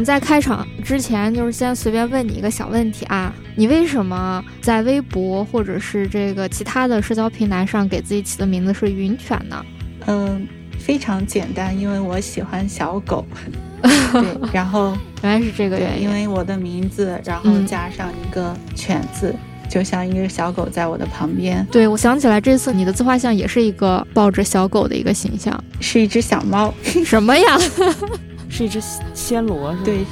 [0.00, 9.62] 我们在开场之前，就是先随便问你一个小问题啊，你为什么在微博或者是这个其他的社交平台上给自己起的名字是云犬呢？
[10.06, 10.48] 嗯，
[10.78, 13.26] 非常简单，因为我喜欢小狗。
[13.82, 19.34] 对，然后原来是这个原因，因为我的名字，然后加上一个犬字，
[19.68, 21.62] 就像一个小狗在我的旁边。
[21.70, 26.72] 对，我想起来这次你的自画像也是一个抱着小狗的一个形象，是一只小猫。
[27.04, 27.58] 什么呀？
[28.50, 28.80] 是一只
[29.14, 30.04] 暹罗，对，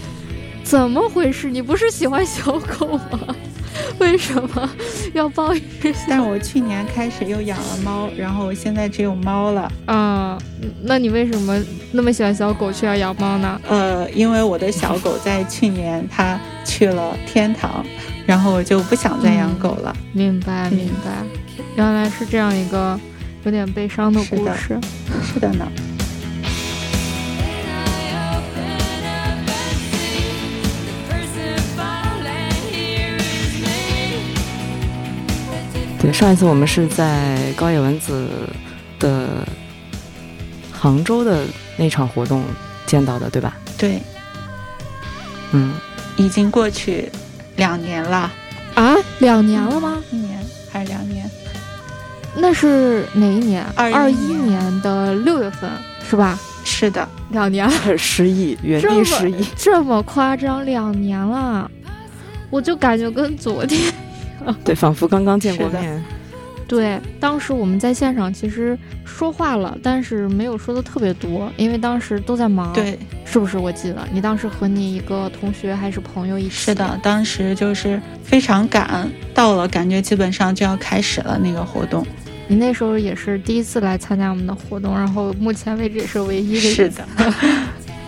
[0.62, 1.50] 怎么回事？
[1.50, 3.34] 你不是喜欢小狗吗？
[3.98, 4.70] 为什么
[5.12, 5.94] 要抱一只？
[6.08, 9.70] 但我去年开始又养了猫，然后我现在只有猫了。
[9.86, 10.38] 啊，
[10.82, 11.60] 那你为什么
[11.92, 13.60] 那么喜欢小狗却要养猫呢？
[13.68, 17.84] 呃，因为我的小狗在去年它去了天堂，
[18.26, 19.94] 然后我就不想再养狗了。
[20.12, 21.22] 明白，明白，
[21.76, 22.98] 原来是这样一个
[23.44, 24.78] 有点悲伤的故事。
[25.22, 25.66] 是的呢。
[36.00, 38.28] 对，上一次我们是在高野文子
[39.00, 39.46] 的
[40.72, 41.44] 杭州的
[41.76, 42.44] 那场活动
[42.86, 43.56] 见到的，对吧？
[43.76, 44.00] 对，
[45.52, 45.74] 嗯，
[46.16, 47.10] 已经过去
[47.56, 48.30] 两年了
[48.74, 49.98] 啊，两年了吗？
[50.12, 50.38] 一年
[50.70, 51.28] 还是两年？
[52.36, 53.64] 那是哪一年？
[53.74, 55.68] 二一年的六月份
[56.08, 56.38] 是吧？
[56.64, 60.64] 是的，两年 失忆，原地失忆，这么夸张？
[60.64, 61.68] 两年了，
[62.50, 63.92] 我就感觉跟昨天。
[64.64, 66.04] 对，仿佛刚刚见过面。
[66.66, 72.74] 对，当时我们在现场其实说话了，但是没有说的特别多，因为当时都在忙。
[72.74, 73.56] 对，是不是？
[73.56, 76.50] 我记得你当时和你一个同学还是朋友一起。
[76.50, 82.06] 是的，当时就是非常赶，到了感觉基本上就要开始了那个活动。
[82.46, 86.60] 你那时候也是第一次来参加我们的活动，然后目前为止也是唯一的。
[86.60, 87.02] 是的。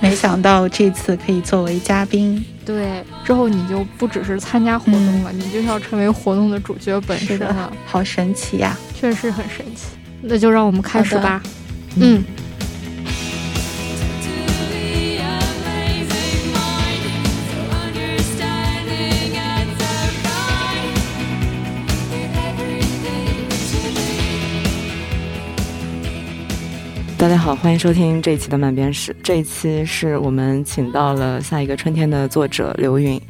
[0.01, 9.89] 没想到这次可以作为嘉宾，对，之后你就不只是参加活动了，你就要成为活动的主角本身了，好神奇呀，确实很神奇。
[10.23, 11.43] 那就让我们开始吧，
[11.97, 12.25] 嗯。
[27.21, 29.15] 大家好，欢迎收听这一期的漫编史。
[29.23, 33.21] 这一期是我们请到了下一个春天的作者刘允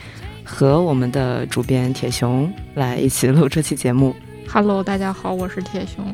[0.44, 4.14] 和我们的主编铁熊来一起录这期节目。
[4.46, 6.04] Hello，大家好，我是铁熊。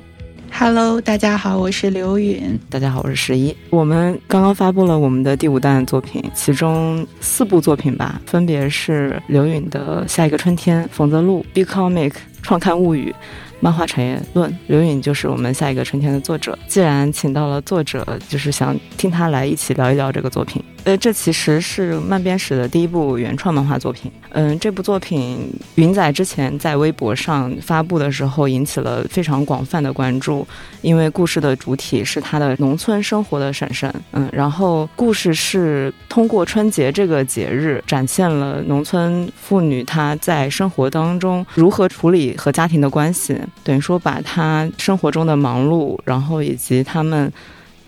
[0.50, 2.58] Hello，大家好，我是刘允。
[2.70, 3.54] 大家好，我是十一。
[3.68, 13.14] 我们刚刚发布了我们的第五弹作品，其中四部作品吧，分别是刘允的《下一个春天》、冯泽路、Big Comic、创刊物语。
[13.60, 16.56] 漫画产业论，刘允就是我们下一个春天的作者。
[16.68, 20.62] 既然请到了作者，就是想听他来一起聊一聊这个作品。
[20.86, 24.08] 呃，这其实是漫编史的第一部原创漫画作品。
[24.30, 30.46] 嗯，这部作品云仔之前在微博上发布的时候，引起了非常广泛的关注，
[30.82, 33.92] 因为故事的主体是他的农村生活的婶婶。
[34.12, 47.32] 嗯，然后故事是通过春节这个节日，展现了农村妇女她在生活当中如何处理和家庭的关系，等于说把她生活中的忙碌，然后以及他们。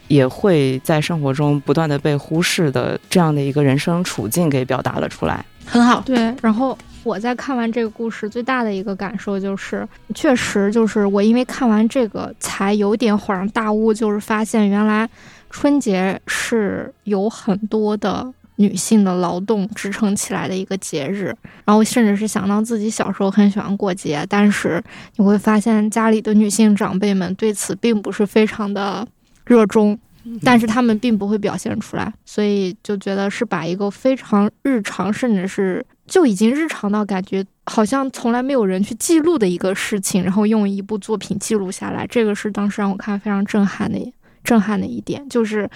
[0.08, 6.00] 也会在生活中不断的被忽视的这样的一个人生处境给表达了出来，很好。
[6.00, 15.08] 对，然后我在看完这个故事最大的一个感受就是，确实就是我因为看完这个才有点恍然大悟，就是发现原来
[15.50, 21.34] 春节是有很多的女性的劳动支撑起来的一个节日。
[21.64, 24.82] 然后甚至是想到自己小时候很喜欢过节，但是
[25.16, 29.06] 你会发现家里的女性长辈们对此并不是非常的。
[29.48, 29.98] 热衷，
[30.44, 44.12] 但是他们并不会表现出来，所以就觉得是把一个非常日常，甚至是就已经日常到感觉好像从来没有人去记录的一个事情，然后用一部作品记录下来，这个是当时让我看非常震撼的
[44.44, 45.68] 震撼的一点，就是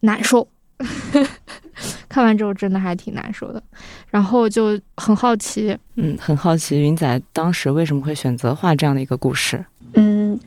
[0.00, 0.46] 难受。
[2.08, 3.62] 看完之后真的还挺难受的，
[4.08, 9.64] 然后就很好奇，嗯，很好奇云仔当时为什么会选择画这样的一个故事。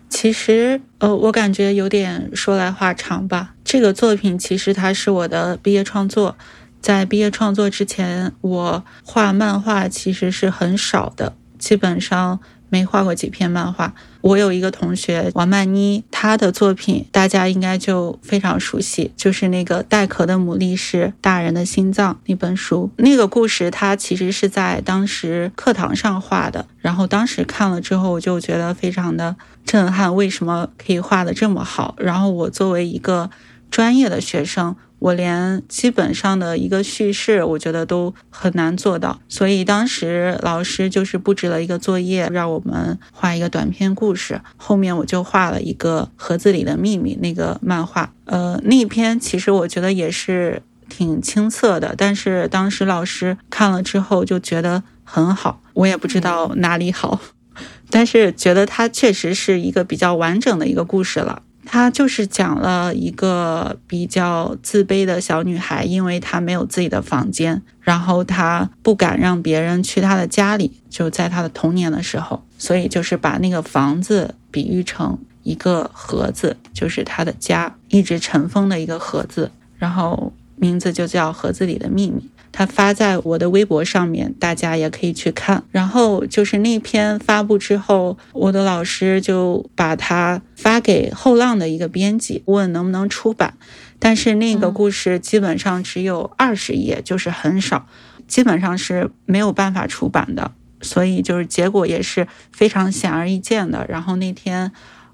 [0.09, 3.55] 其实呃，我感觉有点说来话长吧。
[3.63, 6.37] 这个作品其实它是我的毕业创作，
[6.81, 12.39] 在毕业创作之前，我画漫画其实是很少的，基本上。
[12.73, 22.89] 没画过几篇漫画，我有一个同学王曼妮，她的作品大家应该就非常熟悉，就是那个带壳的牡蛎是大人的心脏那本书。
[22.97, 31.93] 那个故事他其实是在当时课堂上画的，然后当时看了之后我就觉得非常的震撼，为什么可以画的这么好？
[31.99, 33.29] 然后我作为一个
[33.69, 34.75] 专业的学生。
[35.03, 39.19] 我连基本上的一个叙事，我觉得都很难做到。
[39.27, 44.39] 所以当时老师就是布置了一个作业，让我们画一个短篇故事。
[44.55, 48.13] 后面我就画了一个盒子里的秘密那个漫画。
[48.23, 55.61] 呃，那篇其实我觉得也是挺青涩的，但是当时老师看了之后就觉得很好。
[55.73, 57.19] 我也不知道哪里好，
[57.91, 61.41] 但是觉得它确实是一个比较完整的一个故事了。
[61.65, 82.19] 他就是讲了一个比较自卑的小女孩，因为她没有自己的房间，然后她不敢让别人去她的家里，就在她的童年的时候，所以就是把那个房子比喻成一个盒子，就是她的家，一直尘封的一个盒子，然后名字就叫《盒子里的秘密》。
[82.53, 85.63] 他发在我的微博上面，大家也可以去看。
[85.71, 93.55] 然后就是那篇发布之后，我的老师就把它发给后浪的一个编辑，问能不能出版。
[93.99, 97.87] 但是那个故事基本上只有二十页，就是很少，
[98.27, 100.51] 基本上是没有办法出版的。
[100.81, 103.85] 所以就是结果也是非常显而易见的。
[103.89, 104.71] 然后那天。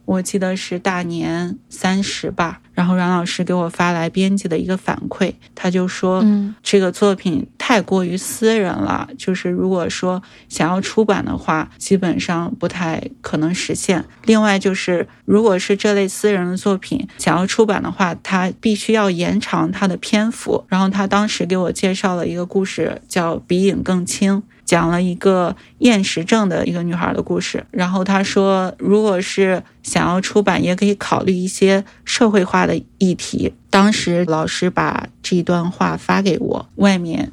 [0.09, 14.03] 我记得是大年三十吧，然后阮老师给我发来编辑的一个反馈，他就说，嗯，这个作品太过于私人了，就是如果说想要出版的话，基本上不太可能实现。
[14.23, 20.65] 另外就是，如果是这类私人的作品想要出版的话，他必须要延长它的篇幅。
[20.69, 24.37] 然后他当时给我介绍了一个故事，叫《鼻影更轻》。
[24.69, 33.55] 讲了一个厌食症的一个女孩的故事，然后他说，如果是想要出版，也可以考虑一些社会化的议题。
[33.71, 37.31] 当时老师把这段话发给我，外面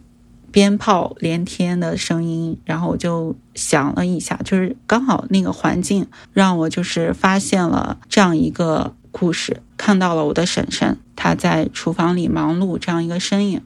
[0.51, 13.61] 鞭炮连天的声音，然后我就想了一下，就是刚好那个环境让我就是发现了这样一个故事，看到了我的婶婶她在厨房里忙碌这样一个身影。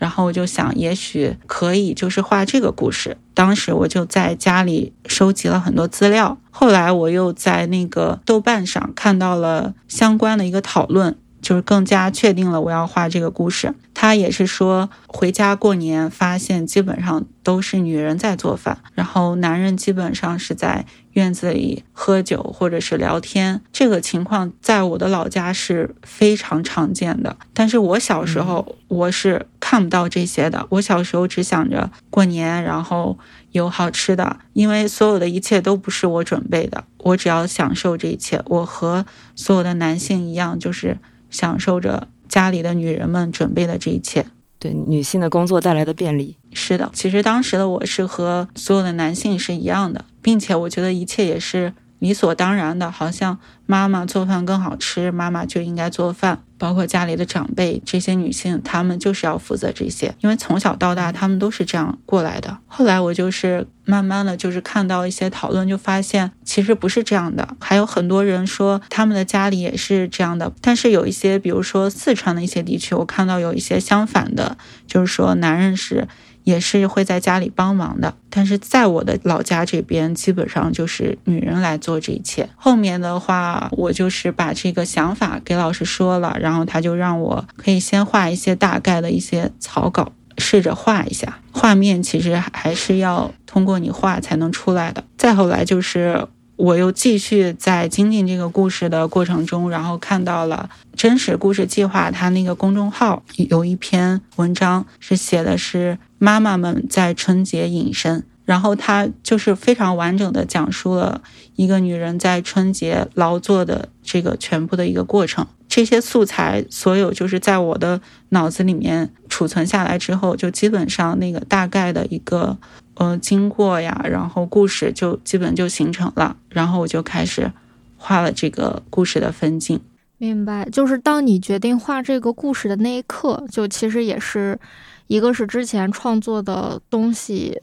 [0.00, 3.18] 然后我就想，也许可以就是画这个故事。
[3.34, 11.18] 当时我就在家里收集了很多资料，后来我又在那个豆瓣上看到了相关的一个讨论。
[11.40, 13.74] 就是更加确定了我要画这个故事。
[13.94, 23.60] 他也是说回家过年，发现基本上都是女人在做饭，然后男人基本上是在院子里喝酒或者是聊天。
[23.72, 27.36] 这个情况在我的老家是非常常见的。
[27.52, 30.66] 但是我小时候我是看不到这些的。
[30.70, 33.18] 我小时候只想着过年，然后
[33.52, 38.40] 有好吃的，因为所有的一切都不是我准备的，我只要享受这一切。
[38.46, 39.04] 我和
[39.34, 40.96] 所有的男性一样，就是。
[41.30, 44.26] 享受着家里的女人们准备的这一切，
[44.58, 46.36] 对女性的工作带来的便利。
[46.52, 56.42] 是的，其实当时的我是和所有的男性是一样的，并且我觉得一切也是理所当然的，好像妈妈做饭更好吃，妈妈就应该做饭。
[56.58, 62.58] 包括家里的长辈，这些女性，她们就是要负责这些，因为从小到大，她们都是这样过来的。
[62.66, 70.52] 后来我就是慢慢的就是看到一些讨论，就发现其实不是这样的，还有很多人说他们的家里也是这样的。
[70.60, 76.08] 但是有一些，比如说四川的一些地区，我看到有一些相反的，就是说男人是。
[76.50, 82.48] 也是会在家里帮忙的，但是在我的老家这边，基本上就是女人来做这一切。
[82.56, 92.02] 后面的话，我就是把这个想法给老师说了，然后他就让我可以先画一些大概的一些草稿，试着画一下画面。
[92.02, 95.04] 其实还是要通过你画才能出来的。
[95.16, 96.26] 再后来就是。
[96.60, 111.22] 我又继续在精进这个故事的过程中，然后看到了真实故事计划，它那个公众号有一篇文章是写的是妈妈们在春节隐身，然后它就是非常完整的讲述了
[111.56, 115.46] 一个女人在春节劳作的这个全部的一个过程。
[115.66, 122.58] 这些素材所有就是在我的脑子里面储存下来之后，就基本上那个大概的一个。
[122.94, 127.50] 呃，经过呀，然后故事就基本就形成了，然后我就开始
[127.96, 129.80] 画了这个故事的分镜。
[130.18, 134.58] 明白，就是当你决定画这个故事的那一刻，就其实也是
[135.06, 137.58] 一个是之前创作的东西，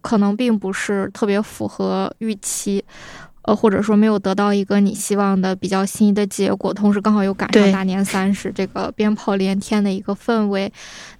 [0.00, 2.84] 可能并不是特别符合预期。
[3.48, 10.70] 呃，或者说没有得到一个你希望的比较心仪的结果，同时刚好又赶上大年三十这个鞭炮连天的一个氛围。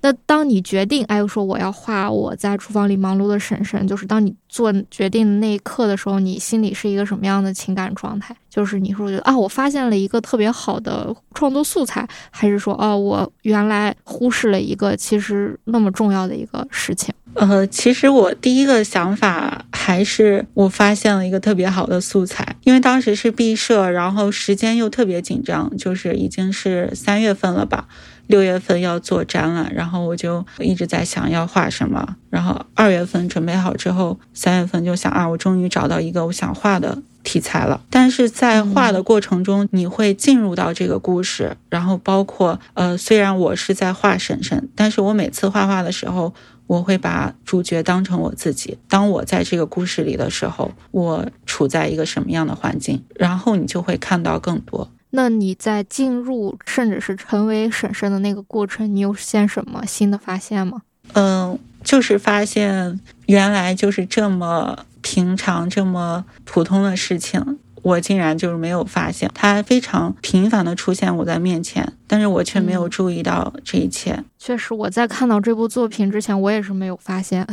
[0.03, 8.37] 那当你决定，哎，说我要画我在厨房里忙碌的婶婶，就是当你做决定的那一刻的时候，你心里是一个什么样的情感状态？
[8.51, 17.15] 就是你说觉得啊，我发现了一个特别好的创作素材，还是说哦，我原来忽视了一个其实那么重要的一个事情？
[17.35, 27.87] 呃，其实我第一个想法还是我发现了一个特别好的素材，因为当时是毕设，然后时间又特别紧张，就是已经是三月份了吧。
[28.27, 32.17] 六月份要做展览，然后我就一直在想要画什么。
[32.29, 37.81] 然后二月份准备好之后，三月份就想啊，我终于找到一个我想画的题材了。
[37.89, 46.35] 但是在画的过程中，你会进入到这个故事，然后包括呃，虽然我是在画婶婶，但是我每次画画的时候，
[46.69, 48.79] 我会把主角当成我自己。
[48.89, 54.89] 当我在这个故事里的时候，我处在一个什么样的环境，然后你就会看到更多。
[55.11, 60.83] 那你在进入甚至是成为婶婶的那个过程，你有现什么新的发现吗？
[61.15, 74.23] 嗯，就是发现原来就是这么平常、这么普通的事情，我竟然就是没有发现，它非常频繁的出现我在面前，但是我却没有注意到这一切。
[74.39, 77.47] 确实，我在看到这部作品之前，我也是没有发现。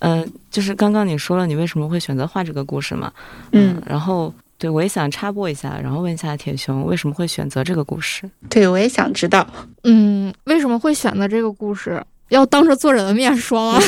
[0.00, 3.12] 嗯， 就是刚刚你说了，你为什么会选择画这个故事嘛？
[3.52, 4.32] 嗯，然后。
[4.58, 8.22] 对，我也想插播一下，然后问一下铁熊为什么会选择这个故事？
[8.48, 9.46] 对，我也想知道。
[9.84, 12.02] 嗯，为什么会选择这个故事？
[12.30, 13.78] 要当着作者的面说啊。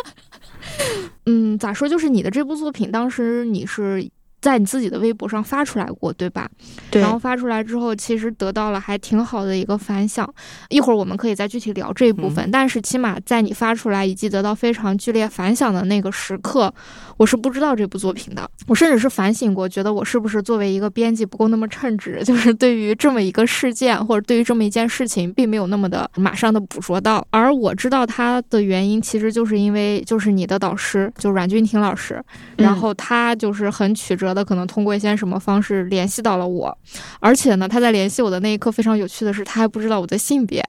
[1.26, 1.86] 嗯，咋说？
[1.86, 4.08] 就是你的这部作品，当时你是。
[4.40, 6.48] 在你自己的微博上发出来过，对吧？
[6.90, 7.02] 对。
[7.02, 10.32] 然后发出来之后，其实得到了还挺好的一个反响。
[10.68, 12.50] 一会儿我们可以再具体聊这一部分。
[12.50, 16.72] 但是起码在你发出来以及得到非常剧烈反响的那个时刻，
[17.16, 18.48] 我是不知道这部作品的。
[18.68, 27.26] 我甚至是反省过，觉得我是不是作为一个编辑不够那么称职， 就是对于这么一个事件或者对于这么一件事情，并没有那么的马上的捕捉到。
[27.30, 32.22] 而我知道他的原因，其实就是因为就是你的导师，就阮君婷老师，
[32.58, 34.26] 然后他就是很曲折。
[34.36, 36.76] 的可能通过一些什么方式联系到了我，
[37.20, 40.62] 而且呢，他在联系我的那一刻非常有趣的是，他还不知道我的性别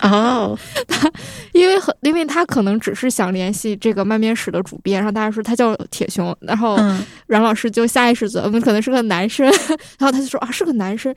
[0.00, 1.10] 哦， 他
[1.52, 6.78] 因为很因为他可能只是想联系这个漫面史的主编，然后大家说他叫铁熊，然后
[7.26, 9.46] 阮老师就下意识觉得可能是个男生，
[9.98, 11.14] 然后他就说啊是个男生。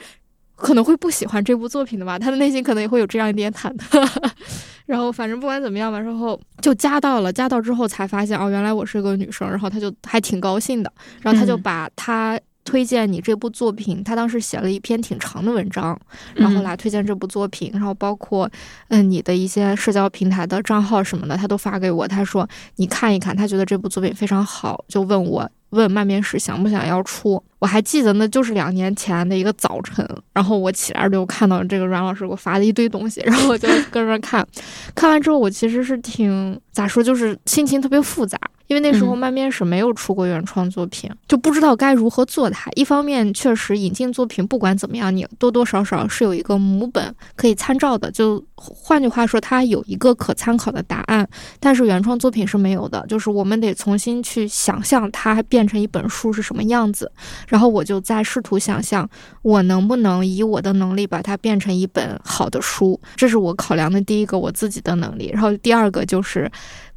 [0.61, 4.05] 可能会不喜欢这部作品的吧，他的内心可能也会有这样一点忐忑。
[4.85, 10.91] 然后反正不管怎么样吧，然后就加到了，加到之后才发现哦，原来我是个女生，然后他就还挺高兴的。
[11.21, 15.99] 然后他就把他推荐你这部作品，他当时写了一篇挺长的文章，
[16.35, 18.49] 然后来推荐这部作品，然后包括
[18.89, 22.07] 嗯你的一些社交平台的账号什么的，他都发给我。
[22.07, 25.49] 他说你看一看，他觉得这部作品非常好，就问我。
[25.71, 27.39] 问漫面史想不想要出？
[27.59, 34.43] 我还记得那就是两年前的一个早晨，然后我起来就看到这个阮老师给我发的一堆东西，然后我就跟着看，
[34.95, 38.35] 看完之后我其实是挺咋说，就是心情特别复杂。
[38.69, 42.69] 因为那时候漫面史没有出过原创作品，就不知道该如何做它。
[42.75, 48.11] 一方面，确实引进作品不管怎么样，你多多少少是有一个母本可以参照的。
[48.11, 51.27] 就换句话说，它有一个可参考的答案。
[51.59, 57.11] 但是原创作品是没有的，就是我们得重新去想象它变成一本书是什么样子。
[57.47, 59.09] 然后我就在试图想象，
[59.41, 62.99] 我能不能以我的能力把它变成一本好的书。
[63.15, 65.29] 这是我考量的第一个我自己的能力。
[65.33, 66.51] 然后第二个就是。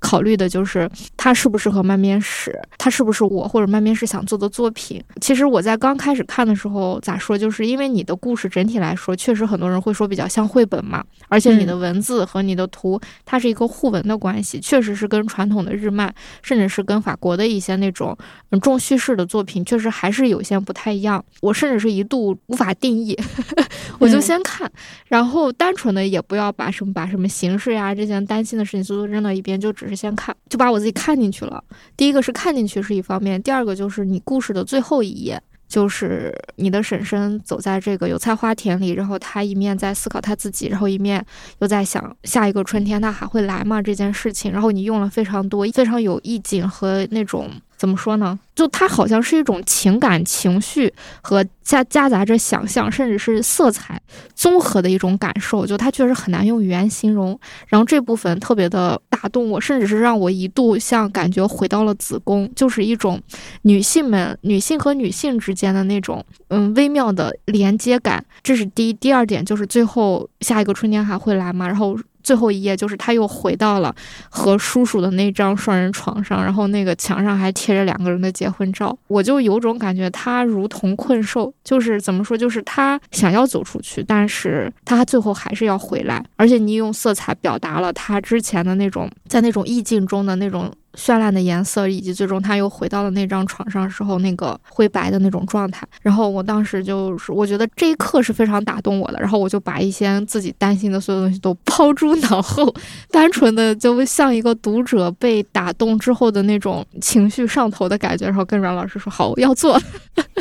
[0.04, 5.00] 考虑的就是它适不适合漫面史，它是不是我或者漫面史想做的作品。
[5.20, 18.14] 其实我在刚开始看的时候，咋说，就是因为你的故事整体来说，确实很多人会说比较像绘本嘛，而且你的文字和你的图，它是一个互文的关系，确实是跟传统的日漫，甚至是跟法国的一些那种
[18.50, 21.24] 嗯重叙事的作品，确实还是有些不太一样。
[21.40, 23.18] 我甚至是一度无法定义，
[23.98, 24.70] 我就先看，
[25.06, 29.92] 然后单纯的也不要把什么把什么形式呀这些担心的事情都扔到一边，就只是。
[30.02, 31.62] 先看，就把我自己看进去了。
[31.96, 35.40] 第一个是看进去是一方面，第二个就是你故事的最后一页，
[35.72, 41.24] 就是你的婶婶走在这个油菜花田里，然后她一面在思考她自己，然后一面
[41.60, 44.52] 又在想下一个春天她还会来吗这件事情。
[44.52, 47.48] 然后你用了非常多非常有意境和那种。
[47.82, 48.38] 怎么说呢？
[48.54, 54.00] 就它好像是一种情感情绪和夹夹杂着想象，甚至是色彩
[54.36, 55.66] 综合的一种感受。
[55.66, 57.36] 就它确实很难用语言形容。
[57.66, 63.20] 然后这部分特别的打动我，甚至是让我一度像感觉回到了子宫，就是一种
[63.62, 68.24] 女性们、女性和女性之间的那种嗯微妙的连接感。
[68.44, 71.66] 这是第一，第二点就是最后下一个春天还会来吗？
[71.66, 71.98] 然后。
[72.22, 73.94] 最后一页就是他又回到了
[74.28, 86.24] 和叔叔的那张双人床上，然后那个墙上还贴着两个人的结婚照，我就有种感觉，他如同困兽，就是怎么说，就是他想要走出去，但是他最后还是要回来。
[86.36, 95.86] 而且你用色彩表达了他之前的那种在那种意境中的那种绚烂的颜色，以及最终他又回到了那张床上时候那个灰白的那种状态。
[96.02, 102.72] 然后我当时就是我觉得这一刻是非常打动我的，然后我就把一些自己担心的所有东西都抛诸脑后，
[103.10, 109.80] 单纯的就像一个读者被打动之后的那种情绪上头的感觉，然后跟阮老师说好要做，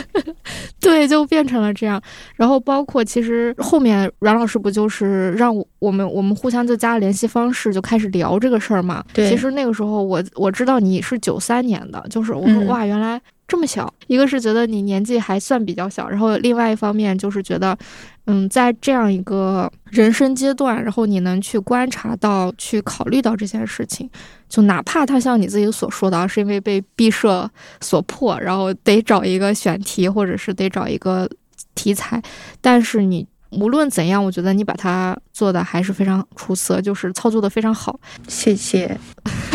[0.79, 2.01] 对，就变成了这样。
[2.35, 9.03] 然后包括其实后面阮老师不就是让我我们我们互相就加了联系方式，就开始聊这个事儿嘛。
[9.11, 13.91] 对，其实那个时候我我知道你是九三年的，就是我说哇，原来这么小。
[14.05, 17.75] 一个是觉得你年纪还算比较小，然后另外一方面就是觉得，
[18.27, 24.07] 嗯，在这样一个人生阶段，然后你能去观察到、去考虑到这件事情，
[24.47, 31.27] 就哪怕他像你自己所说的，是因为被毕设所迫，然后得找一个选题，或者是得找一个
[31.73, 32.21] 题材，
[32.61, 33.25] 但是你。
[33.59, 37.99] 无论怎样，我觉得你把它做的还是非常出色，就是操作的非常好。
[38.27, 38.97] 谢谢。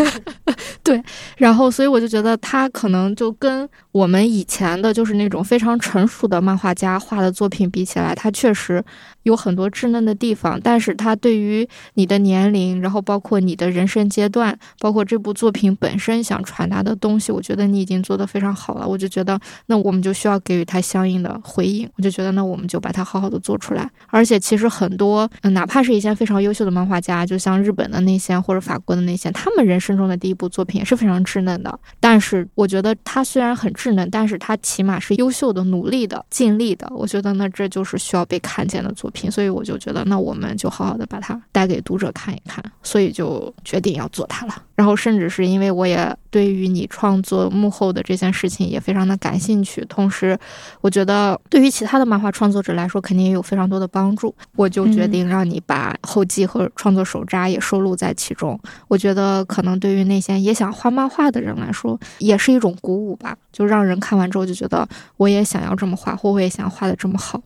[0.82, 1.02] 对，
[1.36, 8.84] 然后所以我就觉得他可能就跟我们以前的，就是那种非常成熟的漫画家画的作品比起来，他确实
[9.24, 10.60] 有很多稚嫩的地方。
[10.62, 18.86] 但是他对于你的年龄，然后包括你的人生阶段，包括这部作品本身想传达的东西，我觉得你已经做得非常好了。
[18.86, 21.88] 我就觉得，那我们就需要给予他相应的回应。
[21.96, 23.90] 我就觉得，那我们就把它好好的做出来。
[24.06, 31.78] 而且其实很多，哪怕是一些非常优秀的漫画家，就像日本的那些或者法国的那些，他们人生中的第一部作品也是非常稚嫩的。
[31.98, 36.86] 但是我觉得他虽然很稚嫩，但是他起码是优秀的、努力的、尽力的。
[36.94, 39.30] 我觉得那这就是需要被看见的作品。
[39.30, 42.62] 所以我就觉得，那我们就好好的把它带给读者看一看。
[42.82, 44.62] 所以就决定要做它了。
[44.76, 49.82] 然后甚至是因为我也对于你创作幕后的这件事情也非常的感兴趣。
[49.88, 50.38] 同时，
[50.82, 53.86] 我觉得对于其他的漫画创作者来说，肯定也有非常多的。
[53.96, 58.60] 帮助，我就决定让你你把后记和创作手札也收录在其中。
[58.88, 63.34] 我觉得可能对于那些也想画漫画的人来说，也是一种鼓舞吧。
[63.50, 64.86] 就让人看完之后就觉得
[65.16, 67.42] 我也想要这么画，或我也想画的这么好。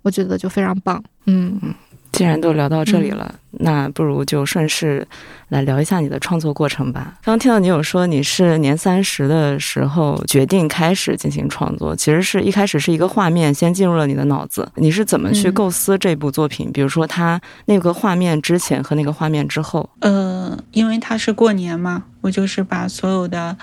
[0.00, 1.02] 我觉得就非常棒。
[1.26, 1.60] 嗯。
[2.12, 5.06] 既然都聊到这里了，那不如就顺势
[5.48, 7.14] 来聊一下你的创作过程吧。
[7.22, 14.70] 刚刚听到你有说你是年三十的时候决定开始进行创作，其实是一开始是一个画面先进入了你的脑子。
[14.76, 16.70] 你是怎么去构思这部作品？
[16.70, 19.88] 比如说它那个画面之前和那个画面之后？
[20.00, 23.56] 呃，因为它是过年嘛，我就是把所有的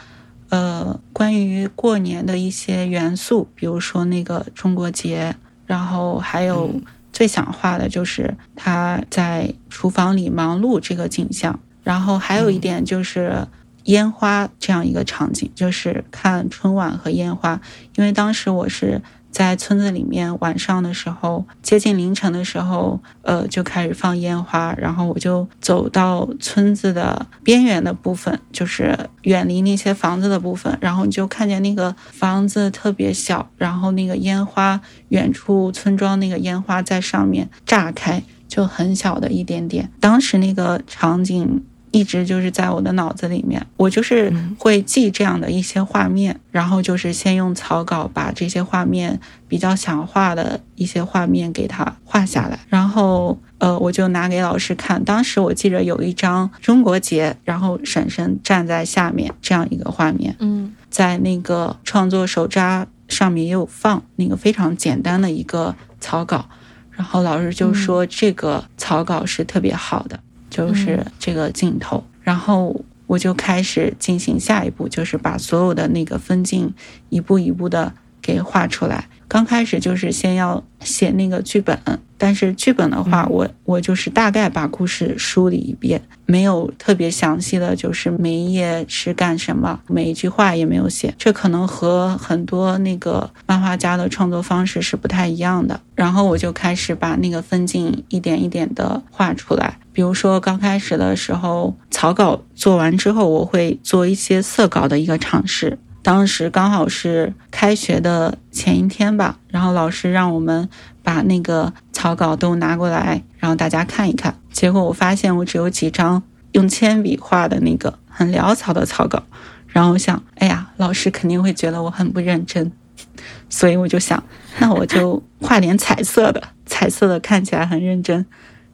[0.49, 5.35] 呃关于过年的一些元素，比如说那个中国结，
[5.67, 6.73] 然后还有。
[7.11, 13.47] 最想画的就是他在厨房里忙碌这个景象，然后还有一点就是
[13.85, 17.61] 烟花这样一个场景，就是看春晚和烟花，
[17.95, 19.01] 因为当时我是。
[19.31, 24.73] 在村子里面，晚上的时候，接近凌晨的时候，呃，就开始放烟花。
[24.77, 30.77] 然后我就走到村子的边缘的部分，就是远离那些房子的部分。
[30.81, 39.91] 然后你就看见那个房子特别小，然后那个烟花，远处村庄那个烟花在上面炸开，就很小的一点点。
[39.99, 41.63] 当时那个场景。
[41.91, 55.03] 一直就是在我的脑子里面，我就是会记这样的一些画面，然后就是先用草稿把这些画面比较想画的一些画面给它画下来，然后呃我就拿给老师看。
[55.03, 66.47] 当时我记着有一张中国结，然后婶婶站在下面这样一个画面，嗯，在那个创作手札上面也有放那个非常简单的一个草稿，
[66.91, 70.19] 然后老师就说这个草稿是特别好的。
[70.49, 76.73] 就是这个镜头，然后我就开始进行下一步，就是把所有的那个分镜
[77.09, 77.93] 一步一步的
[78.29, 79.07] 给画出来。
[79.27, 81.77] 刚开始就是先要写那个剧本，
[82.17, 91.13] 但是剧本的话，我我就是大概把故事梳理一遍，没有特别详细的就是每一页是干什么，每一句话也没有写。
[91.17, 95.79] 这可能和很多那个漫画家的创作方式是不太一样的。
[95.93, 99.77] 然后我就开始把那个分镜一点一点的画出来。
[99.93, 105.77] 比如说刚开始的时候，草稿做完之后，我会做一些色稿的一个尝试。
[106.01, 110.69] 当时刚好是开学的前一天吧，然后老师让我们
[111.03, 114.39] 把那个草稿都拿过来，然后大家看一看。
[114.51, 119.23] 结果我发现我只有几张用铅笔画的那个很潦草的草稿，
[119.67, 122.71] 然后我想，哎呀，老师肯定会觉得我很不认真，
[123.49, 124.23] 所以我就想，
[124.59, 128.25] 那我就画点彩色的，彩色的看起来很认真。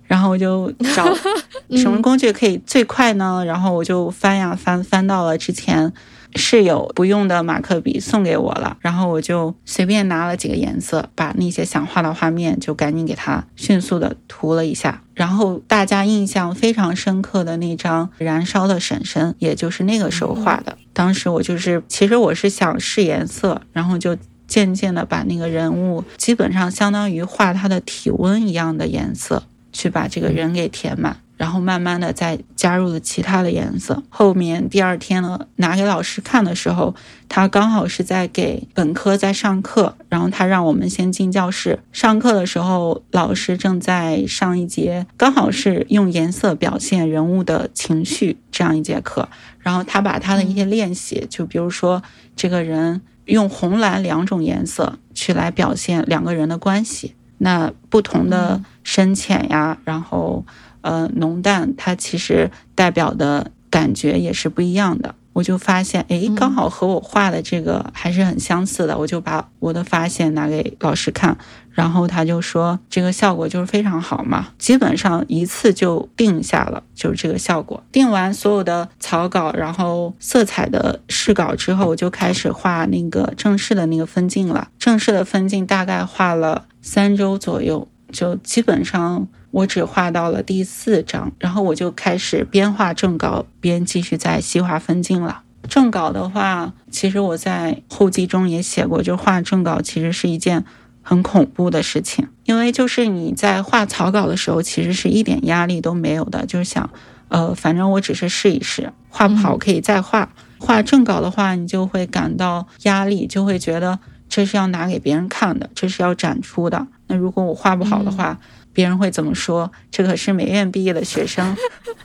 [0.06, 1.12] 然后我就找
[1.76, 3.44] 什么工具可以最快呢？
[3.44, 5.92] 然后我就翻呀翻，翻到了之前。
[6.36, 15.02] 室友不用的马克笔送给我了，然后我就随便拿了几个颜色，把那些想画的画面就赶紧给它迅速的涂了一下。
[15.14, 20.78] 然后大家印象非常深刻的那张燃烧的婶婶，也就是那个时候画的。
[20.92, 29.44] 当时我就是，其实我是想试颜色，然后就渐渐的把那个人物基本上相当于画他的体温一样的颜色，
[29.76, 31.18] 去把这个人给填满。
[31.38, 34.02] 然后慢慢的再加入了其他的颜色。
[34.08, 36.96] 后面第二天了，拿给老师看的时候，
[37.28, 41.80] 他刚好是在给本科在上课，然后他让我们先进教室。
[41.92, 49.28] 上课的时候，老师正在上一节，刚好是用颜色表现人物的情绪这样一节课。
[49.60, 52.02] 然后他把他的一些练习，就比如说
[52.38, 60.46] 这个人用红蓝两种颜色去来表现两个人的关系，那不同的深浅呀，然后。
[60.88, 65.16] 呃，浓淡它其实代表的感觉也是不一样的。
[65.34, 68.96] 我就发现，哎，刚好和我画的这个还是很相似的。
[68.96, 71.36] 我就把我的发现拿给老师看，
[71.76, 77.84] 然后他就说这个效果就是非常好嘛，基本上一次就定下了，就是这个效果。
[77.92, 84.70] 定完所有的草稿，然后色彩的试稿之后，我就开始画那个正式的那个分镜了。
[84.80, 89.28] 正式的分镜大概画了三周左右，就基本上。
[89.52, 95.44] 我只画到了第四章，然后我就开始边画正稿边继续在细化分镜了。
[95.70, 100.66] 正稿的话，其实我在后记中也写过，就画正稿其实是一件
[101.08, 106.90] 很恐怖的事情，因为就是你在画草稿的时候，其实是一点压力都没有的，就是想，
[107.28, 110.34] 呃，反正我只是试一试，画不好可以再画。
[110.58, 116.88] 画正稿的话，你就会感到压力，就会觉得这是要拿给别人看的，这是要展出的。
[117.06, 118.40] 那如果我画不好的话，
[118.74, 119.72] 别人会怎么说？
[119.92, 121.56] 这可是美院毕业的学生，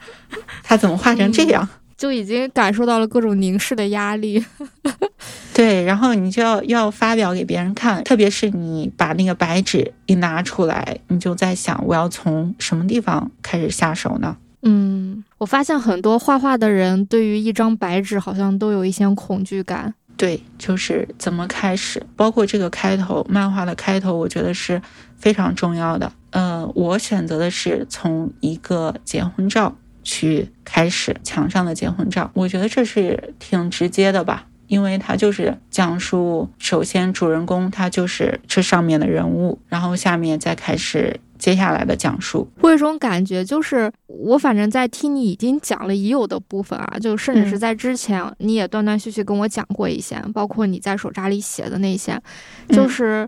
[0.62, 1.66] 他怎么画成这样？
[2.00, 4.42] 就已经感受到了各种凝视的压力。
[5.52, 14.34] 对，然后你就要要发表给别人看，特别是你把那个白纸一拿出来，你就在想，我要从什么地方开始下手呢？
[14.62, 19.92] 嗯，我发现很多画画的人对于一张白纸好像都有一些恐惧感。
[20.16, 24.80] 对，就是怎么开始，包括这个开头，漫画的开头，我觉得是
[25.18, 26.10] 非常重要的。
[26.30, 41.20] 呃，我选择的是从一个结婚照去开始，墙上的结婚照，我觉得这是挺直接的吧，因为它就是讲述，首先主人公他就是这上面的人物，然后下面再开始。
[41.38, 52.20] 接下来的讲述，我有一种感觉，就是我反正在听你已经讲了已有的部分啊，就甚至是在之前你也断断续续跟我讲过一些，包括你在手札里写的那些，
[52.68, 53.26] 就是。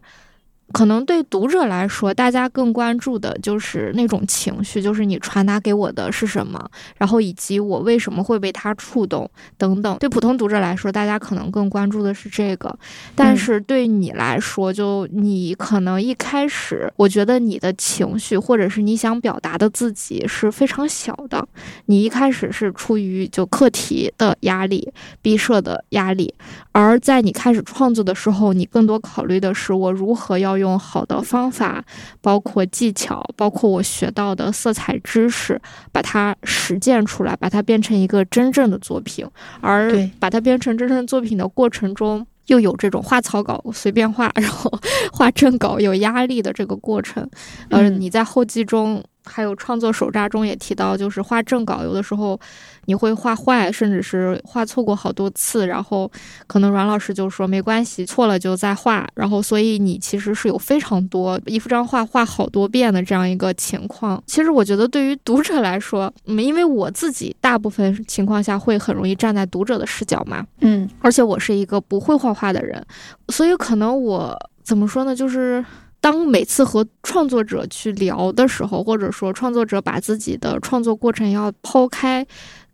[0.73, 9.99] 可能对读者来说，大家更关注的就是那种情绪，就是你传达给我的是什么，然后以及我为什么会被他触动等等。
[9.99, 12.75] 对普通读者来说，大家可能更关注的是这个，
[13.15, 21.47] 但是对你来说，就你可能一开始，我觉得你的情绪或者是你想表达的自己是非常小的，
[21.87, 26.35] 你一开始是出于就课题的压力、毕设的压力，
[26.73, 30.62] 而在你开始创作的时候，你更多考虑的是我如何要。
[30.62, 31.85] 用好的方法，
[32.22, 35.61] 包括技巧，包括我学到的色彩知识，
[35.92, 39.27] 把它实践出来，把它变成一个真正的作品。
[39.61, 44.72] 而把它变成真正作品的过程中，又有这种画草稿随便画，然后
[45.12, 47.29] 画正稿有压力的这个过程。
[47.68, 49.05] 呃，你在后记中。
[49.25, 52.39] 还有创作手札中也提到，就是画正稿，有的时候
[52.87, 56.11] 你会画坏，甚至是画错过好多次，然后
[56.47, 59.07] 可能阮老师就说没关系，错了就再画。
[59.15, 64.23] 然后所以你其实是有非常多一幅张画画好多遍的这样一个情况。
[64.27, 72.85] 其实我觉得对于读者来说，嗯因为我自己大部分情况下会很容易站在读者的视角嘛，嗯，而且我是一个不会画画的人，
[73.29, 75.65] 所以可能我怎么说呢，就是。
[76.03, 82.27] 当每次和创作者去聊的时候，或者说创作者把自己的创作过程要抛开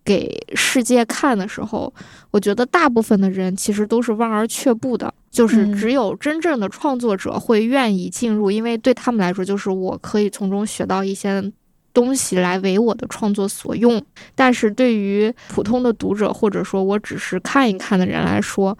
[0.02, 1.92] 给世界看的时候，
[2.30, 5.12] 我觉得大部分的人其实都是望而却步的。
[5.30, 11.52] 就是只有真正的创作者会愿意进入，因为对他们来说，就是我可以从中学到一些
[11.92, 14.02] 东西来为我的创作所用。
[14.34, 18.76] 但是对于普通的读者，或者说我只是看一看的人来说，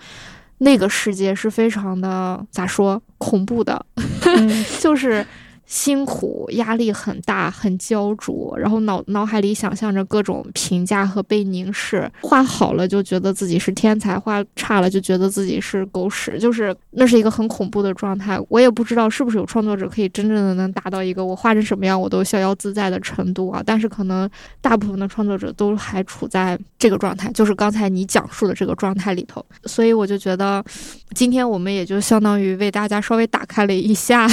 [0.56, 3.84] 那个世界是非常的咋说恐怖的，
[4.80, 5.24] 就是
[5.68, 12.10] 辛苦，压力很大，很焦灼，然后脑脑海里想象着各种评价和被凝视。
[12.22, 18.40] 画好了就觉得自己是天才，画差了就觉得自己是狗屎，就是那是一个很恐怖的状态。
[18.48, 23.62] 我也不知道是不是有创作者可以真正的能达到一个我画成什么样我都逍遥自在的程度啊。
[23.64, 24.28] 但是可能
[24.62, 29.44] 大部分的创作者都还处在这个状态，就是刚才你讲述的这个状态里头。
[29.66, 30.64] 所以我就觉得，
[31.14, 34.26] 今天我们也就相当于为大家稍微打开了一下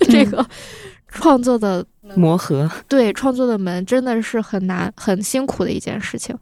[0.00, 0.46] 这个。
[1.08, 6.36] 创作的磨合，对创作的门真的是很难、很辛苦的一件事情。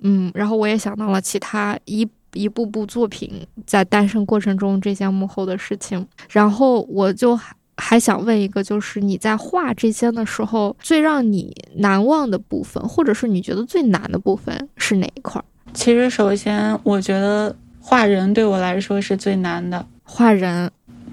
[0.00, 6.06] 嗯，然后我也想到了其他一一部部作品在诞生过程中这些幕后的事情。
[6.30, 7.38] 然后我就
[7.76, 15.42] 还想问一个，就是你在画这些的时候，最让你难忘的部分，或者是你觉得最难的部分是哪一块？
[15.72, 19.86] 其实，首先我觉得画人对我来说是最难的。
[20.02, 20.70] 画人，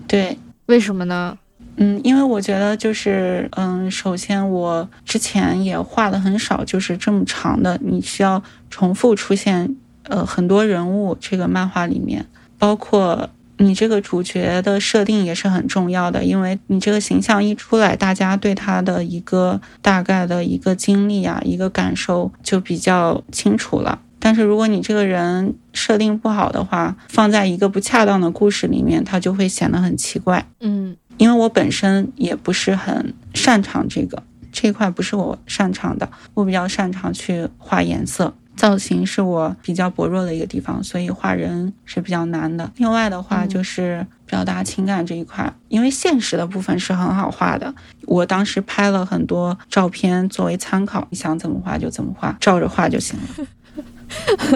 [0.08, 1.38] 对，为什么呢？
[1.82, 12.26] 嗯，因为我觉得就是，嗯，首先我之前也画的很少，就是这么长的，你需要重复出现，呃，很多人物这个漫画里面，
[12.58, 24.02] 包括你这个主角的设定也是很重要的，因为你这个形象一出来，大家对他的一个大概的一个经历啊，一个感受就比较清楚了。
[24.20, 30.46] 但是如果你这个人设定不好的话，放在一个不恰当的故事里面，它就会显得很奇怪。
[30.60, 30.98] 嗯。
[31.20, 36.10] 因为我本身也不是很擅长这个这一块，不是我擅长的。
[36.34, 42.72] 我比较擅长去画颜色，造型是我比较薄弱的一个地方，所以画人是比较难的。
[42.78, 47.76] 另外的话就是表达情感这一块，因为现实的部分是很好画的。
[48.04, 53.46] 我当时拍了很多照片作为参考，你想怎么画就怎么画，照着画就行了。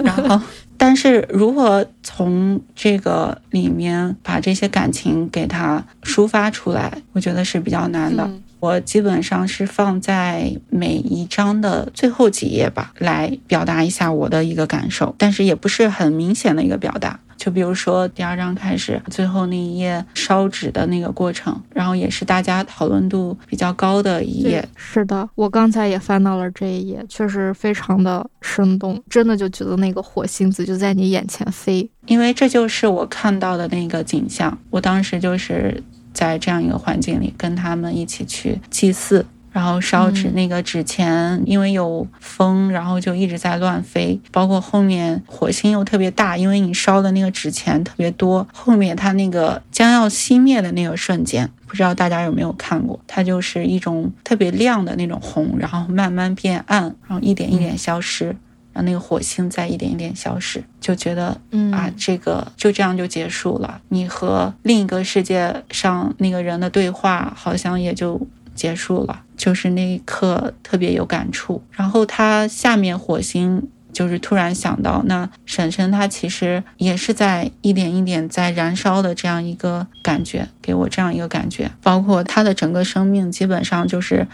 [0.02, 0.40] 然后。
[0.76, 8.28] 但是如何从这个里面把这些感情给它抒发出来，我觉得是比较难的。
[8.64, 17.20] 我基本上是放在每一章的最后几页吧，来表达一下我的一个感受，但是也不是很明显的一个表达。
[17.36, 24.66] 就比如说第二章开始最后那一页烧纸的那个过程，然后也是大家讨论度比较高的一页。
[24.76, 31.86] 是的，我刚才也翻到了这一页，确实非常的生动，真的就觉得那个火星子就在你眼前飞。
[32.06, 35.82] 因为这就是我看到的那个景象，我当时就是
[36.14, 39.26] 在这样一个环境里跟他们一起去祭祀。
[39.52, 44.20] 然后烧纸，那个纸钱因为有风，然后就一直在乱飞。
[44.32, 48.48] 包括后面火星又特别大，因为你烧的那个纸钱特别多。
[48.52, 52.98] 后面它那个将要熄灭的那个瞬间，不知道大家有没有看过？
[53.06, 58.34] 它就是一种特别亮的那种红，然后慢慢变暗，然后一点一点消失，
[58.82, 63.80] 那个火星在一点一点消失，就觉得，嗯啊，这个就这样就结束了。
[63.88, 68.26] 你和另一个世界上那个人的对话，好像也就。
[68.54, 71.60] 结束了，就是那一刻特别有感触。
[71.72, 81.68] 然后他下面火星就是突然想到，那婶婶她其实也是在一点一点在燃烧的这样一个感觉，给我这样一个感觉。
[81.82, 84.28] 包括他的整个生命基本上就是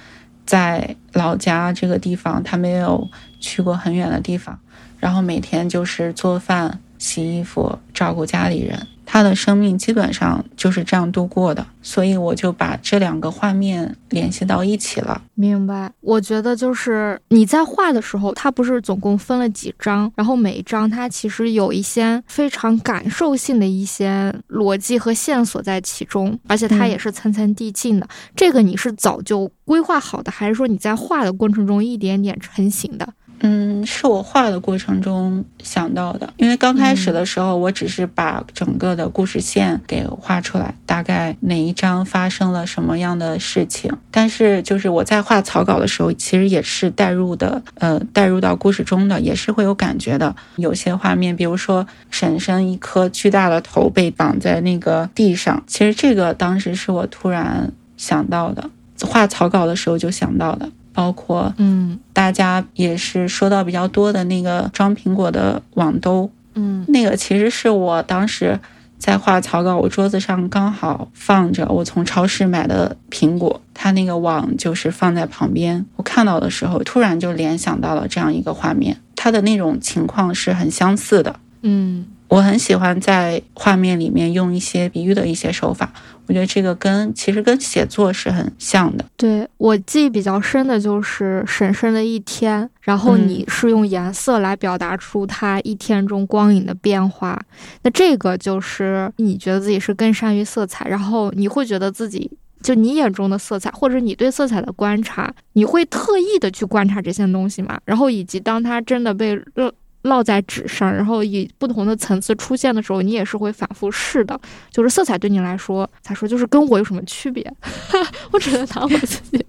[0.46, 4.58] 在老家这个地方，他没有去过很远的地方，
[4.98, 8.86] 然后每天就是做饭、洗衣服、照顾家里人。
[9.12, 15.20] 他的生命基本上就是这样度过的，所以我就把这两个画面联系到一起了。
[15.34, 15.90] 明白？
[16.00, 28.06] 我觉得就是你在画的时候，它不是总共分了几章，然后每一章它其实有一些非常感受性的一些逻辑和线索在其中，而且它也是层层递进的。
[28.36, 33.08] 这个你是早就规划好的，还是说你在画的过程中一点点成型的？
[33.42, 43.90] 嗯，是我画的过程中想到的，因为刚开始的时候，我只是把整个的故事线给画出来，大概哪一章发生了什么样的事情。
[44.10, 50.36] 但是就是我在画草稿的时候，其实也是带入的，呃，带入到故事中的，也是会有感觉的。
[50.56, 58.68] 有些画面，比如说婶婶一颗巨大的头被绑在那个地上，其实这个当时是我突然想到的，
[59.06, 60.68] 画草稿的时候就想到的。
[60.92, 68.58] 包括，嗯，大家也是说到比较多的那个装苹果的网兜，嗯，那个其实是我当时
[68.98, 82.06] 在画草稿，我桌子上刚好放着我从超市买的苹果，它那个网就是放在旁边，我看到的时候突然就联想到了这样一个画面，它的那种情况是很相似的，嗯。
[82.30, 85.92] 我很喜欢在画面里面用一些比喻的一些手法，
[86.30, 89.04] 我觉得这个跟其实跟写作是很像的。
[89.16, 97.36] 对我记忆比较深的就是婶婶的一天，然后你是用颜色来表达出它一天中光影的变化，
[97.82, 102.30] 那这个就是你觉得自己是更善于色彩，然后你会觉得自己。
[102.62, 107.80] 就你眼中的色彩，或者你对色彩的观察，你会特意的去观察这些东西吗？
[107.86, 114.38] 然后以及当它真的被落落在纸上，然后以不同的层次出现的时候，你也是会反复试的。
[114.70, 117.44] 就是色彩对你来说，咋说就是跟我有什么区别？
[118.32, 119.44] 我只能拿我自己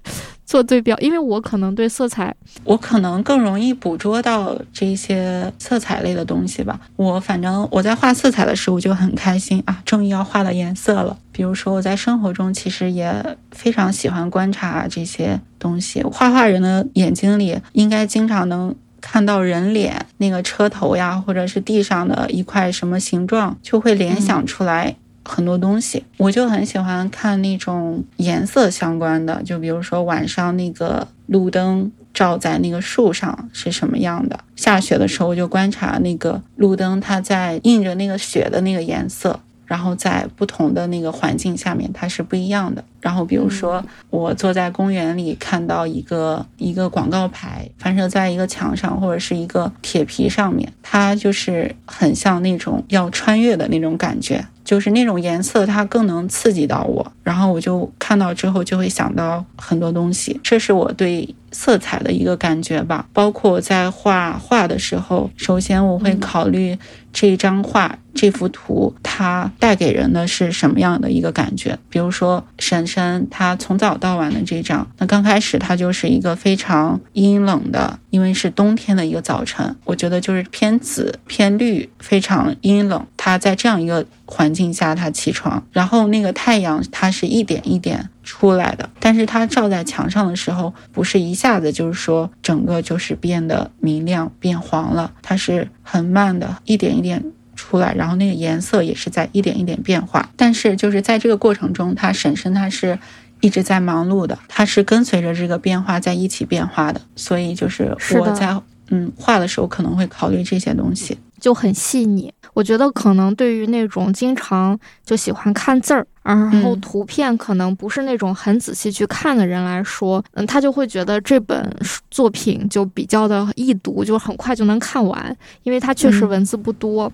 [0.46, 2.36] 做对标，因为我可能对色彩，
[2.66, 6.78] 我可能更容易捕捉到这些色彩类的东西吧。
[6.98, 11.18] 我反正我在画色彩的时候就很开心啊，终于要画到颜色了。
[11.32, 18.76] 比如说我在生活中其实也非常喜欢观察这些东西，画画人的眼睛里应该经常能。
[19.02, 26.06] 看到人脸那个车头呀，或者是地上的一块什么形状，就会联想出来很多东西。
[26.18, 34.40] 我就很喜欢看那种颜色相关的，就比如说晚上那个路灯照在那个树上是什么样的。
[34.56, 39.40] 下雪的时候，我就观察那个路灯，它在映着那个雪的那个颜色。
[39.72, 42.84] 然后在不同的那个环境下面，它是不一样的。
[43.00, 54.46] 然后比如说，我坐在公园里看到一个一个广告牌反射在一个墙上或者是一个铁皮上面，它就是很像那种要穿越的那种感觉。
[54.72, 63.06] 就是那种颜色，它更能刺激到我，然后我就看到之后就会想到很多东西，这是我对色彩的一个感觉吧。
[63.12, 66.80] 包括在画画的时候，首先我会考虑
[67.12, 71.78] 这张画、这幅图它带给人的是什么样的一个感觉。
[71.90, 83.06] 比如说婶婶她从早到晚的这张，那刚开始它就是一个非常阴冷的，因为是冬天的一个早晨，我觉得就是偏紫偏绿，非常阴冷。
[83.18, 97.22] 它在这样一个环境下，他起床，然后那个太阳它是一点一点出来的，但是它照在墙上的时候，不是一下子就是说整个就是变得明亮变黄了，它是很慢的，一点一点
[97.58, 100.30] 出来，然后那个颜色也是在一点一点变化。
[100.38, 102.98] 但是就是在这个过程中，他婶婶他是
[103.42, 111.18] 一直在忙碌的，他是跟随着这个变化在一起变化的，所以就是我在嗯画的时候可能会考虑这些东西。
[111.42, 121.68] 就很细腻，我觉得可能对于那种经常就喜欢看字儿，然后图片可能不是那种很仔细去看的人来说，嗯，他就会觉得这本
[122.12, 127.12] 作品就比较的易读，就很快就能看完，因为它确实文字不多。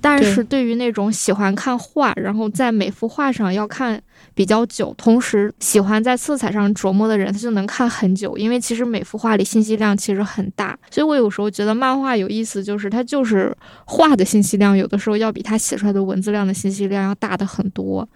[0.00, 4.00] 但是对于那种喜欢看画，然后在每幅画上要看
[4.34, 8.36] 比较久，同时喜欢在色彩上琢磨的人，他就能看很久。
[8.38, 18.08] 因为其实每幅画里信息量其实很大，所以我有时候觉得漫画有意思，就是它就是画的信息量，有的时候要比他写出来的文字量的信息量要大的很多。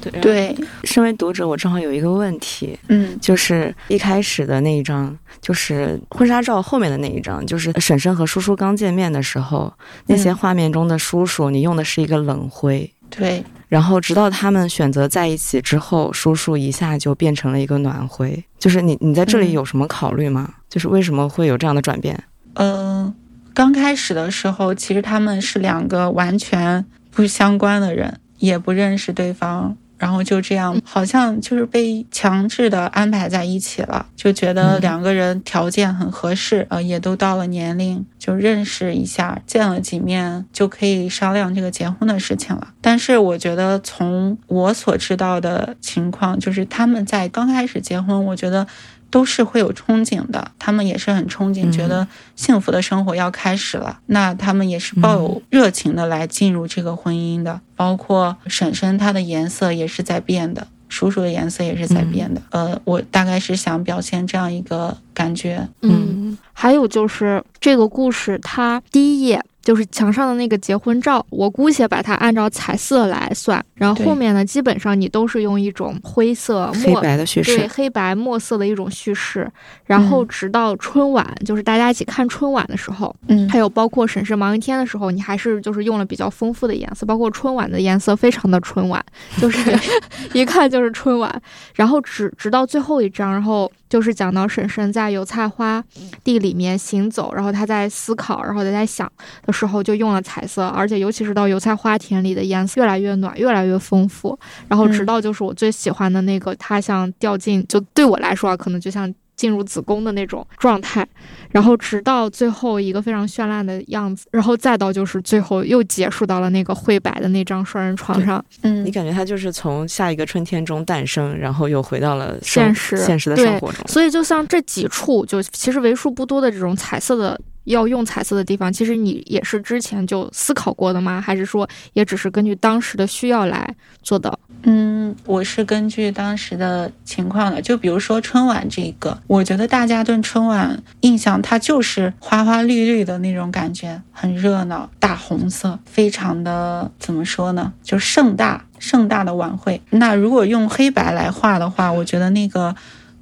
[0.00, 0.20] 对。
[0.20, 9.72] 对，身为读者，我正好有一个问题，嗯，就是一开始的那一张，就是婚纱照后面的那一张，就是婶婶和叔叔刚见面的时候，
[10.06, 20.54] 那些画面中的叔叔，你用的是一个冷灰，对，然后直到他们选择在一起之后，叔叔一下就变成了一个暖灰，就是你你在这里有什么考虑吗？
[20.68, 22.22] 就是为什么会有这样的转变？
[22.54, 23.14] 嗯，
[23.54, 29.76] 刚开始的时候，其实他们是两个完全不相关的人，也不认识对方。
[29.98, 42.68] 然后就这样，好像就是被强制的安排在一起了，就觉得两个人条件很合适，呃，也都到了年龄，就认识一下，见了几面就可以商量这个结婚的事情了。
[42.80, 48.66] 但是我觉得从我所知道的情况，就是他们在刚开始结婚，我觉得。
[49.10, 54.00] 都是会有憧憬的，他们也是很憧憬，觉得幸福的生活要开始了。
[54.06, 57.60] 那他们也是抱有热情的来进入这个婚姻的。
[57.76, 62.40] 包括婶婶，她的颜色也是在变的，叔叔的颜色也是在变的。
[62.50, 65.68] 呃，我大概是想表现这样一个感觉。
[65.82, 69.44] 嗯，还有就是这个故事，它第一页。
[69.66, 79.50] 就是墙上的那个结婚照，我姑且把它按照彩色来算，然后后面呢，基本上你都是用一种灰色、黑白的叙事，对，黑白墨色的一种叙事。
[79.84, 89.04] 然后直到春晚，就是大家一起看春晚的时候，嗯，还有包括审视忙一天的时候，你还是就是用了比较丰富的颜色，包括春晚的颜色非常的春晚，
[89.38, 89.76] 就是
[90.32, 91.42] 一看就是春晚。
[91.74, 93.68] 然后直直到最后一张，然后。
[93.88, 95.82] 就是讲到婶婶在油菜花
[96.24, 99.10] 地里面行走，然后她在思考，然后她在想
[99.44, 109.12] 的时候就用了彩色，而且尤其是到油菜花田里的颜色越来越暖，越来越丰富，然后直到就是我最喜欢的那个，它像掉进，就对我来说啊，可能就像。
[109.36, 111.06] 进入子宫的那种状态，
[111.50, 118.42] 然后直到最后一个非常绚烂的样子，然后再到就是最后又结束到了那个灰白的那张双人床上。
[118.62, 123.86] 嗯，你感觉它就是从下一个春天中诞生，然后又回到了现实现实的生活中。
[123.86, 131.20] 所以就像这几处，就其实为数不多的这种彩色的要用彩色的地方，其实你也是之前就思考过的吗？
[131.20, 134.38] 还是说也只是根据当时的需要来做的？
[134.62, 137.62] 嗯，我是根据当时的情况的。
[137.62, 147.72] 就比如说春晚这个，我觉得大家对春晚印象它就是花花绿绿的那种感觉，很热闹，大红色，非常的怎么说呢？
[147.82, 149.80] 就盛大盛大的晚会。
[149.90, 152.74] 那如果用黑白来画的话，我觉得那个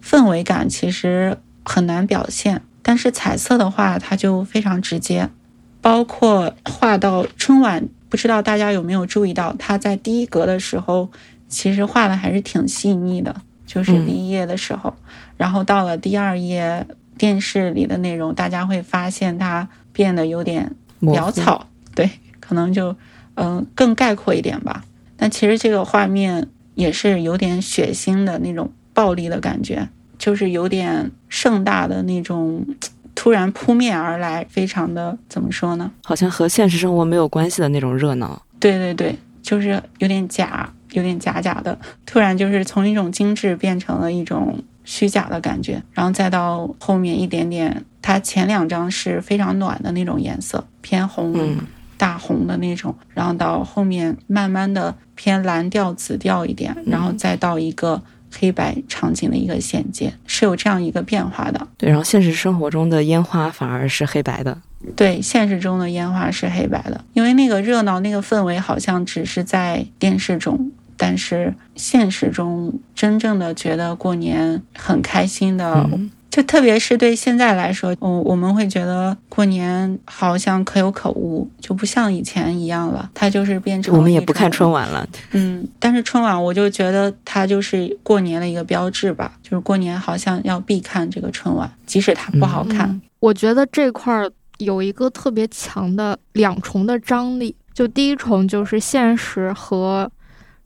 [0.03, 2.62] 氛围感其实很难表现。
[2.82, 5.28] 但是彩色的话，它就非常直接，
[5.80, 11.11] 包括画到春晚，不知道大家有没有注意到，他在第一格的时候，
[11.49, 14.95] 其实画的还是挺细腻的，就是第一页的时候，
[15.37, 16.87] 然后到了第二页
[17.19, 22.09] 电视里的内容，大家会发现它变得有点潦草，对，
[22.39, 22.95] 可能就
[23.35, 24.85] 嗯更概括一点吧。
[25.17, 26.47] 但其实这个画面
[26.77, 29.89] 也是有点血腥的那种暴力的感觉。
[30.17, 32.65] 就是有点盛大的那种，
[33.15, 35.91] 突然扑面而来，非常的怎么说呢？
[36.05, 38.43] 好像和现实生活没有关系的那种热闹。
[38.59, 41.79] 对对对，就是有点假，有点假假的。
[42.05, 51.57] 突然就是从一种精致变成了一种虚假的感觉，然后再到后面一点点，它前两张是非常暖的那种颜色，偏红、
[51.97, 58.03] 大红的那种，然后到后面慢慢的偏蓝调、紫调一点，然后再到一个。
[58.39, 61.89] 黑白场景的一个衔接是有这样一个变化的，对。
[61.89, 64.57] 然后现实生活中的烟花反而是黑白的，
[64.97, 65.20] 对。
[65.22, 75.89] 现实中的烟花是黑白的，因为那个热闹、那个氛围好像只是在电视中，但是现实中真正的觉得过年很开心的。
[76.35, 83.09] 就特别是对现在来说，嗯，我们会觉得过年好像可有可无，就不像以前一样了。
[83.14, 85.09] 它就是变成我们也不看春晚了。
[85.30, 93.01] 嗯，但是春晚我就觉得它就是过年的一个标志吧，就是过年好像要必看这个春晚，即使它不好看。
[93.20, 94.28] 我觉得这块儿
[94.59, 100.11] 有一个特别强的两重的张力，就第一重就是现实和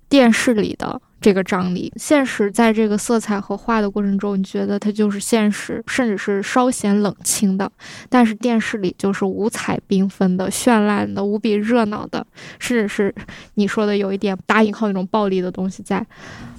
[0.09, 0.99] 电视里的。
[1.21, 7.69] 这个张力，现实在这个色彩和画的过程中，你觉得它就是现实，甚至是稍显冷清的；
[8.09, 12.25] 但是电视里就是五彩缤纷的、绚烂的、无比热闹的，
[12.59, 13.15] 甚至是
[13.55, 16.07] 你说的有一点打引号那种暴力的东西在。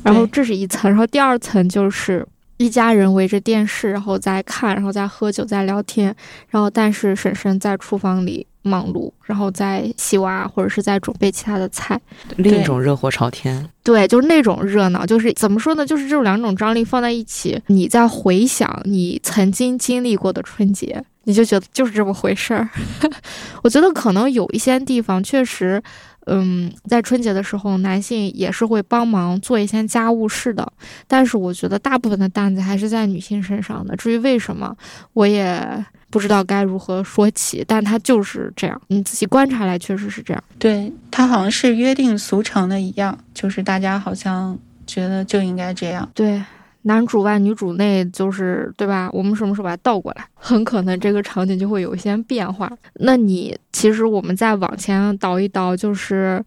[0.04, 2.26] 然后这是一层，然后第二层就是
[2.60, 6.16] 一家人围着电视，然后在看，然后在喝酒，在聊天，
[6.50, 8.46] 然后但是婶婶在厨房里。
[8.62, 12.00] 忙碌，然后在洗碗或者是在准备其他的菜，
[12.36, 13.68] 另一种热火朝天。
[13.82, 15.86] 对，就是那种热闹，就是怎么说呢？
[15.86, 22.70] 就是这种两种张力放在一起，你在回想你曾经经历过的春节，你就觉得就是这么回事儿。
[23.64, 25.82] 我觉得可能有一些地方确实，
[26.30, 30.72] 嗯，在春节的时候，男性也是会帮忙做一些家务事的，
[31.08, 33.96] 但是我觉得大部分的担子还是在女性身上的。
[33.96, 34.76] 至于为什么，
[35.14, 35.86] 我也。
[36.12, 38.82] 不知道该如何说起，但他就是这样。
[38.88, 40.44] 你仔细观察来，确实是这样。
[40.58, 44.58] 对他好像是约定俗成的一样，就是大家好像
[44.88, 46.10] 觉得就应该这样。
[46.16, 46.44] 对，
[46.84, 49.10] 男主外女主内，就是对吧？
[49.14, 50.26] 我们什么时候把它倒过来？
[50.34, 52.72] 很可能这个场景就会有一些变化。
[52.96, 56.44] 那你其实我们再往前倒一倒，就是。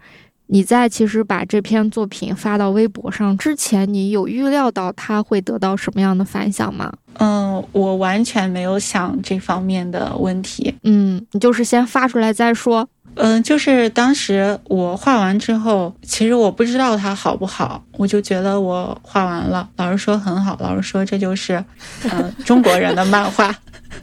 [0.46, 6.92] 你在其实把这篇作品发到微博上之前，你有预料到它会得到什么样的反响吗？
[7.14, 10.74] 嗯，我完全没有想这方面的问题。
[10.82, 12.86] 嗯，你就是先发出来再说。
[13.14, 19.68] 嗯，就是当时我画完之后，其实我不知道它好不好，我就觉得我画完了。
[19.76, 21.62] 老师说很好，老师说这就是，
[22.10, 23.54] 嗯，中国人的漫画。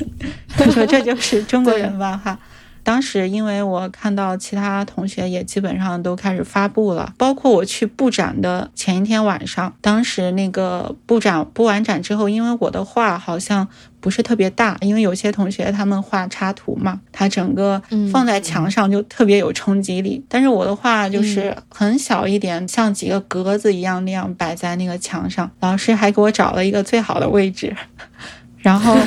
[0.55, 2.37] 他说这就是中国人漫画。
[2.83, 13.67] 当时因为我看到其他同学也基本上都开始发布了，包括我去布展的前一天晚上，当时那个布展布完展之后，因为我的画好像
[13.99, 27.75] 不是特别大，因为有些同学他们画插图嘛，它整个放在墙上就特别有冲击力，但是我的画就是很小一点，像几个格子一样那样摆在那个墙上，老师还给我找了一个最好的位置，
[28.57, 28.97] 然后。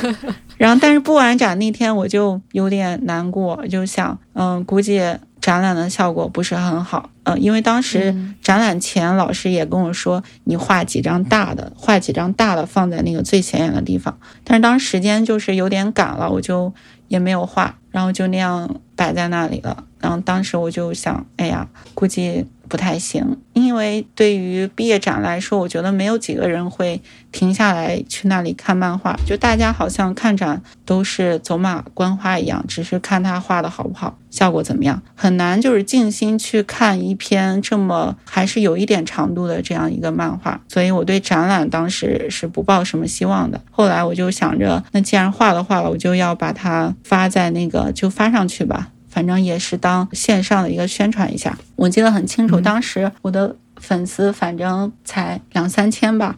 [0.63, 5.01] 然后，但是布完展那天我就有点难过，就想，嗯，估计
[5.41, 14.17] 展览的效果不是很好，嗯，因为当时展览前老师也跟我说，你画几张大的，画几张大的放在那个最显眼的地方。
[14.45, 16.73] 但是当时间就是有点赶了，我就
[17.09, 19.83] 也没有画，然后就那样摆在那里了。
[20.03, 27.01] 然后当时我就想，哎呀，估计不太行，因为对于毕业展来说，我觉得没有几个人会
[27.31, 43.61] 停下来去那里看漫画，就大家好像看展都是走马观花一样，只是看他画的好不好，效果怎么样，很难就是静心去看一篇这么还是有一点长度的这样一个漫画，所以我对展览当时是不抱什么希望的。
[43.71, 48.89] 后来我就想着，那既然画了画了，我就要把它发在那个就发上去吧。
[49.13, 51.55] 反正也是当线上的一个宣传一下。
[51.75, 56.37] 我记得很清楚，当时我的粉丝反正才两三千吧，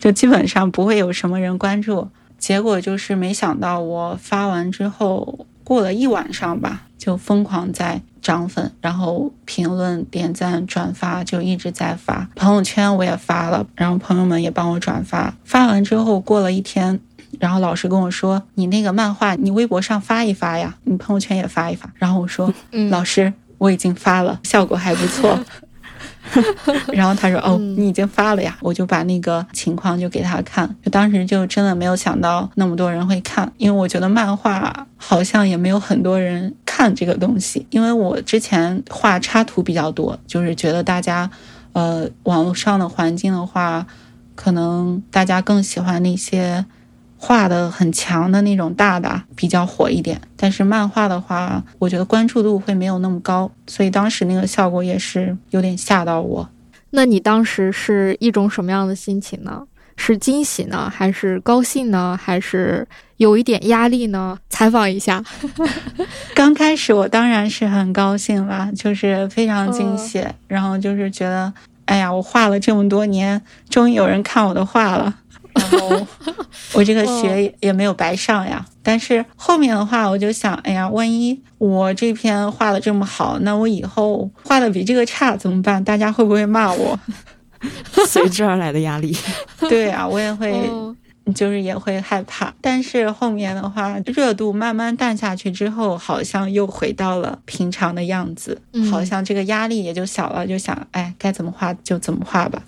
[0.00, 2.08] 就基本上不会有什么人关注。
[2.36, 12.28] 结果就是没想到，我发完之后过了一晚上吧，就疯狂在涨粉，然后评论、点赞、转发，就一直在发。
[12.34, 15.34] 朋友圈我也发了，然后朋友们也帮我转发。
[15.44, 17.00] 发完之后过了一天。
[17.38, 22.52] 然后老师跟我说：“你那个漫画，你微博上发一发呀，你朋友圈也发一发。”然后我说
[22.90, 25.38] ：“老师，我已经发了，效果还不错。
[26.92, 30.68] ”然后他说：“哦，你已经发了呀。”我就把那个情况就给他看。
[30.82, 37.66] 就当时就真的没有想到那么多人会看，因为我觉得漫画好像也没有很多人看这个东西。
[37.70, 41.30] 因为我之前画插图比较多，就是觉得大家，
[41.72, 43.86] 呃，网络上的环境的话，
[44.34, 46.64] 可能大家更喜欢那些。
[47.18, 56.48] 画的很强的那种大的比较火一点，但是漫画的话，我觉得关注度会没有那么高，所以当时那个效果也是有点吓到我。
[56.90, 59.64] 那你当时是一种什么样的心情呢？
[60.00, 64.38] 是惊喜呢，还是高兴呢，还是有一点压力呢？
[64.48, 65.20] 采访一下。
[66.36, 71.52] 刚开始我当然是很高兴啦，就是非常惊喜，然后就是觉得，
[71.86, 75.12] 哎呀，我画了这么多年，终于有人看我的画了。
[75.58, 76.06] 然后
[76.74, 85.82] 我这个学也没有白上呀，但是后面的话我就想，哎呀，万一我这篇画的这么好，那我以后画的比这个差怎么办？
[85.82, 86.98] 大家会不会骂我？
[88.06, 89.16] 随之而来的压力。
[89.68, 90.70] 对啊，我也会，
[91.34, 92.54] 就是也会害怕。
[92.60, 100.46] 但是后面的话，热度慢慢淡下去之后，好像又回到了平常的样子，好像这个压力也就小了。
[100.46, 102.62] 就想，哎，该怎么画就怎么画吧。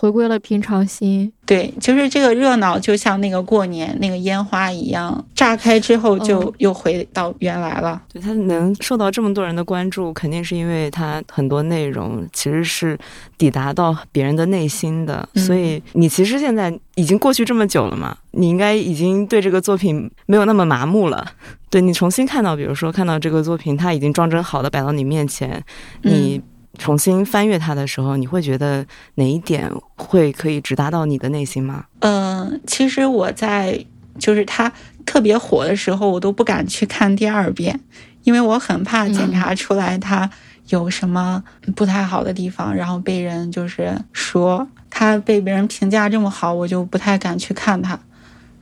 [0.00, 8.00] 回归了平常心，对，就是这个热闹，就像那个过年那个烟花一样，炸开之后就又回到原来了。
[8.10, 12.98] 对，它能受到这么多人的关注，肯定是因为它很多内容其实是
[13.36, 15.28] 抵达到别人的内心的。
[15.34, 21.22] 所以你其实现在已经过去这么久了嘛，你应该已经对这个作品没有那么麻木了。
[21.68, 25.62] 对你重新看到，比如说看到这个作品，它已经装帧好的摆到你面前，
[26.00, 26.40] 你。
[26.78, 31.84] 重新翻阅它的时候，你会觉得哪一点会可以直达到你的内心吗？
[32.00, 33.84] 嗯，其实我在
[34.18, 34.72] 就是它
[35.04, 37.80] 特别火的时候，我都不敢去看第二遍，
[38.22, 40.30] 因为我很怕检查出来它
[40.68, 41.42] 有什么
[41.74, 47.98] 不太好的地方，然后被人就是说它被别人评价这么好，我就不太敢去看它。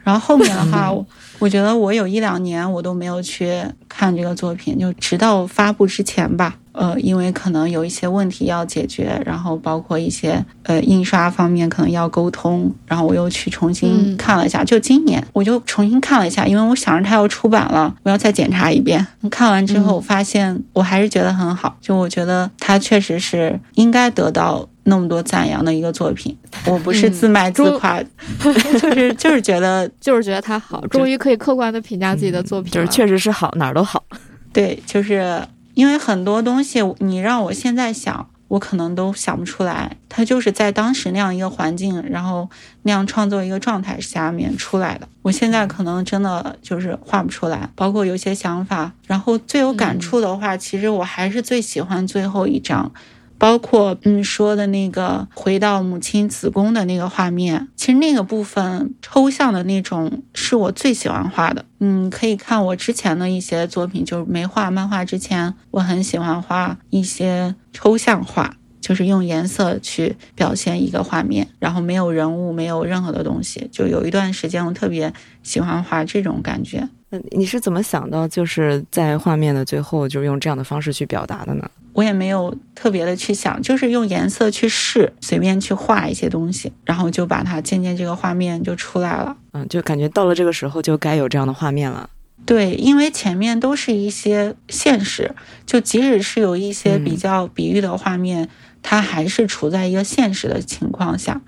[0.02, 0.90] 然后后面的话，
[1.38, 6.56] 我觉得我有一两年我都没有去看这个作品，就直到发布之前吧。
[6.78, 14.62] 呃，因为可能有一些问题要解决，然后包括一些呃印刷方面可能要沟通，然后我又去重新看了一下。
[14.62, 19.04] 就今年我就重新看了一下，因为我想着它要出版了，我要再检查一遍。
[19.28, 26.36] 看完之后发现我还是觉得很好，就我觉得它确实是应该得到那么多赞扬的一个作品。
[26.64, 28.00] 我不是自卖自夸，
[28.80, 34.04] 就是 就是觉得就是觉得它好，终于可以客观的评价自己的作品，就是确实是好，哪儿都好。
[34.52, 35.42] 对，就是。
[35.78, 39.96] 因为很多东西，你让我现在想，我可能都想不出来。
[40.08, 42.50] 它就是在当时那样一个环境，然后
[42.82, 45.06] 那样创作一个状态下面出来的。
[45.22, 48.92] 我现在可能真的就是画不出来，包括有些想法。
[49.06, 52.90] 然后最有感触的话，其实我还是最喜欢最后一张。
[53.38, 61.64] 包括嗯说的那个回到母亲子宫的那个画面，其实那个部分抽象的那种是我最喜欢画的。
[61.78, 73.68] 嗯，可以看我之前的一些作品，就是没画漫画之前，我很喜欢画一些抽象画，就是用颜色去表现一个画面，然后没有人物，没有任何的东西。
[73.70, 75.12] 就有一段时间，我特别
[75.44, 76.88] 喜欢画这种感觉。
[77.10, 81.70] 嗯，你是怎么想到就是在画面的最后，就用这样的方式去表达的呢？
[81.94, 89.36] 我也没有特别的去想，就是用颜色去试，随便去画一些东西，然后就把它渐渐这个画面就出来了。
[89.52, 92.08] 嗯，就感觉到了这个时候就该有这样的画面了。
[92.46, 95.34] 对，因为前面都是一些现实，
[95.66, 98.48] 就即使是有一些比较比喻的画面，
[98.80, 101.40] 它还是处在一个现实的情况下。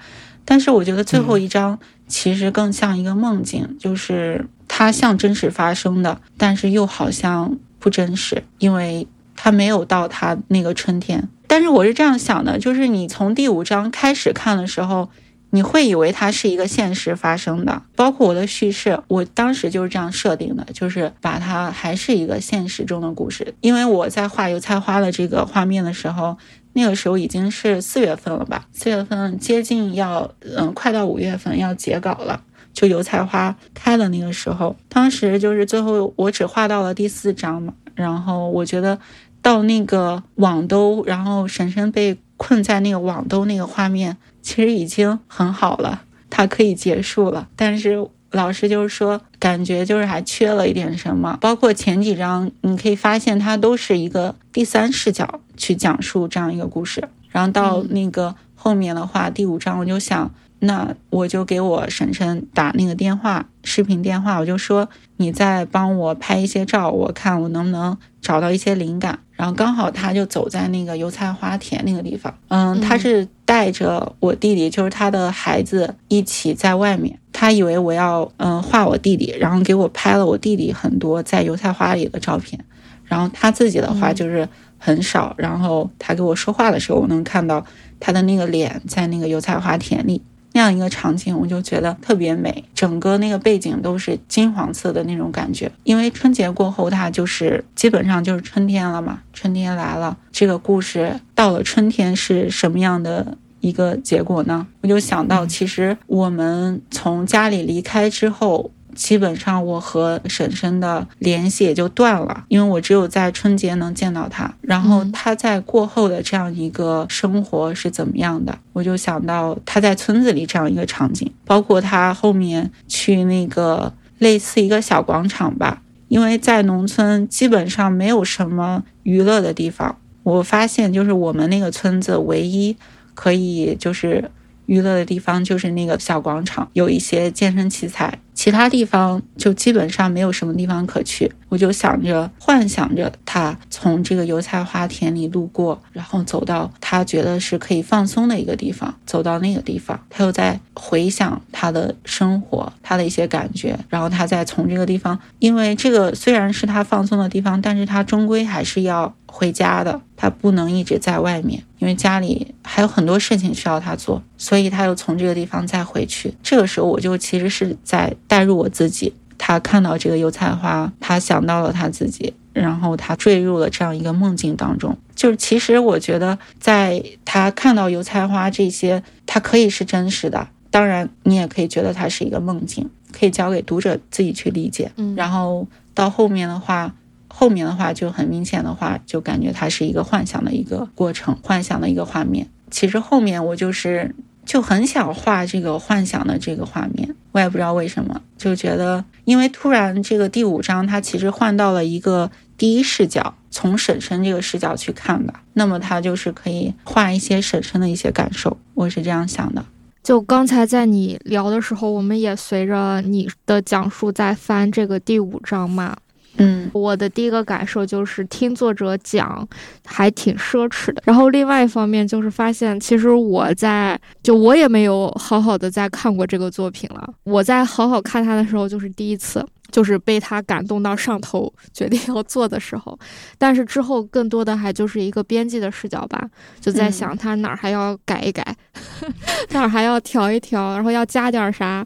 [0.50, 1.78] 但是我觉得最后一张
[2.08, 9.06] 其实更像一个梦境，就是它像真实发生的，但是又好像不真实，因为。
[9.42, 11.26] 它没有到它那个春天。
[11.46, 15.08] 但是我是这样想的，就是你从第五章开始看的时候。
[15.52, 23.52] 你会以为它是一个现实发生的，包括我的叙事，我当时就是这样设定的，就是把它还是一个现实中的故事。
[23.60, 26.38] 因为我在画油菜花的这个画面的时候，
[26.72, 28.66] 那个时候已经是四月份了吧？
[28.72, 32.42] 四月份接近要，嗯，快到五月份要截稿了，
[32.72, 38.98] 就油菜花开的那个时候，当时就是最后我只画到了第四章嘛，然后我觉得
[39.42, 44.16] 到那个网兜，然后婶婶被困在那个网兜那个画面。
[44.42, 46.00] 其实已经很好了，
[46.30, 47.46] 它可以结束了。
[47.56, 51.36] 但是老师就是说，感觉就是还缺了一点什么。
[51.40, 57.08] 包括前几章，你可以发现它都是一个第三视角去讲述这样一个故事。
[57.28, 69.18] 然后到那个后面的话，第五章我就想，那我就给我婶婶打那个电话，视频电话，我就说你再帮我拍一些照，我看我能不能找到一些灵感。
[69.32, 77.18] 然后刚好他就走在那个油菜花田那个地方，嗯，他是带着我弟弟，就是他的孩子一起在外面。
[77.32, 82.62] 他以为我要嗯画我弟弟，然后给我拍了我弟弟很多在油菜花里的照片。
[83.04, 84.46] 然后他自己的话就是
[84.76, 85.34] 很少。
[85.38, 87.64] 然后他给我说话的时候，我能看到
[87.98, 90.20] 他的那个脸在那个油菜花田里。
[90.52, 95.70] 那样一个场景，我就觉得特别美，整个那个背景都是金黄色的那种感觉。
[95.84, 100.16] 因为春节过后，它就是基本上就是春天了嘛，春天来了。
[100.32, 104.66] 这个故事到了春天是什么样的一个结果呢？
[104.80, 108.70] 我就想到，其实我们从家里离开之后。
[108.94, 114.52] 基本上我和婶婶的联系也就断了，因为我只有在春节能见到她。
[114.60, 118.58] 然后她在过后的这样一个生活是怎么样的？
[118.72, 129.96] 我就想到她在村子里这样一个场景，包括她后面去那个类似一个小广场吧，因为在农村基本上没有什么娱乐的地方。
[130.22, 132.76] 我发现就是我们那个村子唯一
[133.14, 134.30] 可以就是
[134.66, 138.18] 娱乐的地方就是那个小广场，有一些健身器材。
[138.40, 166.34] 其他地方就基本上没有什么地方可去，我就想着幻想着他从这个油菜花田里路过，然后走到他觉得是可以放松的一个地方，走到那个地方，他又在回想他的生活，他的一些感觉，然后他再从这个地方，因为这个虽然是他放松的地方，但是他终归还是要回家的，他不能一直在外面，因为家里还有很多事情需要他做，所以他又从这个地方再回去。
[166.42, 168.14] 这个时候我就其实是在。
[168.26, 174.96] 带入我自己，他看到这个油菜花，他想到了他自己，然后他坠入了这样一个梦境当中。
[175.14, 184.92] 就是其实我觉得，在他看到油菜花这些，它可以是真实的，当然你也可以觉得它是一个梦境，可以交给读者自己去理解。
[184.96, 186.94] 嗯，然后到后面的话，
[187.32, 192.46] 后面的话就很明显的话，就感觉它是一个幻想的一个过程，幻想的一个画面。
[192.70, 194.14] 其实后面我就是。
[194.42, 209.64] 就很想画这个幻想的这个画面，我也不知道为什么，就觉得因为突然这个第五章它其实换到了一个第一视角，从婶婶这个视角去看的，那么它就是可以画一些婶婶的一些感受，我是这样想的。
[210.02, 215.96] 就刚才在你聊的时候，我们也随着你的讲述在翻这个第五章嘛。
[216.36, 219.46] 嗯，我的第一个感受就是听作者讲
[219.84, 221.02] 还挺奢侈的。
[221.04, 227.12] 然后另外一方面就是发现，其实我在就我也没有好好的在看过这个作品了。
[227.24, 232.98] 我在好好看他的时候，就是第一次，就是被他感动到上头，决定要做的时候。
[233.36, 236.28] 但是之后更多的还就是一个编辑的视角吧，
[236.60, 238.56] 就在想他哪儿还要改一改，
[239.50, 241.84] 哪儿还要调一调，然后要加点啥。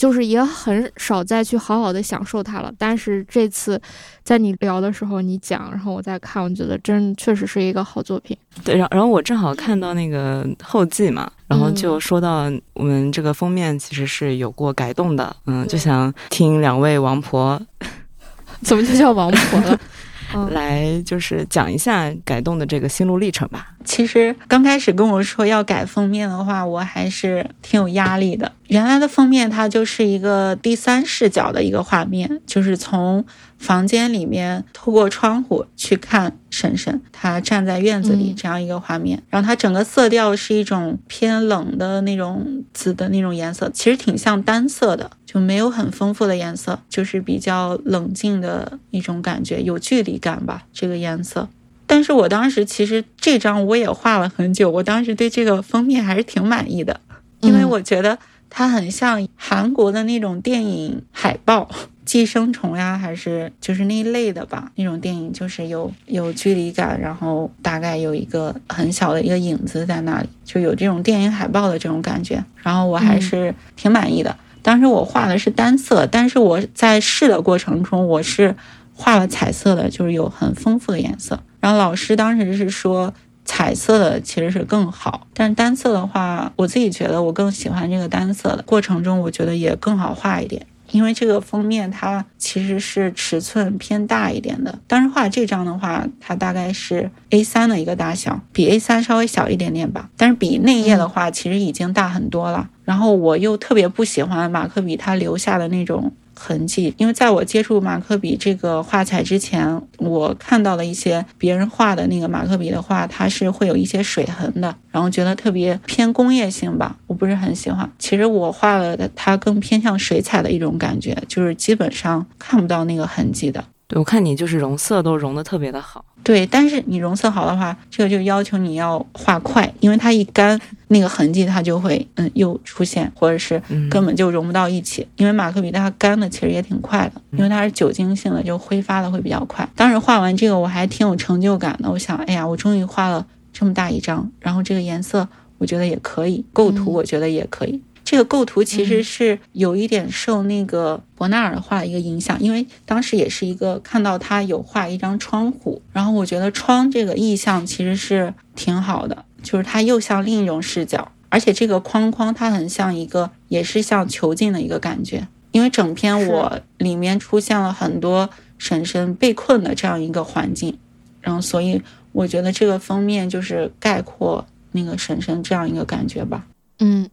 [0.00, 2.72] 就是也很少再去好好的享受它了。
[2.78, 3.78] 但是这次
[4.24, 8.34] 在你聊的时候，你讲，然后我再看，我觉得真确实是一个好作品。
[8.64, 17.60] 对，然然后我正好看到那个后记嘛，然后就说到我们这个封面其实是有过改动的，嗯，就想听两位王婆，
[18.64, 19.78] 怎么就叫王婆了？
[20.52, 23.74] 来就是讲一下改动的这个心路历程吧。
[23.84, 28.50] 其实刚开始跟我说要改封面的话，我还是挺有压力的。
[28.70, 33.24] 原来的封面它就是一个第三视角的一个画面，就是从
[33.58, 39.20] 房间里面透过窗户去看婶婶，她站在院子里这样一个画面。
[39.28, 51.48] 然后它整个色调是一种偏冷的那种紫的那种颜色，其实挺像单色的，就没有很丰富的颜色，就是比较冷静的一种感觉，有距离感吧，这个颜色。
[51.88, 57.00] 但是我当时其实这张我也画了很久，我当时对这个封面还是挺满意的，
[57.40, 58.16] 因为我觉得
[58.50, 61.70] 它很像韩国的那种电影海报。
[62.02, 64.72] 寄生虫呀，还是就是那一类的吧。
[64.74, 72.44] 那种电影就是有有距离感，然后大概有一个很小的一个影子在那里，就有这种电影海报的这种感觉。
[72.56, 74.36] 然后我还是挺满意的。
[74.60, 78.56] 当时我画的是单色，但是我在试的过程中，我是
[78.92, 81.40] 画了彩色的，就是有很丰富的颜色。
[81.60, 83.14] 然后老师当时是说。
[83.44, 90.66] 彩色的其实是更好，但是单色的话，我自己觉得我更喜欢这个单色的过程中，我觉得也更好画一点。
[90.92, 100.10] 因为这个封面它其实是尺寸偏大一点的，当时画这张的话，它大概是 A3 的一个大小，比 A3 稍微小一点点吧。
[100.16, 102.68] 但是比内页的话，其实已经大很多了。
[102.84, 106.12] 然后我又特别不喜欢马克笔它留下的那种。
[106.42, 117.88] 痕迹，因为在我接触马克笔这个画彩之前，我看到了一些别人画的那个马克笔的画，它是会有一些水痕的，然后觉得特别偏工业性吧，我不是很喜欢。
[117.98, 123.62] 其实我画了的，它更偏向水彩的一种感觉，就是基本上看不到那个痕迹的。
[123.90, 126.04] 对，我看你就是融色都融的特别的好。
[126.22, 133.60] 对，但是你融色好的话，这个就要求你要画快，因为它一干，那个痕迹它就会嗯又出现，或者是
[133.90, 135.04] 根本就融不到一起。
[135.16, 139.68] 因为马克笔它干的其实也挺快的，因为它是酒精性的，就挥发的会比较快。
[139.74, 145.26] 当时画完这个我还挺有成就感的，我想，哎呀，我终于画了这么大一张，然后这个颜色
[145.58, 147.82] 我觉得也可以，构图我觉得也可以。
[148.10, 170.76] 这个构图其实是有一点受那个伯纳尔的画的一个影响，因为当时也是一个看到他有画一张窗户，然后我觉得窗这个意象其实是挺好的，就是它又像另一种视角，而且这个框框它很像一个，也是像囚禁的一个感觉，因为整篇我里面出现了很多婶婶被困的这样一个环境，
[171.20, 171.80] 然后所以
[172.10, 176.48] 我觉得这个封面就是概括那个婶婶这样一个感觉吧，
[176.80, 177.08] 嗯。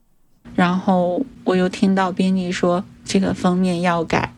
[0.57, 4.33] 然后我又听到编辑说这个封面要改，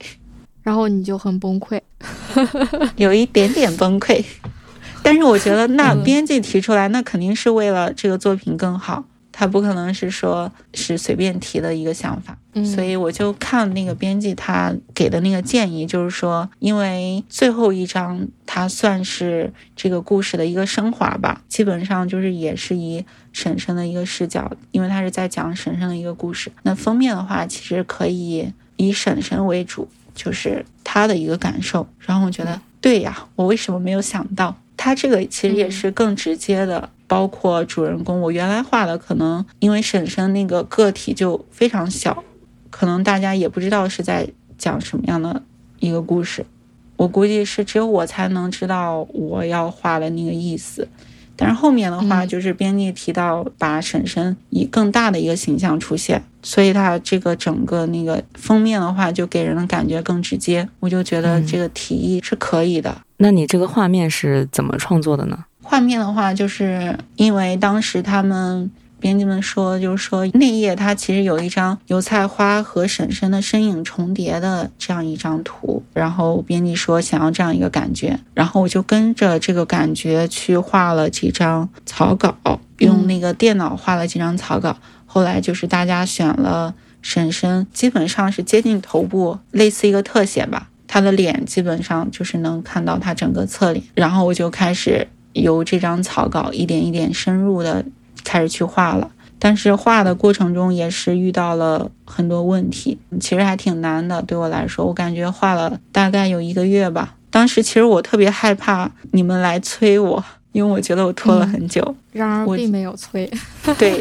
[0.61, 1.79] 然后你就很崩溃，
[2.97, 4.21] 有一点点崩溃。
[5.01, 9.05] 但是我觉得那编辑提出来，那肯定是为了这个作品更好。
[9.31, 23.05] 他不可能是说，是随便提的一个想法，所以我就看那个编辑他给的那个建议，就是说，因为最后一章它算是这个故事的一个升华吧，基本上就是也是以
[23.39, 26.51] 婶婶的一个视角，因为他是在讲婶婶的一个故事。
[26.63, 31.87] 那封面的话，其实可以以婶婶为主，就是他的一个感受。
[31.99, 34.53] 然后我觉得，对呀，我为什么没有想到？
[34.75, 36.89] 他这个其实也是更直接的。
[37.07, 42.23] 包括主人公，我原来画的可能因为婶婶那个个体就非常小，
[42.69, 44.29] 可能大家也不知道是在
[44.59, 45.41] 讲什么样的
[45.79, 46.45] 一个故事。
[46.97, 50.87] 我估计是只有我才能知道我要画的那个意思。
[51.39, 60.67] 但是后面的话，就是编辑提到把婶婶以更大的一个形象出现，所以它这个整个那个封面的话，就给人的感觉更直接。
[60.81, 62.97] 我就觉得这个提议是可以的。
[63.17, 65.45] 那你这个画面是怎么创作的呢？
[65.63, 68.69] 画面的话，就是因为当时他们
[68.99, 82.37] 编辑们说，就是说内页它其实有一张油菜花和婶婶的身影重叠的这样一张图，然后编辑说想要这样一个感觉，然后我就跟着这个感觉去画了几张草稿，
[82.77, 84.77] 用那个电脑画了几张草稿。
[85.05, 95.07] 后来就是大家选了婶婶，基本上是接近头部，类似一个特写吧，她的脸基本上就是能看到她整个侧脸，然后我就开始。
[95.33, 97.85] 由这张草稿一点一点深入的
[98.29, 99.09] 开始去画了，
[99.39, 104.21] 但是画的过程中也是遇到了很多问题，其实还挺难的。
[104.21, 107.15] 对我来说，我感觉画了大概有一个月吧。
[107.31, 111.95] 当时其实我特别害怕你们来催我，因为我觉得我拖了很久。
[112.11, 113.27] 然而并没有催。
[113.79, 113.99] 对，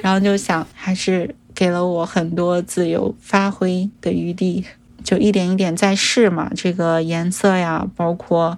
[0.00, 4.64] 然后就想还是给了我很多自由发挥的余地，
[5.02, 6.48] 就一点一点在试嘛。
[6.54, 8.56] 这个颜色呀，包括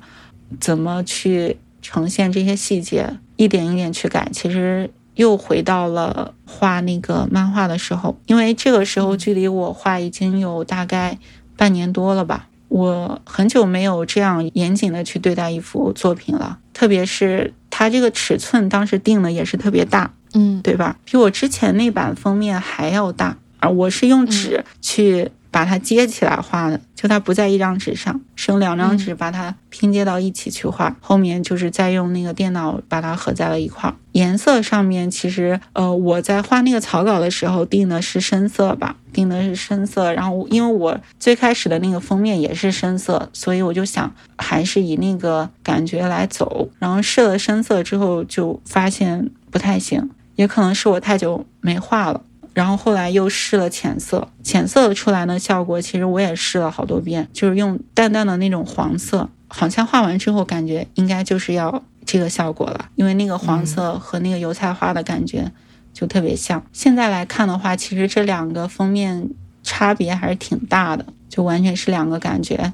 [0.61, 1.57] 怎么去。
[1.81, 11.19] 呈现这些细节，一点一点去改，其实又回到了画那个漫画的时候，因为这个时候距离我画已经有大概
[11.57, 20.97] 半年多了吧，我很久没有这样严谨的去对待一幅作品了，特别是它这个尺寸当时定的也是特别大，嗯，对吧？
[21.05, 25.33] 比我之前那版封面还要大，而我是用纸去。
[25.51, 30.97] 把它接起来画的，就它不在一张纸上，是用两张纸把它拼接到一起去画。
[31.01, 33.95] 后面就是再用那个电脑把它合在了一块儿。
[34.13, 40.13] 颜色上面其实，呃，我在画那个草稿的时候定的是深色吧，定的是深色。
[40.13, 46.69] 然后因为我最开始的那个封面也是深色，所以我就想还是以那个感觉来走。
[46.79, 52.23] 然后试了深色之后，就发现不太行，也可能是我太久没画了。
[52.59, 65.53] 然后后来又试了浅色，浅色出来的效果，其实我也试了好多遍，就是用淡淡的那种黄色，好像画完之后感觉应该就是要这个效果了，因为那个黄色和那个油菜花的感觉
[65.95, 66.61] 就特别像。
[66.73, 69.31] 现在来看的话，其实这两个封面
[69.63, 72.73] 差别还是挺大的，就完全是两个感觉。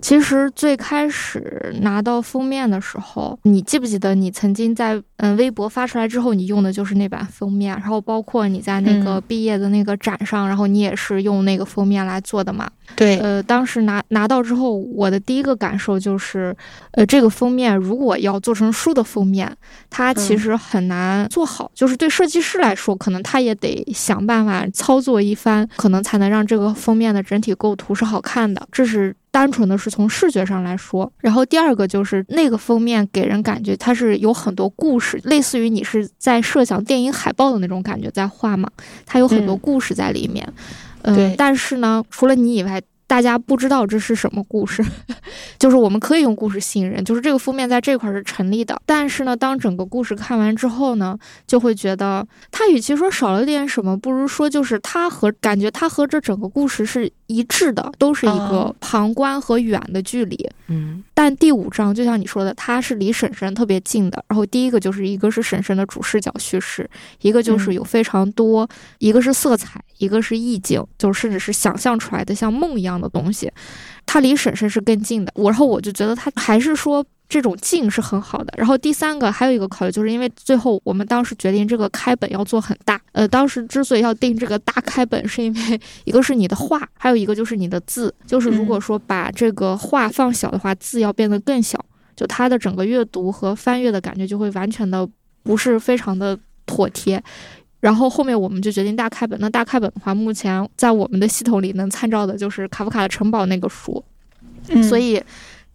[0.00, 12.70] 其实最开始拿到封面的时候，你记不记得你曾经在嗯微博发出来之后，你用的就是那版封面，然后包括你在那个毕业的那个展上，然后你也是用那个封面来做的嘛？
[12.96, 16.56] 对，呃，当时拿拿到之后，我的第一个感受就是，
[16.92, 19.50] 呃，这个封面如果要做成书的封面，
[19.90, 28.66] 它其实很难做好，就是对设计师来说，可能他也得想办法操作一番，可能才能让这个封面的整体构图是好看的。
[28.70, 29.14] 这是。
[29.34, 38.70] 单纯的是从视觉上来说，然后第二个就是那个封面给人感觉它是有很多故事，类似于你是在设想电影海报的那种感觉在画嘛，
[39.04, 40.46] 它有很多故事在里面。
[40.46, 40.93] 嗯，
[41.36, 42.80] 但是呢，除了你以外。
[43.06, 44.82] 大家不知道这是什么故事，
[45.60, 48.80] 就是我们可以用故事吸引人，就是这个封面在这块是成立的。
[48.86, 60.50] 但是呢，当整个故事看完之后呢，就会觉得它与其说少了点什么，不如说就是它和感觉它和这整个故事是一致的，都是一个旁观和远的距离。
[60.68, 64.24] 嗯，但第五章就像你说的，它是离婶婶特别近的。
[64.28, 66.88] 然后第一个就是一个是婶婶的主视角叙事，
[67.20, 68.66] 一个就是有非常多，
[68.98, 72.94] 一个是色彩，一个是意境，就甚至是想象出来的像梦一样。
[73.04, 73.50] 的东西，
[74.06, 75.32] 它离婶婶是更近的。
[75.34, 78.54] 我然后我就觉得它还是说这种近是很好的。
[78.56, 82.98] 然后第三个还有一个考虑，就是因为最后我们当时决定这个开本要做很大。
[83.12, 88.14] 呃，当时之所以要定这个大开本，是因为一个是你的画，还有一个就是你的字。
[88.26, 91.84] 就是如果说把这个画放小的话，字要变得更小，
[92.14, 95.06] 就它的整个阅读和翻阅的感觉就会完全的
[95.42, 97.22] 不是非常的妥帖。
[97.84, 99.38] 然后后面我们就决定大开本。
[99.38, 104.02] 那大开本的话，目前在我们的系统里能参照的就是卡夫卡的城堡那个书，
[104.68, 105.22] 嗯所以。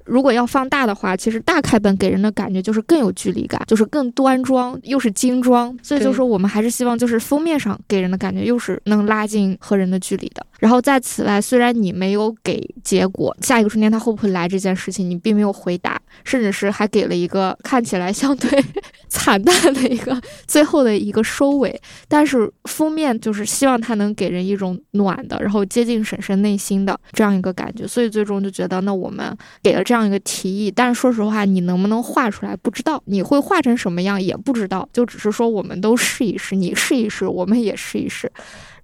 [0.06, 5.78] 如果要放大的话，其实大开本给人的感觉就是更有距离感，就是更端庄，又是精装。
[5.84, 10.44] 所以就说我们还是希望就是封面上给人的感觉又是能拉近和人的距离的。
[10.58, 18.66] 然后在此外，虽然你没有给结果，下一个春天他会不会来这件事情，你并没有回答，甚至是还给了一个看起来相对
[19.10, 21.80] 惨淡的一个最后的一个收尾。
[22.08, 27.88] 但是封面就是希望它能给人一种暖的，然后接近婶婶内心的这样一个感觉。
[27.88, 29.34] 所以最终就觉得，那我们
[29.64, 30.00] 给了这样。
[30.00, 38.32] 一个提议，但是说实话，你能不能画出来不知道，你会画成什么样也不知道，就只是说我们都试一试，你试一试，我们也试一试。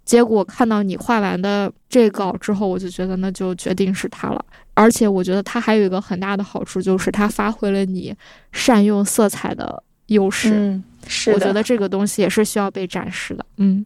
[0.03, 4.45] 结果看到你画完的这稿之后，我就觉得那就决定是它了。
[4.75, 8.13] 而且我觉得它还有一个很大的好处，就是它发挥了你
[8.51, 10.51] 善用色彩的优势。
[10.53, 13.45] 嗯，是我觉得这个东西也是需要被展示的。
[13.57, 13.85] 嗯，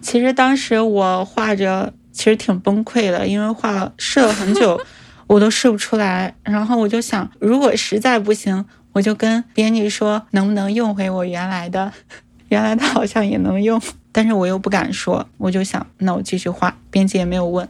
[0.00, 4.80] 其实当时我画着，其实挺崩溃的，因为画试了很久。
[5.28, 8.64] 我都试不出来，然后我就想，如果实在不行，
[8.94, 11.92] 我就跟编辑说，能不能用回我原来的？
[12.48, 13.78] 原来的好像也能用，
[14.10, 16.74] 但是我又不敢说，我就想，那我继续画。
[16.90, 17.68] 编辑也没有问，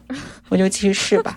[0.51, 1.37] 我就继续试吧。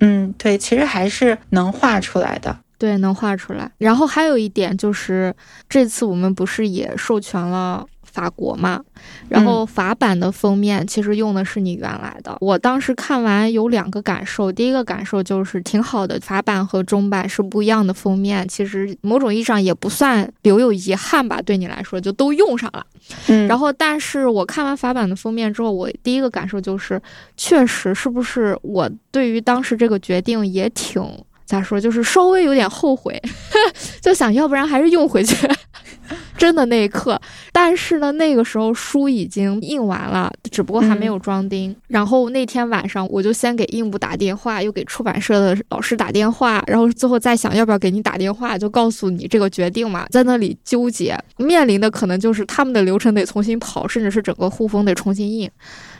[0.00, 3.70] 嗯，对，其实还是能画出来的，对，能画出来。
[3.78, 5.34] 然后还有一点就是，
[5.68, 7.86] 这次我们不是也授权了。
[8.02, 8.80] 法国嘛，
[9.28, 12.34] 然后法版的封面其实用的是你原来的。
[12.40, 22.86] 我当时看完有两个感受，第一个感受就是挺好的，法版和中版是不一样的封面，其实某种意义上也不算留有遗憾吧，对你来说就都用上了。
[23.26, 26.98] 嗯，然后但是我看完法版的封面之后，我第一个感受就是，
[27.36, 31.02] 确实是不是我对于当时这个决定也挺
[31.46, 33.20] 咋说，就是稍微有点后悔，
[34.02, 35.34] 就想要不然还是用回去。
[36.38, 37.20] 真的那一刻，
[37.50, 41.74] 但是呢，那个时候书已经印完了，只不过还没有装订。
[41.88, 55.50] 然后那天晚上，我就先给印部打电话，又给出版社的老师打电话，然后最后再想要不要给你打电话，就告诉你这个决定嘛，在那里纠结，面临的可能就是他们的流程得重新跑，甚至是整个护封得重新印。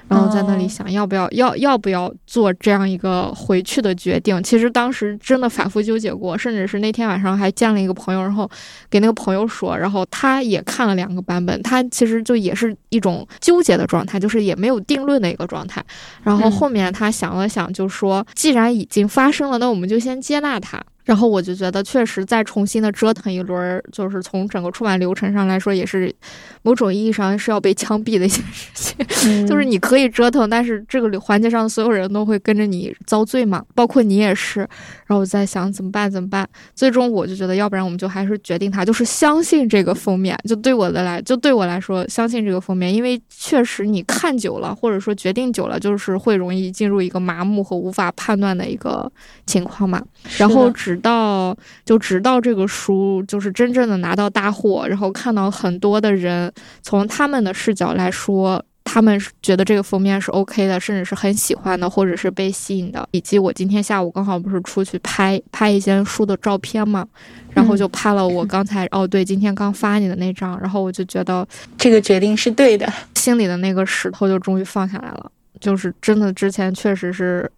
[0.09, 8.49] 然后在那里想要不要要要不要做这样一个回去的决定，其实当时真的反复纠结过，甚至是那天晚上还见了一个朋友，然后
[8.89, 15.85] 给那个朋友说，然后他也看了两个版本，他其实就也是一种纠结的状态，就是也没有定论的一个状态。
[16.23, 20.81] 然后后面他想了想，就说既然已经发生了，那我们就先接纳它。
[21.07, 26.15] 然后我就觉得，确实再重新的折腾一轮，就是从整个出版流程上来说，也是
[26.63, 29.47] 某种意义上是要被枪毙的一件事情。
[29.47, 34.61] 就是你可以折腾，但是这个环节上的所有人都会跟着你遭罪嘛，包括你也是。
[35.07, 36.11] 然后我在想怎么办？
[36.11, 36.47] 怎么办？
[36.75, 40.37] 最终我就觉得，要不然我们就还是决定它，就是相信这个封面。
[40.49, 49.09] 就对我的来，就对我来说，相信这个封面，因为确实你看久了，或者说决定久了，就是会容易进入一个麻木和无法判断的一个
[49.47, 50.03] 情况嘛。
[50.37, 56.51] 然后直到就直到这个书就是真正的拿到大货，然后看到很多的人
[56.83, 63.07] 从他们的视角来说，他们觉得这个封面是 OK 的，甚至是很喜欢的，或者是被吸引的。
[63.11, 67.07] 以及我今天下午刚好不是出去拍拍一些书的照片嘛，
[67.53, 75.31] 然后就拍了我刚才哦对，今天刚发你的那张，然后我就觉得这个决定是对的， 心里的那个石头就终于放下来了。
[75.61, 77.51] 就是真的之前确实是。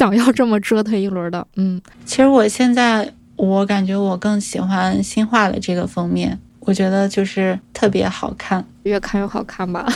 [0.00, 9.86] 想要这么折腾一轮的，嗯，其实我现在我感觉我更喜欢新画的这个封面，我觉得就是特别好看，越看越好看吧。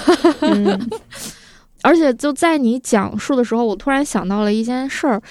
[0.43, 0.91] 嗯，
[1.81, 5.23] 而且就在你讲述的时候，我突然想到了一件事儿。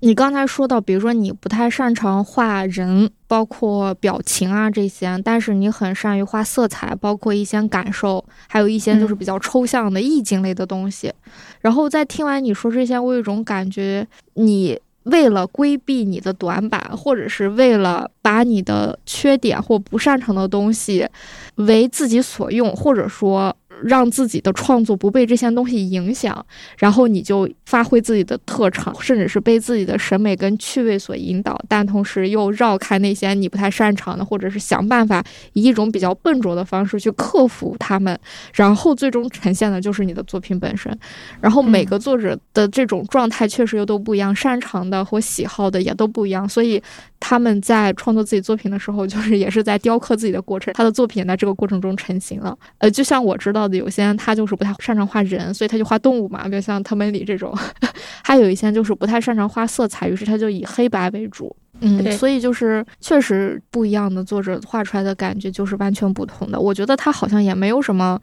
[0.00, 11.12] 你刚才说到，比如说你不太擅长画人，包括表情啊这些，但是你很善于画色彩，包括一些感受，还有一些就是比较抽象的意境类的东西。
[11.60, 21.08] 然后在听完你说这些，我有一种感觉，你为了规避你的短板，或者是为了把你的缺点或不擅长的东西
[21.56, 23.54] 为自己所用，或者说。
[23.84, 26.44] 让自己的创作不被这些东西影响，
[26.78, 38.18] 然后你就发挥自己的特长，甚至是被自己的审美跟趣味所引导，但同时又绕开那些你不太擅长的，或者是想办法以一种比较笨拙的方式去克服他们，
[38.54, 40.96] 然后最终呈现的就是你的作品本身。
[41.40, 46.82] 然后每个作者的这种状态确实又都不一样，擅长的或喜好的也都不一样，所以
[47.20, 52.56] 他们在创作自己作品的时候， 就是也是在雕刻自己的过程，他的作品在这个过程中成型了。
[52.78, 53.76] 呃，就像我知道的。
[53.76, 57.52] 有些人他就是不太擅长画人，所以他就画动物嘛，比如像藤本里这种；
[58.24, 61.54] 还有一些就是不太擅长画色彩，于是他就以黑白为主。
[61.80, 66.58] 嗯，所以就是确实不一样的作者画出来的感觉就是完全不同的。
[66.58, 68.20] 我觉得他好像也没有什么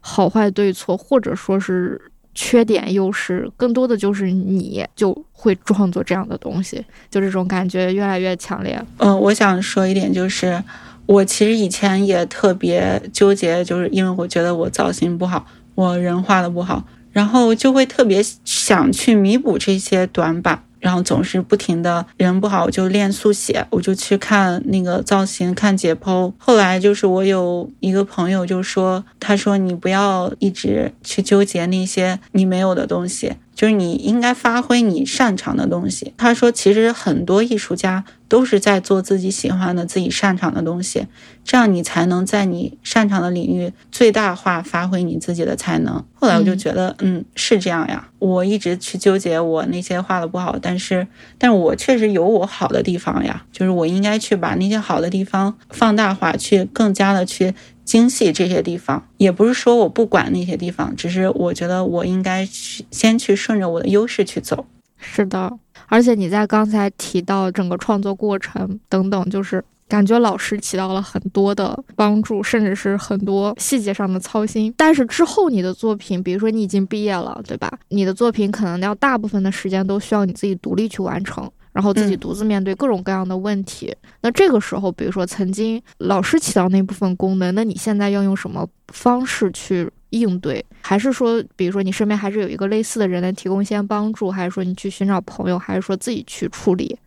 [0.00, 1.98] 好坏对错，或者说是
[2.40, 8.80] 缺点优势，更多的就是你就会创作这样的东西，就这种感觉越来越强烈。
[8.98, 10.62] 嗯，我想说一点就是。
[11.08, 26.32] 我其实以前也特别纠结，就是因为我觉得我造型不好，我人画的不好，然后就会特别想去弥补这些短板，然后总是不停的人不好我就练速写，我就去看那个造型，看解剖。
[26.38, 33.34] 后来就是我有一个朋友就说，他说你不要一直去纠结那些你没有的东西。
[33.54, 36.14] 就是你应该发挥你擅长的东西。
[36.16, 41.06] 他说，其实很多艺术家都是在做自己喜欢的、自己擅长的东西，
[41.44, 46.04] 这样你才能在你擅长的领域最大化发挥你自己的才能。
[46.14, 48.08] 后来我就觉得，嗯，是这样呀。
[48.18, 51.06] 我一直去纠结我那些画的不好，但是，
[51.38, 53.44] 但是我确实有我好的地方呀。
[53.50, 57.54] 就是我应该去把那些好的地方放大化，去更加的去。
[57.88, 64.66] 精细这些地方，也不是说我不管那些地方，只是我觉得我应该去先去顺着我的优势去走。
[64.98, 65.50] 是的，
[65.86, 74.72] 而且你在刚才提到整个创作过程等等，就是感觉老师起到了很多的帮助，甚至是很多细节上的操心。
[74.76, 77.70] 但是之后你的作品，比如说你已经毕业了，对吧？
[77.88, 81.50] 你的作品可能要大部分的时间都需要你自己独立去完成。
[81.70, 90.64] 然后自己独自面对各种各样的问题，那这个时候，比如说曾经老师起到那部分功能，那你现在要用什么方式去应对？
[90.80, 94.30] 还是说，比如说你身边还是有一个类似的人来提供一些帮助？
[94.30, 95.58] 还是说你去寻找朋友？
[95.58, 96.98] 还是说自己去处理？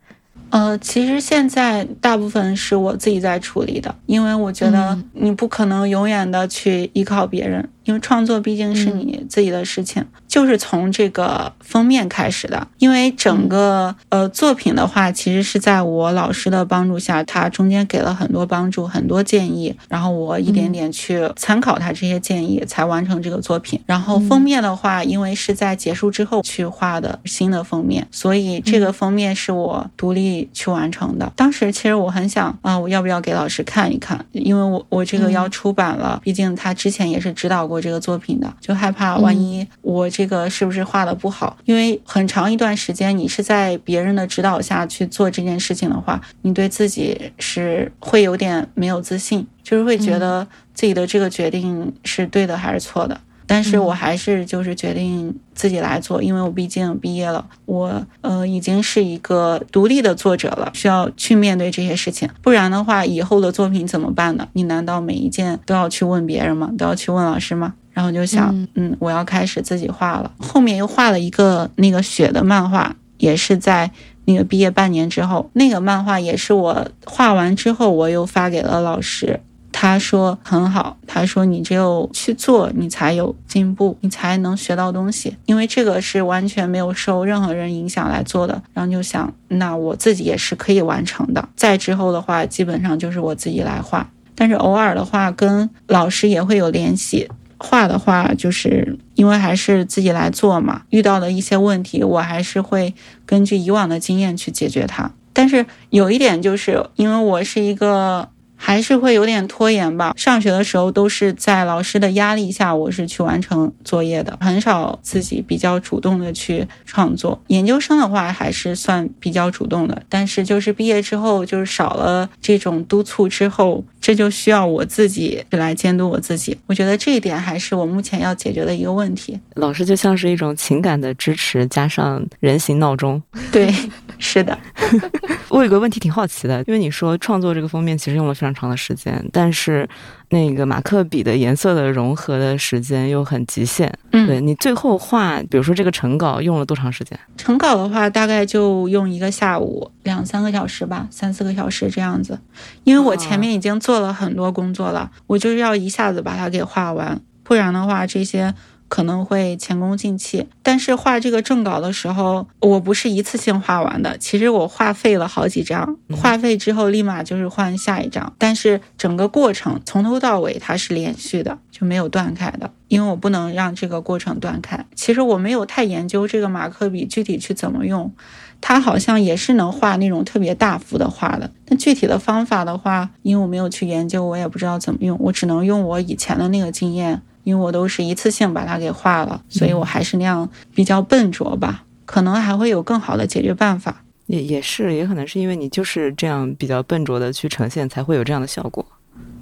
[0.49, 7.67] 呃，其实现在大部分是我自己在处理的，因为我觉得你不可能永远的去依靠别人。
[7.83, 12.67] 因为创作毕竟是你自己的事情，就是从这个封面开始的。
[12.77, 23.81] 因为整个呃作品的话，其实是在我老师的帮助下，他中间给了很多帮助、很多建议，然后我一点点去参考他这些建议，才完成这个作品。
[23.87, 31.31] 然后封面的话，因为是在结束之后去画的新的封面，所以这个封面是我独立去完成的。
[31.35, 34.23] 当时其实我很想啊，我要不要给老师看一看？
[34.33, 37.70] 因为我我这个要出版了，毕竟他之前也是指导。
[37.71, 41.57] 过这个作品的，就害怕万一我这个是不是画的不好？
[41.63, 53.17] 因为很长一段时间你是在别人的指导下去做这件事情的话，你对自己是会有点没有自信，就是会觉得自己的这个决定是对的还是错的。
[53.45, 64.47] 但是我还是就是决定自己来做，因为我毕竟毕业了，我呃已经是一个独立的作者了，需要去面对这些事情，不然的话，以后的作品怎么办呢？
[64.53, 66.71] 你难道每一件都要去问别人吗？
[66.77, 67.73] 都要去问老师吗？
[67.91, 70.31] 然后就想，嗯，我要开始自己画了。
[70.39, 73.91] 后面又画了一个那个雪的漫画，也是在
[74.23, 79.41] 那个毕业半年之后，那个漫画也是我画完之后，我又发给了老师。
[79.71, 85.35] 他说很好，他说你只有去做，你才有进步，你才能学到东西。
[85.45, 88.61] 因为这个是完全没有受任何人影响来做的。
[88.73, 91.49] 然后就想，那我自己也是可以完成的。
[91.55, 97.29] 再之后的话，基本上就是我自己来画，但是偶尔的话跟老师也会有联系。
[97.57, 102.93] 画的话，就是因为还是自己来做嘛，遇到的一些问题，我还是会
[103.25, 105.11] 根据以往的经验去解决它。
[105.33, 108.29] 但是有一点就是，因为我是一个。
[108.63, 110.13] 还是会有点拖延吧。
[110.15, 117.41] 上学的时候都是在老师的压力下，我是去完成作业的，很少自己比较主动的去创作。
[117.47, 126.55] 研究生的话还是算比较主动的，但是就是毕业之后，就是少了这种督促之后，这就需要我自己来监督我自己。
[126.67, 129.37] 我觉得这一点还是我目前要解决的一个问题。
[129.55, 133.21] 老师就像是一种情感的支持，加上人形闹钟。
[133.51, 133.73] 对，
[134.21, 134.57] 是的。
[135.49, 139.87] 我有个问题挺好奇的，因为你说创作这个封面其实用了非常长的时间，但是
[140.29, 143.91] 那个马克笔的颜色的融合的时间又很极限。
[144.11, 147.19] 嗯，对你最后画，比如说这个成稿用了多长时间？
[147.35, 152.39] 成稿的话，大概就用一个下午，两三个小时吧，三四个小时这样子。
[152.83, 158.53] 因为我前面已经做了很多工作了，我就是要一下子把它给画完，不然的话这些。
[158.91, 164.17] 可能会前功尽弃，但是画这个正稿的时候，我不是一次性画完的。
[164.17, 168.33] 其实我画废了好几张，画废之后立马就是换下一张。
[168.37, 174.85] 但是整个过程从头到尾它是连续的，就没有断开的，因为我不能让这个过程断开。
[174.93, 178.13] 其实我没有太研究这个马克笔具体去怎么用，
[178.59, 181.49] 它好像也是能画那种特别大幅的画的。
[181.65, 187.21] 但具体的方法的话，因为我没有去研究，我也不知道怎么用，我只能用我以前的那个经验。
[187.43, 191.83] 因为我都是一次性把它给画了，所以我还是那样比较笨拙吧。
[192.05, 194.03] 可能还会有更好的解决办法。
[194.27, 198.85] 也也是，也可能是因为你就是这样比较笨拙的去呈现，才会有这样的效果。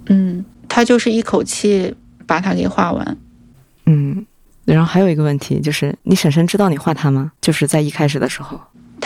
[0.06, 1.94] 嗯，他就是一口气
[2.26, 3.16] 把它给画完。
[3.86, 4.24] 嗯，
[4.64, 7.32] 然后还有一个问题就是，你婶婶知道你画他吗？
[7.40, 8.60] 就是在一开始的时候。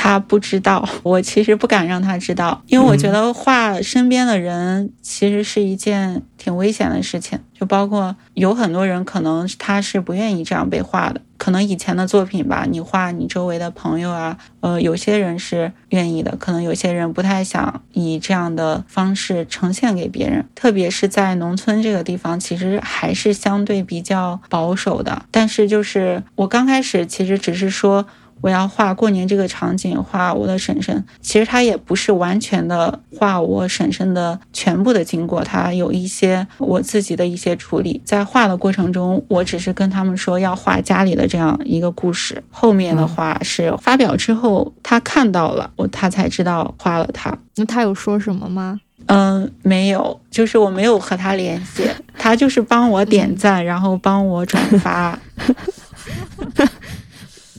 [0.05, 7.39] 他不知道， 我其实不敢让他知道，因为我觉得画身边的人其实是一件挺危险的事情。
[7.59, 11.23] 就包括有很多人，可能他是不愿意这样被画的。
[11.39, 20.47] 可能以前的作品吧，你画你周围的朋友啊，呃，有些人是愿意的，可能有些人不太想以这样的方式呈现给别人。
[20.55, 25.25] 特别是在农村这个地方，其实还是相对比较保守的。
[25.31, 28.07] 但是就是我刚开始其实只是说。
[28.45, 31.03] 我要画过年这个场景，画我的婶婶。
[31.23, 38.03] 其实他也不是完全的画我婶婶的全部的经过，他有一些我自己的一些处理。
[38.05, 42.45] 在画的过程中，我只是跟他们说要画家里的这样一个故事。
[42.51, 47.35] 后面的话是发表之后，他看到了我，他才知道画了他。
[47.57, 48.79] 那他有说什么吗？
[49.07, 51.89] 嗯，没有，就是我没有和他联系，
[52.19, 55.19] 他就是帮我点赞， 然后帮我转发。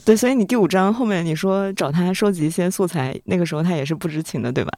[0.06, 4.72] 对，所以你第五章后面你说找他收集一些素材，那个时候他也是不知情的，对吧？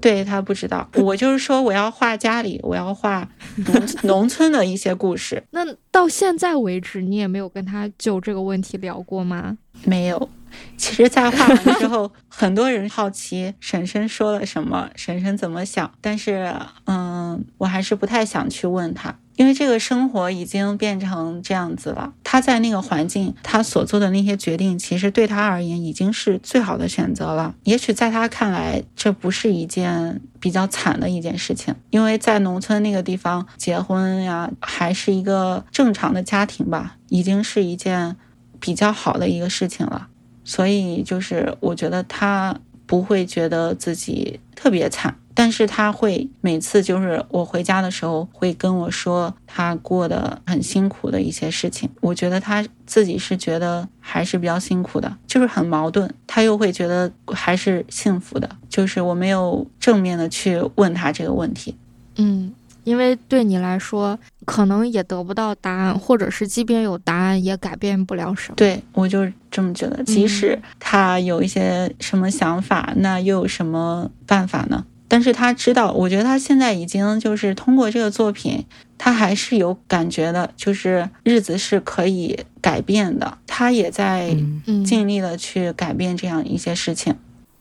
[0.00, 5.42] 对他不知道，我就是说我要画家里，我要画农 农村的一些故事。
[5.50, 9.58] 那到现在为止，你也没有跟他就这个问题聊过吗？
[9.84, 10.28] 没有。
[10.76, 16.54] 其实，在画完之后， 很多人好奇婶婶说了什么，婶婶怎么想，但是，
[16.84, 19.18] 嗯，我还是不太想去问他。
[19.42, 27.52] 因为这个生活已经变成这样子了，他在那个环境，他所做的那些决定，其实对他而言已经是最好的选择了。
[27.64, 38.14] 也许在他看来，这不是一件比较惨的一件事情，因为在农村那个地方结婚呀，还是一个正常的家庭吧，已经是一件
[38.60, 40.06] 比较好的一个事情了。
[40.44, 45.16] 所以，就是我觉得他不会觉得自己特别惨。
[45.34, 56.12] 但是他会每次就是我回家的时候会跟我说他过得很辛苦的一些事情，我觉得他自己是觉得还是比较辛苦的，就是很矛盾。
[56.26, 61.76] 他又会觉得还是幸福的，就是我没有正面的去问他这个问题。
[62.16, 62.52] 嗯，
[62.84, 68.56] 因为对你来说可能也得不到答案，或者是即便有答案也改变不了什么。
[68.56, 74.84] 对我就这么觉得，即使他有一些什么想法，那又有什么办法呢？
[75.12, 78.64] 但是他知道，我觉得他现在已经就是通过这个作品，
[78.96, 83.36] 他还是有感觉的，就是日子是可以改变的。
[83.46, 84.34] 他也在
[84.86, 87.14] 尽力的去改变这样一些事情。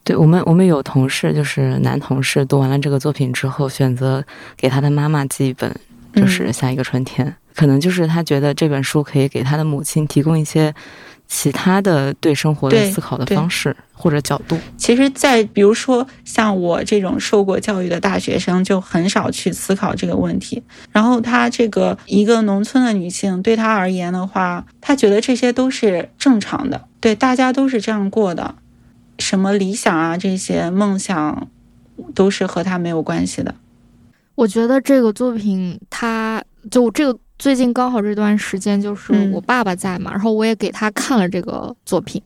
[0.06, 4.24] 对我们，我们有同事就是男同事，读完了这个作品之后，选择
[4.56, 5.76] 给他的妈妈寄一本，
[6.16, 7.36] 就是下一个春天。
[7.54, 10.74] 可能就是他觉得这本书可以给他的母亲提供一些
[11.34, 14.58] 其他的对生活的思考的方式或者角度。
[14.76, 20.62] 其实，在比如说像我这种受过教育的大学生，就很少去思考这个问题。
[20.92, 28.56] 然后，她这个一个农村的女性，对她而言的话，她觉得这些都是正常的，对大家都是这样过的。
[29.18, 31.48] 什么理想啊，这些梦想，
[32.14, 33.56] 都是和她没有关系的。
[34.36, 42.22] 我觉得这个作品，它就这个最近刚好这段时间，就是我爸爸在嘛，然后我也给他看了这个作品，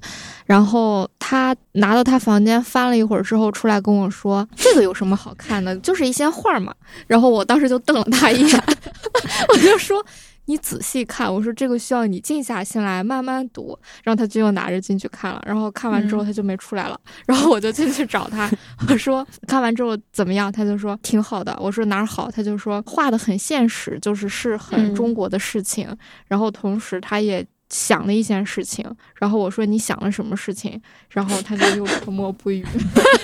[0.45, 5.73] 然后他拿到他房间翻了一会儿之后，出来跟我说：“这个有什么好看的？
[5.77, 6.75] 就是一些画嘛。”
[7.07, 8.63] 然后我当时就瞪了他一眼，
[9.53, 10.05] 我就说。
[10.45, 13.77] 你仔细看，我说这个需要你静下心来慢慢读。
[14.03, 16.99] 然后他就又拿着进去看了，然后看完之后他就没出来了。
[17.25, 18.49] 然后我就进去找他，
[18.89, 20.51] 我说看完之后怎么样？
[20.51, 21.57] 他就说挺好的。
[21.59, 22.29] 我说哪儿好？
[22.29, 25.87] 他就说画的很现实，就是是很中国的事情。
[26.27, 28.85] 然后同时他也想了一件事情。
[29.15, 30.79] 然后我说你想了什么事情？
[31.09, 32.65] 然后他就又 沉默不语。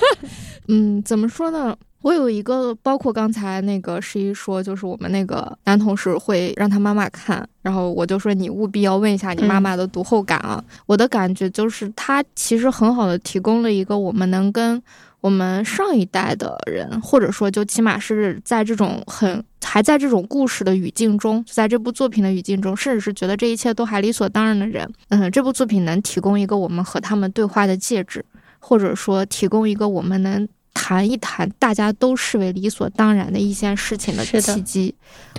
[0.68, 1.78] 嗯，怎么说呢？
[2.02, 10.64] 我有一个，包括刚才那个十一说，就是我们那个男同事会让他妈妈看，然后我就说你务必要问一下你妈妈的读后感啊。
[10.88, 14.82] 我的感觉就是他其实很好的提供了一个我们能跟
[15.20, 28.26] 我们上一代的人，或者说就起码是在这种很还在这种故事的语境中，在这部作品的语境中，甚至是觉得这一切都还理所当然的人，嗯，这部作品能提供一个我们和他们对话的介质，
[28.58, 30.48] 或者说提供一个我们能。
[30.84, 34.96] 谈一谈大家都视为理所当然的一件事情的契机，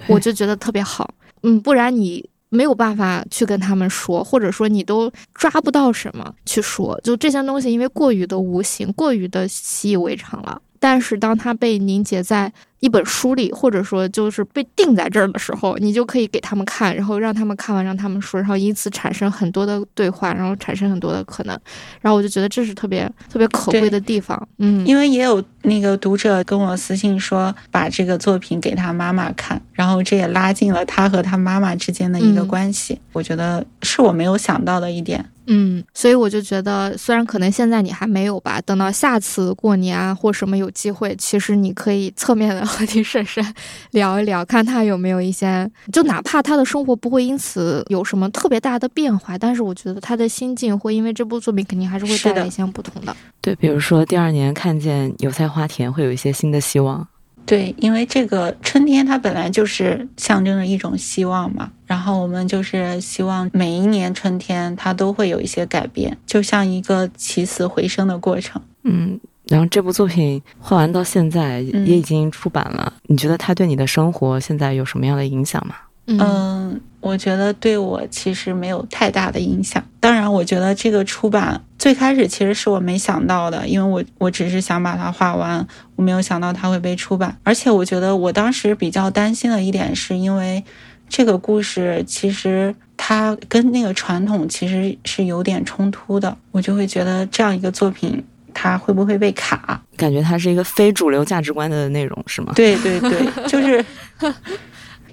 [0.07, 1.13] 我就觉得特别好。
[1.43, 6.99] 嗯，不然你没有办法去跟他们说，或者说你都抓不到什么去说。
[7.03, 10.63] 就这些东西，因为过于的无形，过于的习以为常了。
[10.79, 12.53] 但是当它被凝结在
[12.83, 21.57] 一本书里，或者说就是被定在这儿的时候，你就可以给他们看，然后让他们看完，让他们说，然后因此产生很多的对话，然后产生很多的可能。
[22.01, 24.49] 然后我就觉得这是特别特别可贵的地方。
[24.59, 33.01] 嗯，因为也有那个读者跟我私信说，把这个作品给他妈妈看，然后这也拉近了他和他妈妈之间的一个关系。
[33.13, 35.25] 我觉得是我没有想到的一点。
[35.47, 43.45] 嗯，所以我就觉得，虽然可能现在你还没有吧，等到下次过年啊或什么有机会，其实你可以侧面的 和你婶婶
[43.91, 53.15] 聊一聊，看他有没有一些，就哪怕他的生活不会因此有什么特别大的变化，但是我觉得他的心境会因为这部作品肯定还是会带来一些不同的。
[53.41, 57.07] 对，比如说第二年看见油菜花田，会有一些新的希望。
[57.45, 68.63] 对，因为这个春天它本来就是象征着一种希望嘛，然后我们就是希望每一年春天它都会有一些改变，就像一个起死回生的过程。
[68.85, 75.75] 嗯，然后这部作品画完到现在也已经出版了，你觉得它对你的生活现在有什么样的影响吗？
[76.21, 79.83] 嗯，我觉得对我其实没有太大的影响。
[80.01, 85.67] 当然，我觉得这个出版最开始其实是我没想到的，因为我我只是想把它画完，
[85.97, 87.37] 我没有想到它会被出版。
[87.43, 90.65] 而且，我觉得我当时比较担心的一点，是因为
[91.09, 99.81] 这个故事其实它跟那个传统其实是有点冲突的，我就会觉得这样一个作品它会不会被卡？
[99.97, 102.53] 感觉它是一个非主流价值观的内容，是吗？
[102.57, 103.85] 对对对，就是。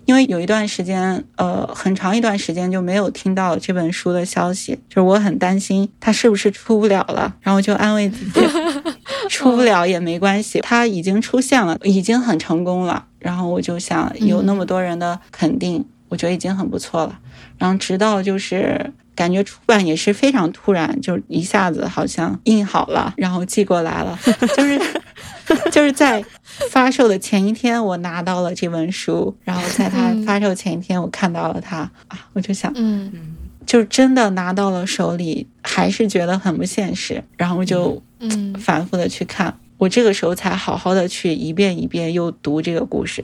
[0.10, 8.42] 因为有一段时间，呃，很长一段时间就没有听到这本书的消息，就是我很担心它是不是出不了了，然后就安慰自己，
[9.30, 13.06] 出不了也没关系，它已经出现了，已经很成功了。
[13.20, 17.20] 然后我就想，有那么多人的肯定，我觉得已经很不错了。
[17.60, 24.18] 然后直到就是感觉出版也是非常突然，就一下子好像印好了，然后寄过来了，
[24.58, 24.82] 就是。
[25.72, 26.24] 就是在
[26.70, 31.78] 发售的前一天，我拿到了这本书，然后在它发售前一天，我看到了它
[32.08, 33.12] 啊，我就想，嗯，
[33.66, 38.54] 就真的拿到了手里，还是觉得很不现实，然后就嗯。
[38.56, 43.24] 反复的去看，我这个时候才好好的去一遍一遍又读这个故事，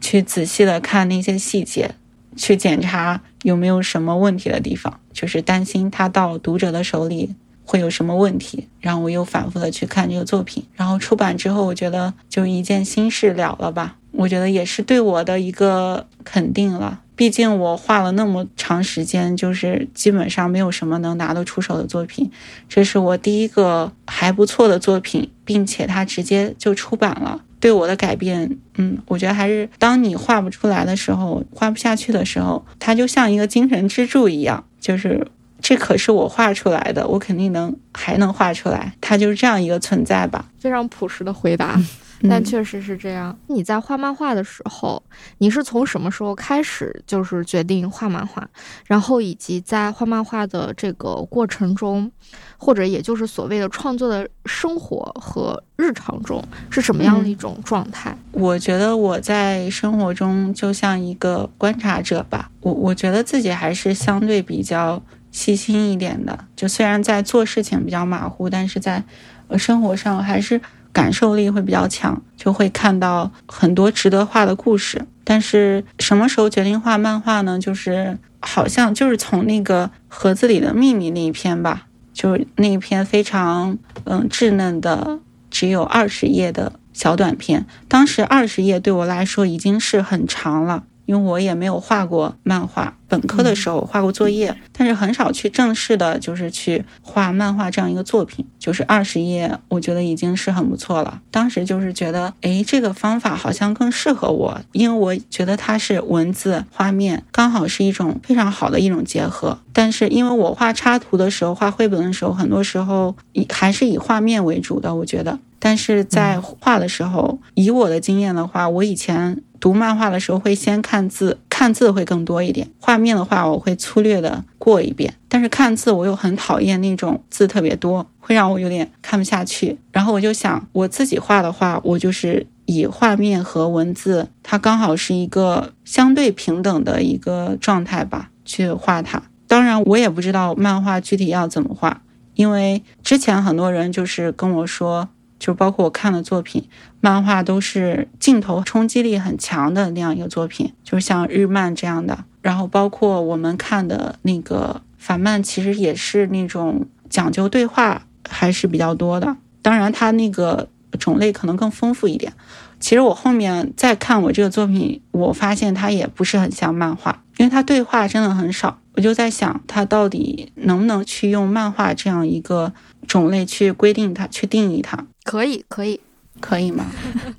[0.00, 1.94] 去仔细的看那些细节，
[2.36, 7.34] 去检查有没有什么问题的地方，就是担心它到读者的手里。
[7.64, 8.68] 会有什么问题？
[8.80, 13.96] 然后我又反复的去看这个作品，然后出版之后，我觉得就一件心事了了吧。
[14.12, 17.00] 我觉得也是对我的一个肯定了。
[17.16, 22.30] 毕竟我画了那么长时间，就是基本上没有什么能拿得出手的作品，
[22.68, 27.40] 这是我第一个还不错的作品，并且它直接就出版了。
[27.60, 35.26] 对我的改变，嗯，我觉得还是当你画不出来的时候，画不下去的时候，它就像一个精神支柱一样，就是
[35.64, 40.44] 这可是我画出来的，我肯定能还能画出来，它就是这样一个存在吧。
[40.58, 41.80] 非常朴实的回答。
[42.26, 43.36] 但确实是这样。
[43.48, 45.02] 你在画漫画的时候，
[45.38, 48.46] 你是从什么时候开始就是决定画漫画？
[48.86, 52.10] 然后以及在画漫画的这个过程中，
[52.56, 58.16] 或者也就是所谓的创作的生活和日常中，是什么样的一种状态？
[58.32, 62.50] 我觉得我在生活中就像一个观察者吧。
[62.60, 65.02] 我我觉得自己还是相对比较
[65.34, 66.46] 细心一点的。
[66.54, 69.02] 就虽然在做事情比较马虎，但是在
[69.48, 70.58] 呃生活上还是。
[70.94, 75.04] 感受力会比较强，就会看到很多值得画的故事。
[75.24, 77.58] 但是什么时候决定画漫画呢？
[77.58, 85.18] 就是好像就是从那个盒子里的秘密那一篇吧，就是那一篇非常嗯稚嫩的，
[85.50, 87.66] 只有二十页的小短片。
[87.88, 90.84] 当时二十页对我来说已经是很长了。
[91.06, 98.46] 因为我也没有画过漫画，本科的时候画过作业，但是很少去正式的，就是去画漫画这样一个作品。
[98.58, 101.20] 就是二十页，我觉得已经是很不错了。
[101.30, 109.58] 当时就是觉得，哎，这个方法好像更适合我，因为我觉得它是文字、画面，刚好是一种非常好的一种结合。
[109.74, 115.38] 但是因为我画插图的时候，画绘本的时候，很多时候以还是以画面为主的，我觉得。
[115.58, 122.70] 但是在画的时候，以我的经验的话，我以前读漫画的时候会先看字，看字会更多一点。
[122.78, 125.14] 画面的话，我会粗略的过一遍。
[125.26, 129.78] 但是看字，我又很讨厌那种字特别多，会让我有点看不下去。
[129.90, 139.22] 然后我就想，我自己画的话，我就是以画面和文字，它刚好是一个相对平等的一个状态吧，去画它。
[139.48, 142.02] 当然，我也不知道漫画具体要怎么画，
[142.34, 145.08] 因为之前很多人就是跟我说。
[145.44, 146.66] 就包括我看的作品，
[147.02, 152.24] 漫画都是镜头冲击力很强的那样一个作品，就是像日漫这样的。
[152.40, 159.36] 然后包括我们看的那个反漫，其实也是那种讲究对话还是比较多的。
[159.60, 160.66] 当然，它那个
[160.98, 162.32] 种类可能更丰富一点。
[162.80, 168.78] 其实我后面再看我这个作品，我发现它也不是很像漫画，因为它对话真的很少。
[168.94, 172.72] 我就在想，它到底能不能去用漫画这样一个
[173.06, 175.04] 种类去规定它，去定义它？
[175.24, 175.98] 可以，可以，
[176.40, 176.86] 可以吗？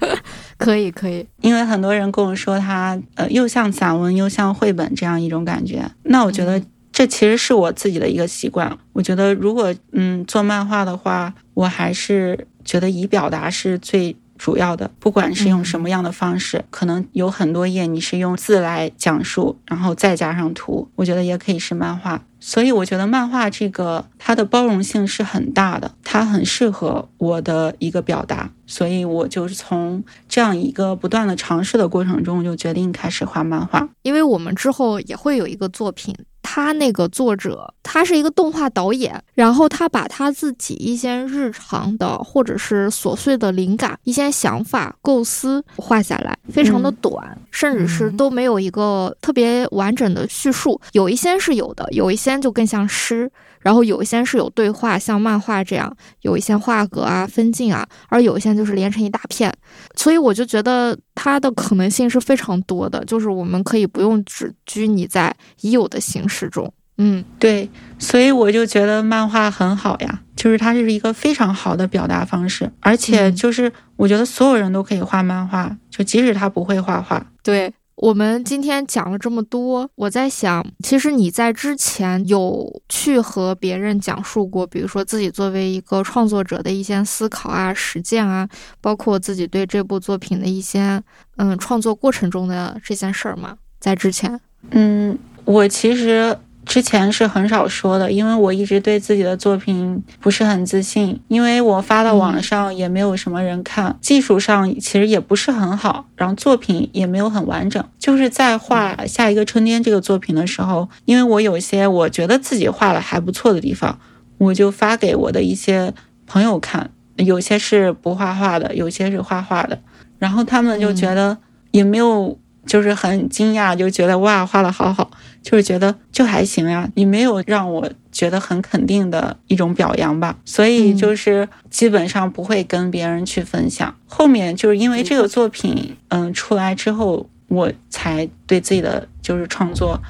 [0.57, 1.26] 可以，可以。
[1.41, 5.90] 因为很多人跟我说，它呃又像散文又像绘本这样一种感觉。
[6.03, 8.76] 那我觉得这其实是我自己的一个习惯。
[8.94, 14.16] 我觉得如果嗯做漫画的话，我还是觉得以表达是最。
[14.46, 22.24] 主要的，不管是用什么样的方式，可能有很多页你是用字来讲述，然后再加上图，我觉得也可以是漫画。
[22.40, 28.52] 所以我觉得漫画这个它的包容性是很大的，它很适合我的一个表达。
[28.68, 33.90] 所以我就是从这样一个不断的尝试的过程中，就决定开始画漫画。
[34.04, 36.16] 因为我们之后也会有一个作品。
[36.46, 50.80] 他那个作者，他是一个动画导演，然后他把他自己一些日常的或者是琐碎的灵感、一些想法、构思画下来，非常的短，甚至是都没有一个特别完整的叙述。
[50.92, 53.32] 有一些是有的，有一些就更像诗。
[53.66, 59.52] 然后有一些是有对话，像漫画这样有一些画格啊、分镜啊，而有一些就是连成一大片，
[59.96, 66.72] 所以我就觉得它的可能性是非常多的，就是我们可以不用只拘泥在已有的形式中。
[67.00, 67.68] 嗯，对，
[67.98, 77.26] 所以我就觉得漫画很好呀，就是它是一个非常好的表达方式，而且就是我觉得所有人都可以画漫画，就即使他不会画画。
[77.42, 77.74] 对。
[77.96, 88.48] 我们今天讲了这么多，我在想，其实你在之前有去和别人讲述过，比如说自己作为一个创作者的一些思考啊、实践啊，
[88.82, 91.02] 包括自己对这部作品的一些
[91.38, 93.58] 嗯创作过程中的这件事儿吗？
[93.80, 94.40] 在之前，
[94.72, 96.38] 嗯，我其实。
[96.66, 107.84] 之前是很少说的，因为我一直对自己的作品不是很自信，因为我发到网上也没有什么人看，技术上其实也不是很好，然后作品也没有很完整。
[108.00, 114.00] 就是在画下一个春天这个作品的时候，因为我有些我觉得自己画的还不错的地方，
[114.38, 115.94] 我就发给我的一些
[116.26, 119.80] 朋友看，有些是不画画的，有些是画画的，
[120.18, 121.38] 然后他们就觉得
[121.72, 122.38] 也没有。
[122.66, 125.10] 就是很惊讶，就觉得哇，画的好好，
[125.42, 126.90] 就是觉得就还行呀。
[126.96, 133.96] 你没有让我觉得很肯定的一种表扬吧，所以就是基本上不会跟别人去分享。
[134.08, 140.02] 后面就是因为这个作品，嗯，出来之后，我才对自己的就是创作，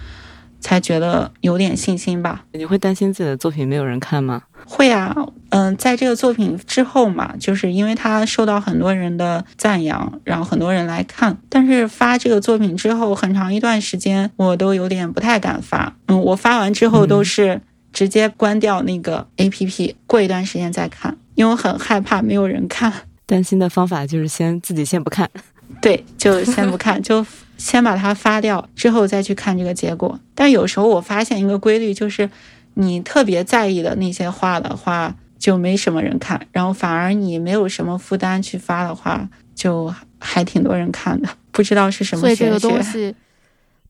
[0.59, 2.45] 才觉得有点信心吧。
[2.53, 4.43] 你会担心自己的作品没有人看吗？
[4.65, 5.15] 会啊，
[5.49, 11.37] 嗯，在这个作品之后嘛，就是因为他受到很多人的赞扬，然后很多人来看。
[11.47, 15.95] 但是发这个作品之后，很长一段时间我都有点不太敢发。
[16.07, 17.61] 嗯，我发完之后都是
[17.93, 22.91] 直接关掉那个 APP，过一段时间再看，因为我很害怕没有人看。
[23.27, 25.29] 担心的方法就是先自己先不看，
[25.81, 27.25] 对，就先不看，就
[27.57, 30.19] 先把它发掉，之后再去看这个结果。
[30.35, 32.29] 但有时候我发现一个规律，就是
[32.75, 35.15] 你特别在意的那些画的话。
[35.37, 41.29] 就没什么人看，然后反而你没有什么负担去发的话，就还挺多人看的。
[41.51, 43.13] 不知道是什么所以这个东西，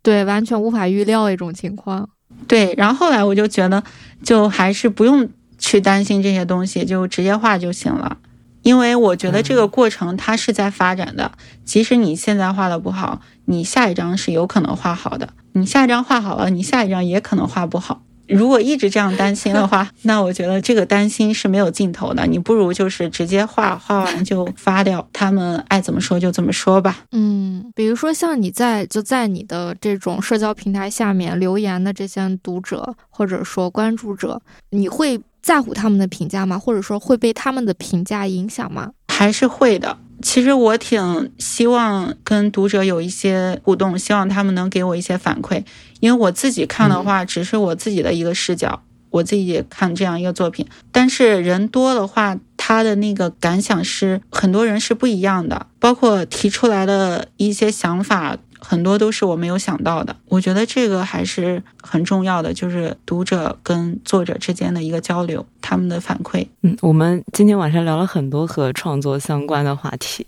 [0.01, 2.09] 对，完全无法预料一种情况。
[2.45, 3.81] 对，然后后来我就觉得，
[4.21, 8.17] 就还是不用去担心这些东西，就直接画就行了。
[8.63, 11.31] 因为我觉得这个过程它是在发展的，
[11.63, 15.29] 即使你现在画的不好，你下一张是有可能画好的。
[15.53, 18.01] 你下一张画好了，你下一张也可能画不好。
[18.27, 22.25] 如果一直这样担心的话， 那我觉得这个担心是没有尽头的。
[22.25, 27.03] 你不如就是直接画画完就发掉，他们爱怎么说就怎么说吧。
[27.11, 34.41] 嗯，比如说像你在就在你的这种社交平台下面留言的这些读者或者说关注者，
[34.71, 36.57] 你会在乎他们的评价吗？
[36.57, 38.91] 或者说会被他们的评价影响吗？
[39.07, 39.97] 还是会的。
[40.25, 45.63] 其实我挺希望跟读者有一些互动，希望他们能给我一些反馈。
[45.99, 48.81] 因为我自己看的话，只是我自己的一个视角，
[49.11, 50.65] 我自己看这样一个作品。
[50.91, 58.35] 但是人多的话，他的那个感想是很多人是不一样的，包括提出来的一些想法。
[58.67, 66.47] 很多都是我没有想到的，我觉得这个还是很重要的，就是读者跟作者之间的一个交流，他们的反馈。
[66.63, 70.25] 嗯，我们今天晚上聊了很多和创作相关的话题，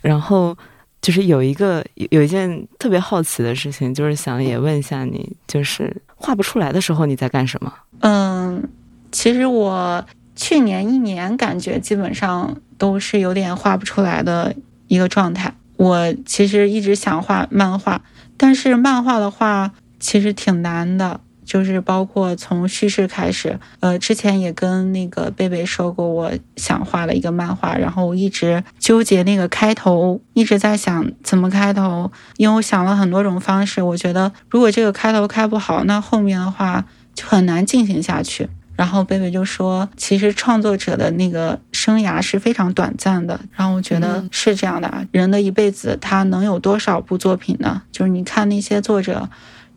[0.00, 0.56] 然后
[1.00, 7.72] 就是有一个有一件特别好奇的事情，就是想也问一下你，就是画不出来的时候你在干什么？
[8.00, 8.68] 嗯，
[9.12, 14.52] 其实我去年一年感觉基本上都是有点画不出来的
[14.88, 15.54] 一个状态。
[15.80, 18.02] 我其实一直想画漫画，
[18.36, 23.58] 但是漫画的话其实挺难的，就是包括从叙事开始。
[23.80, 36.84] 呃，之前也跟那个贝贝说过，我想画了一个漫画，然后我一直纠结那个开头，一直在想怎么开头，因为我想了很多种方式，我觉得如果这个开头开不好，那后面的话
[37.14, 38.50] 就很难进行下去。
[38.80, 47.82] 然后贝贝就说：“其实创作者的那个生涯是非常短暂的。”然后我觉得是这样的啊，人的一辈子他能有多少部作品呢？
[47.92, 49.28] 就是你看那些作者，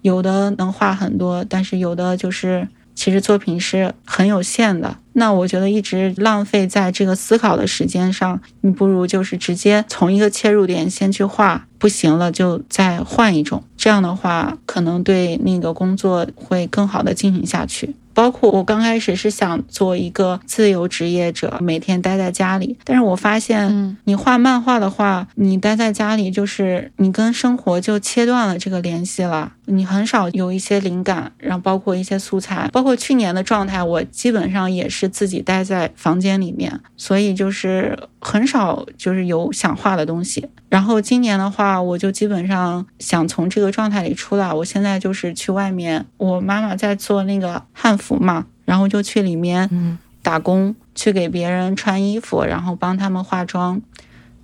[0.04, 2.66] 有的能画很多，但是有的就是
[2.96, 4.96] 其实作品是很有限的。
[5.14, 13.64] 那我觉得一直浪费在这个思考的时间上，你不如就是直接从一个切入点先去画，不行了就再换一种。
[13.78, 17.96] 这样的话，可能对那个工作会更好的进行下去。
[18.16, 22.78] 包括我刚开始是想做一个自由职业者，每天待在家里。
[22.84, 32.70] 但是我发现，你画漫画的话，你待在家里就是你跟生活就切断了这个联系了，你很少有一些灵感，然后包括一些素材。
[32.72, 40.50] 包括去年的状态，我基本上也是自己待在房间里面，所以就是很少就是有想画的东西。
[40.70, 44.52] 然后今年的话，我就基本上想从这个状态里出来。
[44.52, 53.82] 我现在就是去外面，我妈妈在做那个汉服嘛，然后就去里面打工，去给别人穿衣服，然后帮他们化妆。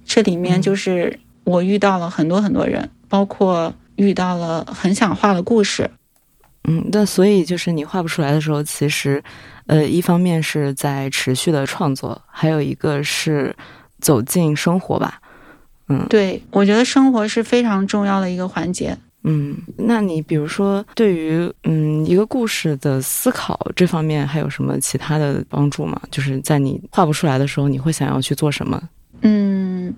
[0.06, 5.90] 这里面就是我遇到了很多很多人，包括遇到了很想画的故事。
[6.69, 9.23] 嗯，那所以就是你画不出来的时候，其实，
[9.65, 13.55] 呃，一方面是在持续的创作，还有一个是
[13.99, 15.19] 走进生活吧。
[15.87, 18.95] 嗯，对，我觉得生活是非常重要的一个环节。
[19.23, 25.99] 嗯，那你比如说，对于嗯一个故事的思考这方面，还有什么其他的帮助吗？
[26.11, 28.79] 就是在你画不出来的时候，你会想要去做什么？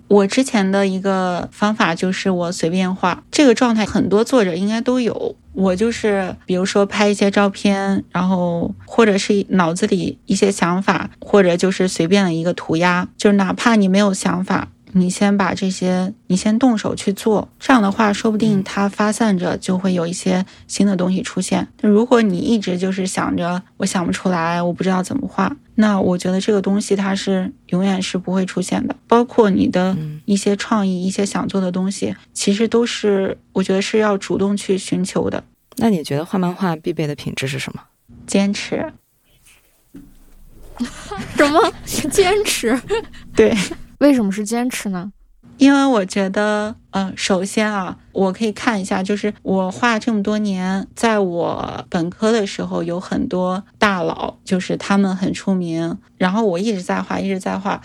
[0.08, 5.36] 我之前的一个方法就是我随便画，这个状态很多作者应该都有。
[5.54, 14.70] 我就是比如说拍一些照片，然后或者是脑子里一些想法，或者就是随便的一个涂鸦，就是哪怕你没有想法。
[14.94, 21.68] 你先把这些，你先动手去做，这样的话，说不定它发散着就会有一些新的东西出现。
[21.82, 28.96] 如果你一直就是想着我想不出来，我不知道怎么画，那我觉得这个东西它是永远是不会出现的。
[29.08, 35.44] 包括你的一些创意、一些想做的东西，其实都是我觉得是要主动去寻求的。
[35.78, 37.82] 那你觉得画漫画必备的品质是什么？
[38.28, 38.92] 坚持。
[41.38, 41.74] 什么？
[41.86, 42.80] 坚持？
[43.36, 43.56] 对。
[44.02, 45.14] 为什么是坚持呢？
[45.58, 57.80] 因为我觉得，嗯，首先啊，我可以看一下，就是我画这么多年，在我本科的时候，有很多大佬，就是他们很出名，然后我一直在画，一直在画，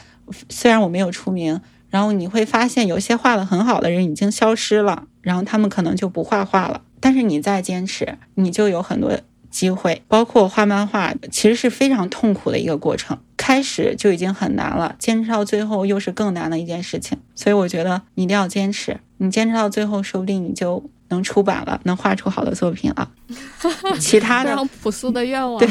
[0.48, 1.60] 虽然我没有出名，
[1.90, 9.12] 然后你会发现有些画的很好的人已经消失了，然后他们可能就不画画了，但是你再坚持，你就有很多
[9.56, 13.16] 机会，包括画漫画，其实是非常痛苦的一个过程。
[13.38, 17.16] 开始就已经很难了，坚持到最后又是更难的一件事情。
[17.34, 23.10] 所以我觉得你一定要坚持，你坚持到最后，说不定你就能出版了，能画出好的作品了。
[23.98, 25.58] 其他的非常朴素的愿望。
[25.58, 25.68] 对，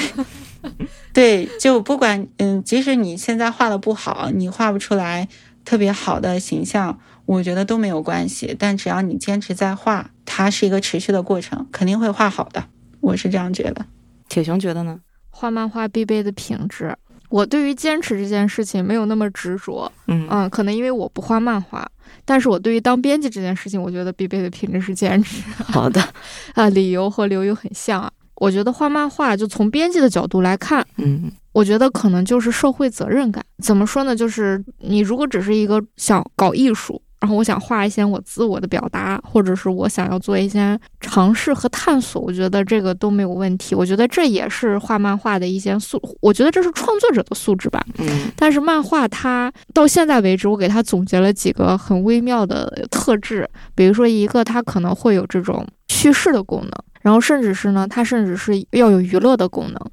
[1.46, 5.28] 对，就不管嗯，即使你现在画的不好，你画不出来
[5.64, 8.56] 特别好的形象，我觉得都没有关系。
[8.58, 12.64] 但只要你坚持在画，它是一个持续的过程，肯定会画好的。
[13.06, 13.86] 我是这样觉得。
[14.28, 15.00] 铁熊觉得呢？
[15.30, 16.92] 画漫画必备的品质。
[17.30, 21.88] 我对于坚持这件事情没有那么执着，嗯嗯，可能因为我不画漫画，
[22.24, 25.44] 但是我对于当编辑这件事情，我觉得必备的品质是坚持。
[25.64, 26.02] 好的，
[26.56, 28.12] 啊，理由和刘宇很像啊。
[28.38, 33.44] 我觉得画漫画，就从编辑的角度来看，嗯，我觉得可能就是社会责任感。
[33.64, 34.16] 怎么说呢？
[34.16, 37.00] 就是你如果只是一个想搞艺术。
[37.20, 43.74] 然后我想画一些我自我的表达，或者是我想要做一些尝试和探索，我觉得这个都没有问题。
[43.74, 47.84] 我觉得这也是画漫画的一些素，我觉得这是创作者的素质吧。
[47.98, 56.72] 嗯，但是漫画它到现在为止，我给它总结了几个很微妙的特质，比如说一个它可能会有这种叙事的功能，
[57.02, 59.92] 然后甚至是呢，它甚至是要有娱乐的功能。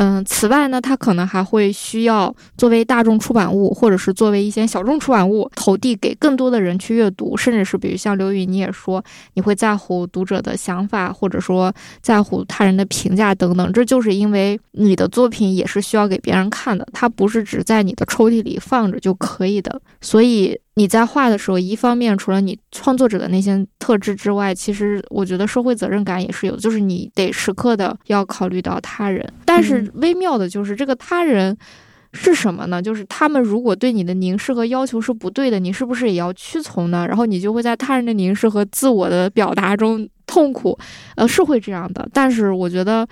[0.00, 9.04] 嗯，此外呢，它可能还会需要作为大众出版物，或者是作为一些小众出版物投递给更多的人去阅读，甚至是比如像刘宇，你也说
[9.34, 20.56] 你会在乎读者的想法，或者说在乎他人的评价等等，这就是因为你的作品也是需要给别人看的，它不是只在你的抽屉里放着就可以的，所以。
[20.78, 29.28] 你在画的时候，一方面除了你创作者的那些特质之外，其实我觉得社会责任感也是有，就是你得时刻的要考虑到他人。
[29.44, 31.58] 但是微妙的就是这个他人
[32.12, 32.80] 是什么呢？
[32.80, 37.04] 就是他们如果对你的凝视和要求是不对的，你是不是也要屈从呢？
[37.08, 40.78] 然后你就会在他人的凝视和自我的表达中痛苦，
[41.16, 42.08] 呃，是会这样的。
[42.12, 43.04] 但是我觉得。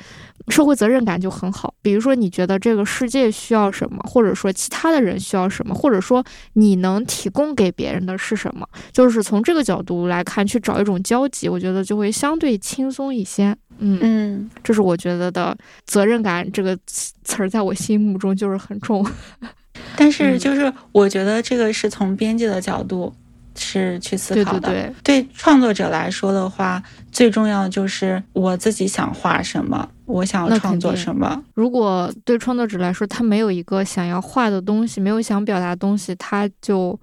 [0.49, 6.25] 社会责任感就很好，比如说你觉得这个世界需要什么，或者说其他的人需要什么，或者说
[6.55, 13.57] 你能提供给别人的是什么，就是从这个角度来看，去找一种交集，我觉得就会相对轻松一些。
[13.79, 19.07] 嗯嗯，这是我觉得的责任感这个词儿，在我心目中就是很重。
[19.97, 23.13] 但是就是我觉得这个是从编辑的角度。
[23.57, 24.71] 是去思考的。
[24.71, 31.43] 对对创作者来说的话，最重要的就是我自己想画什么，我想要创作什么。
[31.55, 36.99] 如果对创作者来说，他没有一个想要画的东西，没有想表达的东西，他就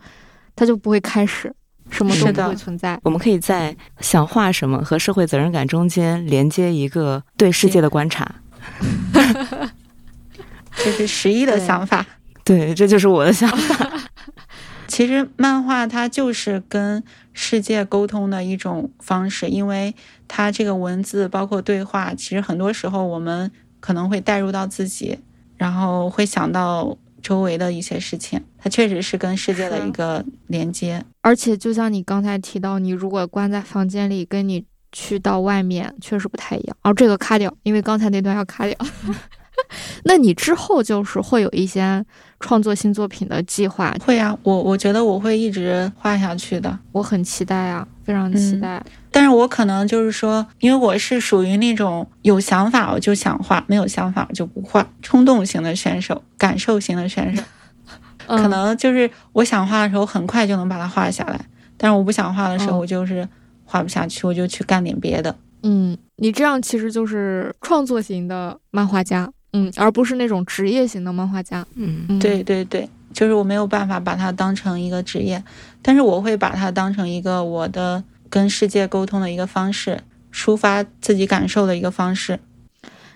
[0.56, 1.54] 他就不会开始，
[1.90, 3.00] 什么都不会存在。
[3.04, 8.36] 我们可以在想画什么和社会责任感中间连接一个对世界的观察。
[10.76, 12.06] 这是十一的想法。
[12.44, 13.90] 对，这就是我的想法。
[14.94, 17.04] 其实漫画它就是跟
[17.34, 19.96] 世界沟通的一种方式，因为
[20.28, 25.18] 它这个文字包括对话，其实很多时候我们可能会带入到自己，
[25.58, 31.04] 然后会想到周围的一些事情，它确实是跟世界的一个连接。
[31.22, 36.78] 而且就像你刚才提到，你如果关在房间里，跟你去到外面确实不太一样。
[36.84, 38.78] 哦，这个卡掉，因为刚才那段要卡掉。
[40.06, 42.04] 那你之后就是会有一些
[42.44, 43.96] 创作新作品的计划？
[44.06, 48.84] 会啊，我我觉得我会一直画下去的，我很期待啊，非常期待。
[49.10, 57.42] 但是我可能就是说，因为我是属于那种有想法我就想画，没有想法我就不画，冲动型的选手，感受型的选手，
[58.28, 61.40] 可能就是我想画的时候很快就能把它画下来，
[61.78, 63.26] 但是我不想画的时候，我就是
[63.64, 65.34] 画不下去，我就去干点别的。
[65.62, 69.32] 嗯，你这样其实就是创作型的漫画家。
[69.54, 71.66] 嗯，而不是那种职业型的漫画家。
[71.76, 75.44] 嗯，对对对，就是我没有办法把它当成一个职业，
[75.82, 80.02] 但是我会把它当成一个我的跟世界沟通的一个方式，
[80.34, 82.40] 抒发自己感受的一个方式。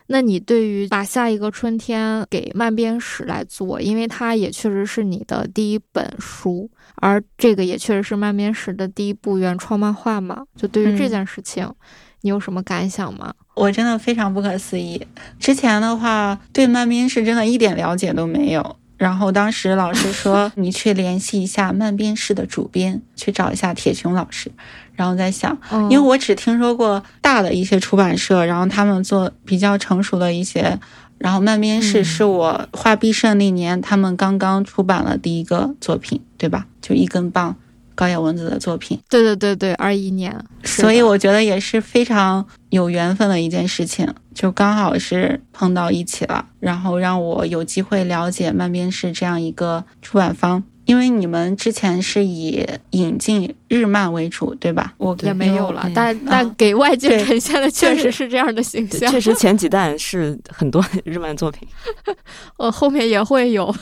[0.09, 10.45] 那你对于把下一个春天给漫编史来做，因为它也确实是你的第一本书，而这个也确实是漫编史的第一部原创漫画嘛？
[10.55, 11.69] 就对于这件事情。
[12.21, 13.33] 你有什么感想吗？
[13.57, 15.05] 我真的非常不可思议。
[15.39, 18.75] 之前的话，对漫编是真的一点了解都没有。
[18.97, 24.51] 然后当时老师说， 你去联系一下漫编室的主编，去找一下铁熊老师。
[24.95, 25.55] 然后在想，
[25.89, 30.79] 因为我只听说过大的一些出版社，然后他们做比较成熟的一些。
[31.19, 36.65] 然后漫编室是我画毕设那年，他们刚刚出版了第一个作品，对吧？
[36.81, 37.55] 就一根棒。
[37.97, 38.97] 高野文子的作品。
[39.09, 40.31] 对对对对，二一年，
[40.63, 50.63] 所以我觉得也是非常有缘分的一件事情，就刚好是碰到一起了，然后让我有机会了解漫编是这样一个出版方。
[50.85, 54.93] 因为你们之前是以引进日漫为主，对吧？
[54.97, 59.11] 我也没有了，但但给外界呈现的确实是这样的形象。
[59.11, 61.67] 确实，前几弹是很多日漫作品，
[62.55, 63.75] 我， 后面也会有。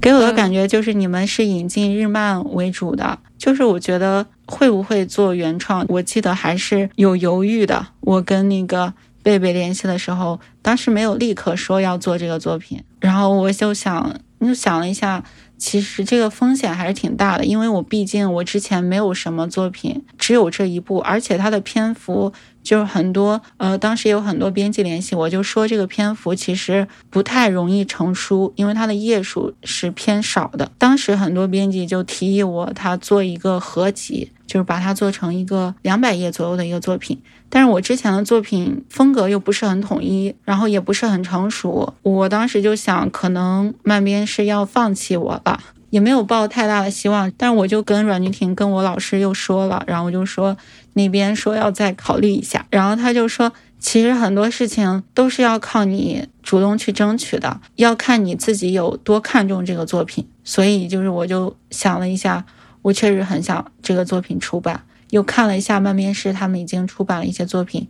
[0.00, 7.86] 给我的感觉就是你们是引进日漫为主的，就是我觉得会不会做原创，我记得还是有犹豫的。
[8.00, 15.22] 我跟那个贝贝联系的时候，当时没有立刻说要做这个作品，然后我就想，就想了一下。
[15.58, 22.32] 其实这个风险还是挺大的，因为我毕竟我之前没有什么作品，只有这一部，而且它的篇幅
[22.62, 23.40] 就是很多。
[23.56, 30.70] 呃，当时有很多编辑联系我，就说这个篇幅其实不太容易成书，因为它的页数是偏少的。
[30.78, 37.20] 当时很多编辑就提议我，他做一个合集，就是把它做成一个两百页左右的一个作品。
[37.48, 45.60] 但是我之前的作品风格又不是很统一，然后也不是很成熟，我当时就想，可能漫编是要放弃我了，
[45.90, 47.30] 也没有抱太大的希望。
[47.36, 50.56] 但是我就跟阮君婷跟我老师又说了，然后我就说
[50.94, 60.26] 那边说要再考虑一下，然后他就说，其实很多事情都是要靠你主动去争取的，要看你自己有多看重这个作品。
[60.44, 62.44] 所以就是我就想了一下，
[62.82, 64.82] 我确实很想这个作品出版。
[65.10, 67.86] 又看了一下漫面师，他们已经出版了一些作品，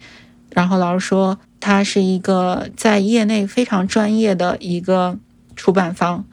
[0.51, 5.17] 然后老师说他是一个在业内非常专业的一个
[5.55, 6.25] 出版方，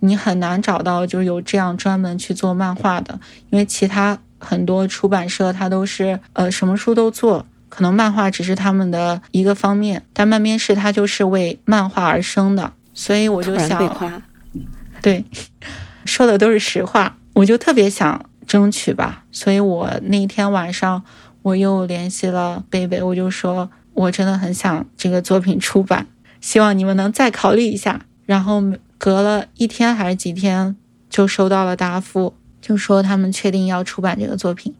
[0.00, 14.22] 你很难找到就有这样专门去做漫画的，因为其他很多出版社它都是呃什么书都做，可能漫画只是他们的一个方面，但漫面师他就是为漫画而生的，所以我就想，
[15.02, 15.24] 对，
[16.04, 18.24] 说的都是实话，我就特别想。
[18.48, 21.02] 争取吧，所以我那天晚上
[21.42, 26.06] 我又联系了贝贝，我就说我真的很想这个作品出版，
[26.40, 28.00] 希望你们能再考虑一下。
[28.24, 28.62] 然后
[28.96, 30.74] 隔了一天还是几天，
[31.10, 34.74] 就收到了答复，就说他们确定要出版这个作品，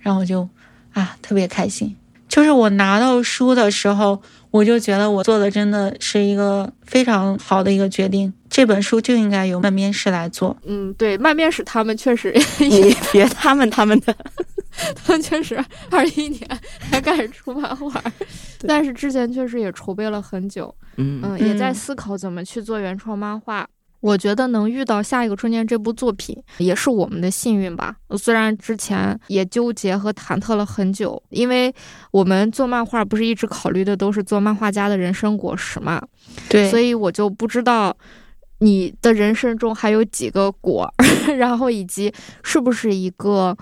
[0.00, 0.48] 然后我就
[0.92, 1.94] 啊特别开心。
[2.28, 4.20] 就是我拿到书的时候，
[4.50, 8.32] 我就觉得我做的真的是一个非常好的一个决定。
[8.50, 10.56] 这本书就应该由漫面师来做。
[10.64, 14.14] 嗯，对，漫面师他们确实， 你别他们他们的，
[14.94, 16.48] 他们确实二一年
[16.90, 18.02] 才开始出漫画，
[18.66, 20.74] 但是之前确实也筹备了很久。
[20.96, 23.66] 嗯嗯，也在思考怎么去做原创漫画。
[24.06, 27.96] 我觉得能遇到下一个春天这部作品，也是我们的幸运吧。
[28.16, 31.74] 虽然之前也纠结和忐忑了很久，因为
[32.12, 36.00] 我们做漫画不是一直考虑的都是做漫画家的人生果实嘛。
[36.48, 37.96] 对，所以我就不知道
[38.60, 40.88] 你的人生中还有几个果，
[41.36, 42.12] 然后以及
[42.44, 43.56] 是不是一个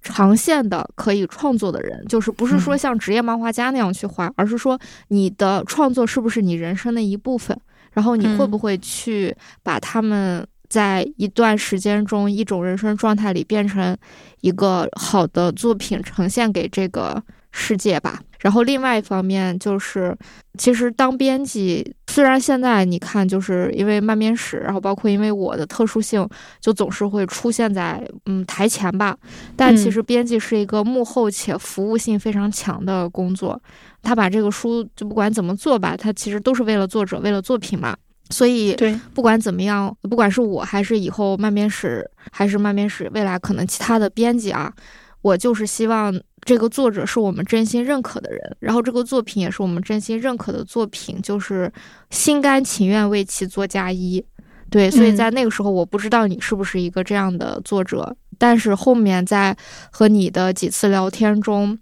[0.00, 7.54] 长线的可以创作的人，就是不是说像职业漫画家那样去画，而是说你的创作是不是你人生的一部分。
[7.92, 13.96] 然后你会不会去把他们在一段时间中一种人生状态里变成
[14.40, 18.20] 一个好的作品呈现给这个世界吧？
[18.38, 20.16] 然后另外一方面就是，
[20.56, 26.26] 其实当编辑，虽然现在你看就是因为漫编史，然后包括因为我的特殊性，
[26.58, 29.14] 就总是会出现在嗯台前吧，
[29.54, 33.60] 但其实编辑是一个幕后且服务性非常强的工作。
[34.02, 37.96] 他把这个书就不管怎么做吧，他其实都是为了作者，为了作品嘛。
[38.32, 44.72] 所以，对，不管怎么样，不管是我还是以后漫编史，还是漫编史未来可能其他的编辑啊，
[45.20, 51.72] 我就是希望这个作者是我们真心认可的人，然后这个作品也是我们真心认可的作品，就是
[52.10, 54.24] 心甘情愿为其做嫁衣。
[54.70, 59.56] 对，所以在那个时候，我不知道你是不是一个这样的作者，但是后面在
[59.90, 61.76] 和你的几次聊天中。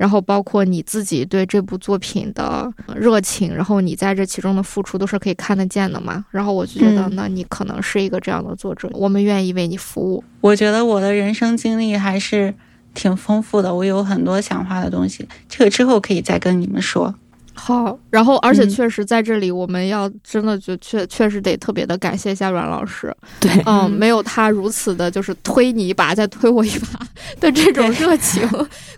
[0.00, 6.24] 然后包括你自己对这部作品的热情，然后你在这其中的付出都是可以看得见的嘛。
[6.30, 10.24] 然后我就觉得，那你可能是一个这样的作者，我们愿意为你服务。
[10.40, 12.54] 我觉得我的人生经历还是
[12.94, 17.14] 挺丰富的，我有很多想画的东西，这个之后可以再跟你们说。
[17.62, 27.06] 好，然后而且确实在这里，我们要真的就确确实得特别的感谢一下阮老师，对，嗯，没有他如此的就是推你一把再推我一把
[27.38, 28.48] 的这种热情，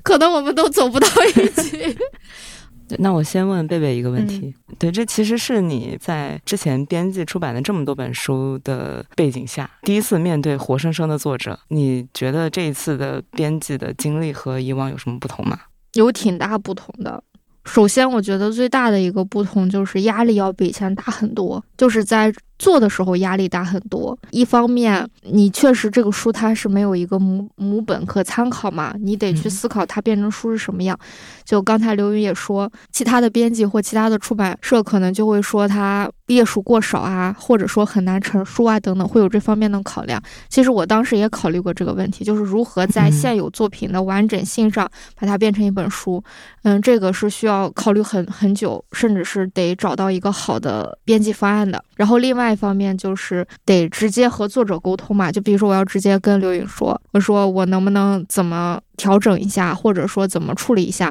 [0.05, 1.99] 可能我们都走不到一起。
[2.99, 15.59] 那我先问贝贝一个问题，对，这其实是你在之前编辑出版的这么多本书的背景下，第一次面对活生生的作者，你觉得这一次的编辑的经历和以往有什么不同吗？
[15.95, 17.23] 有挺大不同的。
[17.65, 22.33] 首先，我觉得最大的一个不同就是压力要比以前大很多，就是在。
[22.59, 30.97] 做的时候压力大很多，一方面你确实这个书它是没有一个母母本可参考嘛，你得去思考它变成书是什么样。
[31.45, 40.23] 就刚才刘云也说，其他的编辑或其他的出版社可能就会说它页数过少啊，或者说很难成书啊等等，会有这方面的考量。
[40.49, 46.23] 其实我当时也考虑过这个问题，就是如何在现有作品的完整性上把它变成一本书。
[46.63, 51.85] 嗯，这个是需要考虑很很久，甚至是得找到一个好的编辑方案的。
[51.97, 52.53] 然后另外。
[52.53, 61.11] 一方面就是得直接和作者沟通嘛，就比如说我要直接跟刘颖说，我说我能不能怎么调整一下，或者说怎么处理一下，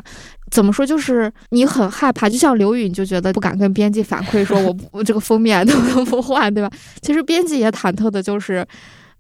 [0.52, 6.70] 怎么说就是你很害怕，就像刘宇你就觉得不敢跟编辑反馈说我不 这个封面能不能不换，对吧？
[7.02, 8.64] 其实编辑也忐忑的就是，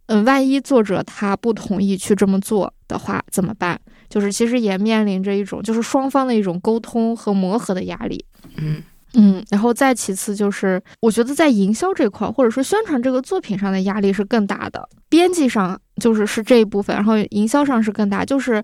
[0.07, 3.79] 嗯，万一作者他不同意去这么做的话怎么办？
[4.09, 8.23] 就是其实也面临着一种就是双方的一种沟通和磨合的压力，
[8.57, 8.83] 嗯。
[9.13, 14.87] 嗯，然后再其次就是，我觉得在营销这块，或者说宣传这个作品上的压力是更大的。
[15.09, 18.61] 编辑上就是是这一部分，然后营销上是更大，就是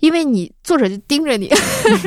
[0.00, 1.48] 因为你作者就盯着你，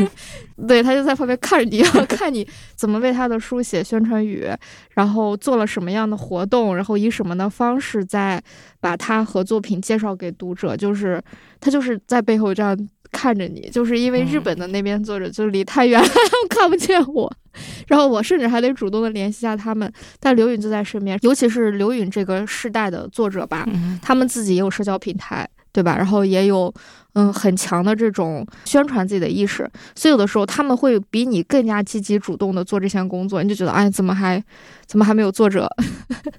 [0.67, 2.45] 对他就在旁边看着你， 看你
[2.75, 4.47] 怎么为他的书写宣传语，
[4.91, 8.39] 然后做了什么样的活动，然后以什么的方式在
[8.79, 11.19] 把他和作品介绍给读者，就是
[11.59, 12.77] 他就是在背后这样。
[13.13, 16.09] 看着你，就是因为日本的那边作者就离太远了，
[16.49, 17.33] 看不见我，
[17.87, 19.89] 然后我甚至还得主动的联系一下他们。
[20.19, 23.65] 但刘允就在身边，尤其是刘允这个世代的作者吧，
[24.01, 25.47] 他们自己也有社交平台。
[25.75, 25.97] 对吧？
[25.97, 26.71] 然后也有，
[27.13, 34.43] 嗯，很强的这种宣传自己的意识，所以有的时候他们会比你更加积极主动的做这项工作，你就觉得，哎，怎么还，
[34.87, 35.69] 怎么还没有作者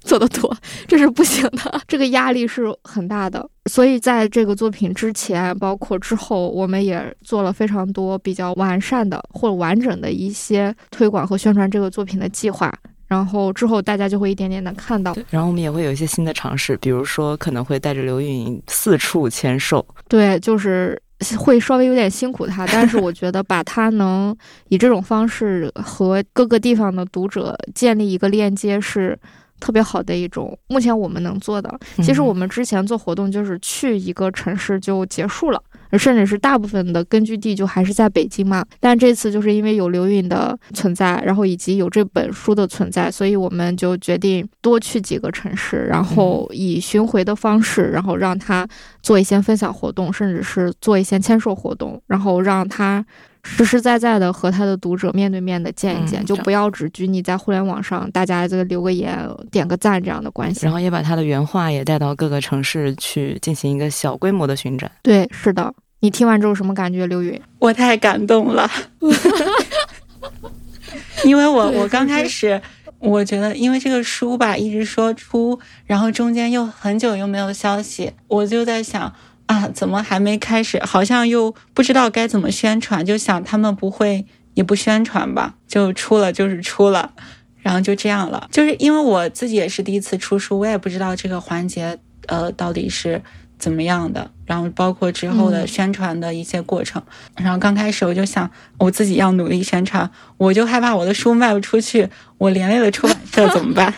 [0.01, 0.57] 做的 多？
[0.89, 3.49] 这是不行的， 这个压力是很大的。
[3.67, 12.73] 所以在这个作品之前，包括之后，我们也做了非常多比较完善的或完整的一些推广和宣传这个作品的计划。
[13.15, 21.01] 然后之后大家就会一点点的看到，然后我们也会有一些新的尝试，比如说可能会带着刘允四处签售，对，就是
[21.39, 24.37] 会稍微有点辛苦他，但是我觉得把他能
[24.69, 29.17] 以这种方式和各个地方的读者建立一个链接是
[29.61, 31.73] 特别好的一种，目前我们能做的。
[32.03, 35.63] 其实我们之前做活动就是去一个城市就结束了。
[35.99, 48.67] 甚至是大部分的根据地就还是在北京嘛，但这次就是因为有刘允的存在，然后以及有这本书的存在，所以我们就决定多去几个城市，然后以巡回的方式，然后让他
[49.03, 53.05] 做一些分享活动，甚至是做一些签售活动，然后让他
[53.43, 59.19] 实实在在的和他的读者面对面的见一见，就不要只拘泥在互联网上，大家这个留个言、
[59.51, 60.65] 点个赞这样的关系。
[60.65, 64.91] 然后也把他的原话也带到各个城市去进行一个小规模的巡展。
[65.03, 65.75] 对，是的。
[66.05, 67.41] 你听完之后什么感觉，刘云？
[67.59, 68.71] 我太感动了，
[71.25, 72.61] 因为我我刚开始
[72.99, 79.15] 我觉得，因为这个书吧一直说出，然后中间又很久又没有消息，我就在想
[79.47, 80.79] 啊，怎么还没开始？
[80.85, 87.15] 好像又不知道该怎么宣传，就想他们不会也不宣传吧，就出了就是出了，
[87.63, 88.47] 然后就这样了。
[88.53, 93.23] 就是因为我自己也是第一次出书，我也不知道这个环节呃到底是。
[93.65, 94.31] 怎么样的？
[94.45, 97.03] 然后包括之后的宣传的一些过程。
[97.35, 103.95] 然后刚开始我就想，我自己要努力宣传，我就害怕我的书卖不出去，我连累了出版社怎么办？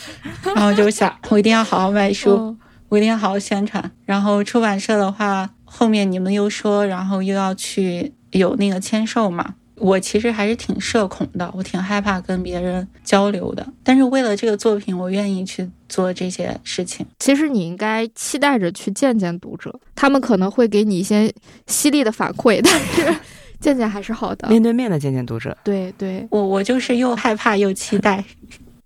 [0.54, 2.54] 然后就想，我一定要好好卖书，
[2.90, 3.90] 我一定要好好宣传。
[4.04, 9.54] 然后出版社的话，后面你们又说，然后又要去有那个签售嘛。
[9.76, 13.66] 我其实还是挺社恐的，我挺害怕跟别人交流的。
[13.84, 17.04] 但是为了这个作品，我愿意去做这些事情。
[17.18, 21.32] 其实你应该期待着去见见读者，他们可能会给你一些
[21.66, 23.20] 犀利的反馈，但是
[23.60, 25.56] 见见还是好的， 面对面的见见读者。
[25.62, 28.24] 对对，我我就是又害怕又期待。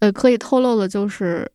[0.01, 1.51] 呃，可以透露的就是。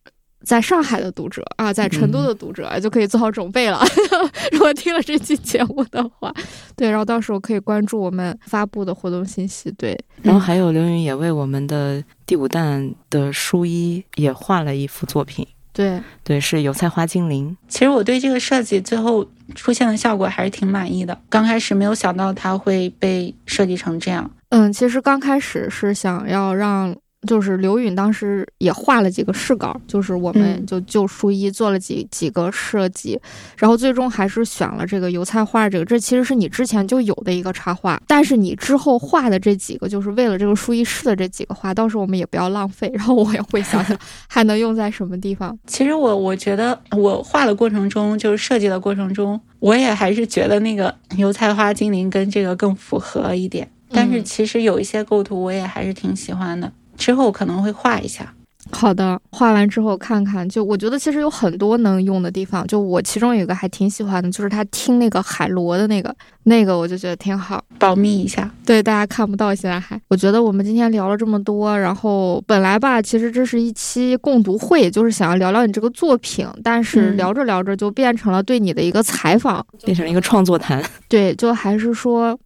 [0.45, 3.83] 在上海的读者啊，在成都的读者就可以做好准备了。
[4.53, 6.31] 如果听了这期节目的话，
[6.75, 9.71] 对，然后到时候可以关注我们发布的活动信息。
[9.71, 15.45] 对，然后还有刘云也为我们的第五弹的书衣也画了一幅作品。
[15.73, 17.57] 对，对，是油菜花精灵。
[17.67, 21.19] 其实我对这个设计最后出现的效果还是挺满意的。
[21.27, 24.29] 刚开始没有想到它会被设计成这样。
[24.49, 26.95] 嗯，其实刚开始是想要让。
[27.25, 33.19] 就是刘允当时也画了几个试稿，就是我们就就书衣做了几几个设计，
[33.57, 35.85] 然后最终还是选了这个油菜花这个。
[35.85, 42.91] 这其实是你之前就有的一个插画，但是你之后画的这几个，就是为了这个书衣试的这几个画，到时候我们也不要浪费。
[42.93, 43.97] 然后我也会想想
[44.29, 45.57] 还能用在什么地方。
[45.67, 53.69] 其实我我觉得我画的过程中，就是设计的过程中，我也还是觉得那个油菜花精灵跟这个更符合一点。
[53.89, 58.33] 但是其实有一些构图我也还是挺喜欢的，之后可能会画一下。
[58.71, 62.65] 好的，画完之后看看，就我觉得其实有很多能用的地方。
[62.65, 66.13] 就我其中有一个还挺喜欢的，就是他听那个海螺的那个，
[66.45, 67.63] 那个我就觉得挺好。
[67.77, 70.01] 保密一下，对大家看不到，现在还。
[70.07, 80.83] 我觉得我们今天聊了这么多，然后本来吧，其实这是一期共读会，就是想要聊聊你这个作品，但是聊着聊着就变成了对你的一个采访，变成了一个创作谈。
[81.07, 82.37] 对，就还是说，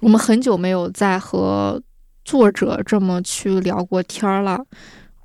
[0.00, 1.80] 我们很久没有在和
[2.24, 4.64] 作者这么去聊过天儿了。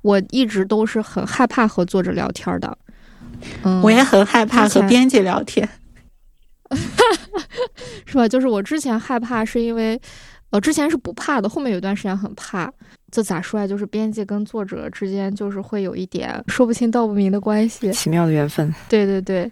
[0.02, 2.78] 我一直都是很害怕和作者聊天的，
[3.64, 5.68] 嗯，我也很害怕和编辑聊天，
[8.06, 8.28] 是吧？
[8.28, 10.00] 就是我之前害怕是因为，
[10.50, 12.72] 呃，之前是不怕的，后面有段时间很怕。
[13.10, 13.66] 这咋说呀？
[13.66, 18.72] 就是编辑跟作者之间就是会有一点说不清道不明的关系，奇妙的缘分。
[18.88, 19.50] 对对对。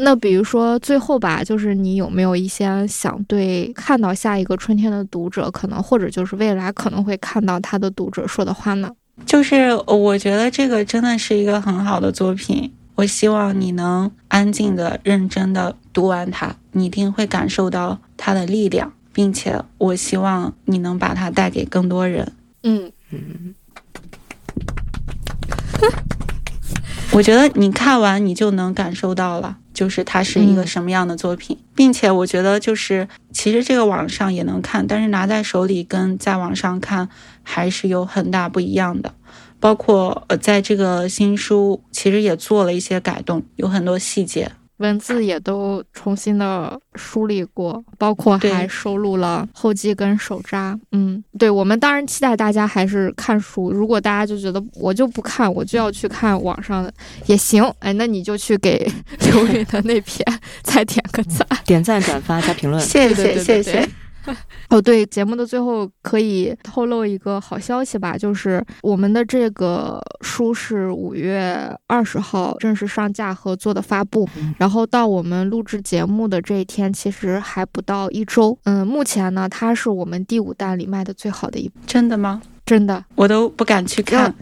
[0.00, 8.88] 那比如说最后吧，就是你有没有一些想对看到下一个春天的读者，可能或者就是未来可能会看到他的读者说的话呢？
[9.26, 22.32] 就是我觉得这个真的是一个很好的作品，我希望你能安静的、认真的读完它，你一定会感受到它的力量，并且我希望你能把它带给更多人。
[22.62, 23.54] 嗯嗯。
[27.10, 37.08] 我觉得你看完你就能感受到了，就是它是一个什么样的作品，并且我觉得就是其实这个网上也能看，但是拿在手里跟在网上看
[37.44, 39.14] 还是有很大不一样的。
[39.60, 44.50] 包括呃，在这个新书其实也做了一些改动，有很多细节。
[44.78, 50.78] 文字也都重新的梳理过，包括还收录了后记跟手札。
[50.92, 53.70] 嗯，对，我们当然期待大家还是看书。
[53.70, 56.92] 如果大家就觉得我就不看，我就要去看网上的
[57.26, 57.62] 也行。
[57.80, 58.90] 哎，那你就去给
[59.30, 60.24] 刘宇的那篇
[60.62, 62.82] 再点个赞，点赞、转发、加评论。
[62.82, 63.88] 谢谢，谢谢。
[64.70, 74.28] 哦，对，节目的最后可以透露一个好消息吧，就是我们的这个书是五月二十号正式上架和做的发布，
[74.58, 78.58] 然后到我们录制节目的这一天，其实还不到一周。
[78.64, 82.42] 嗯，目前呢，它是我们第五弹里卖的最好的一真的吗？
[82.66, 84.34] 真的，我都不敢去看。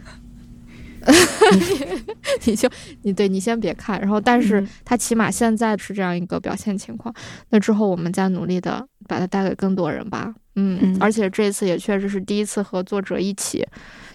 [2.43, 2.69] 你就
[3.03, 7.13] 你对你先别看，然后但是它起码现在是这样一个表现情况，
[7.49, 10.33] 那之后我们再努力的把它带给更多人吧。
[10.55, 13.65] 嗯，而且这次也确实是第一次和作者一起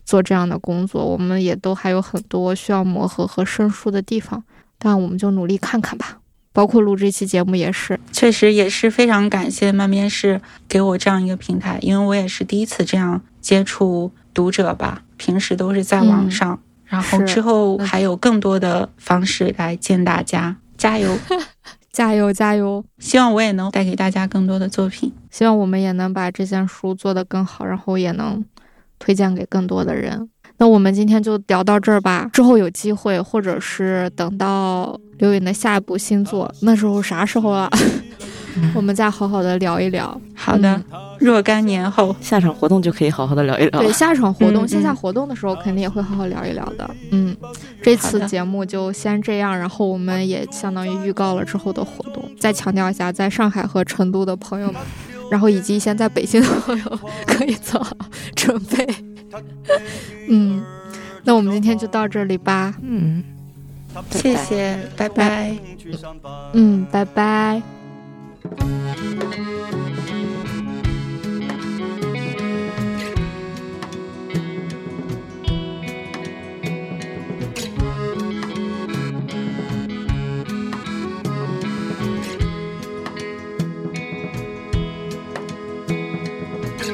[0.04, 4.42] 做这样的工作，我们也都还有很多需要磨合和生疏的地方，
[4.78, 6.18] 但我们就努力看看吧。
[6.52, 16.60] 包括录这期节目也是，确实也是非常感谢漫面试给我这样一个平台，因为我也是第一次这样接触读者吧，平时都是在网上。
[16.84, 21.16] 然后之后还有更多的方式来见大家，加油，
[21.92, 22.82] 加油，加油！
[22.98, 28.42] 希望我也能带给大家更多的作品，希望我们也能把这件书做得更好，然后也能
[28.98, 30.30] 推荐给更多的人。
[30.56, 37.68] 那我们今天就聊到这儿吧，之后有机会，或者是等到刘颖的下一部新作，那时候啥时候了？
[38.74, 40.20] 我们再好好的聊一聊。
[40.34, 40.80] 好的，
[41.18, 43.80] 若干年后下场活动就可以好好的聊一聊。
[43.80, 46.90] 对，下场活动、线下活动的时候肯定也会好好聊一聊的。
[47.10, 47.36] 嗯，
[47.82, 52.22] 这次节目就先这样，然后我们也相当于预告了之后的活动。
[52.38, 54.80] 再强调一下，在上海和成都的朋友们，
[55.30, 57.96] 然后以及现在北京的朋友可以做好
[58.34, 58.86] 准备。
[60.28, 60.62] 嗯，
[61.24, 62.74] 那我们今天就到这里吧。
[62.82, 63.22] 嗯，
[64.10, 65.56] 谢谢，拜拜。
[66.52, 67.62] 嗯，拜拜。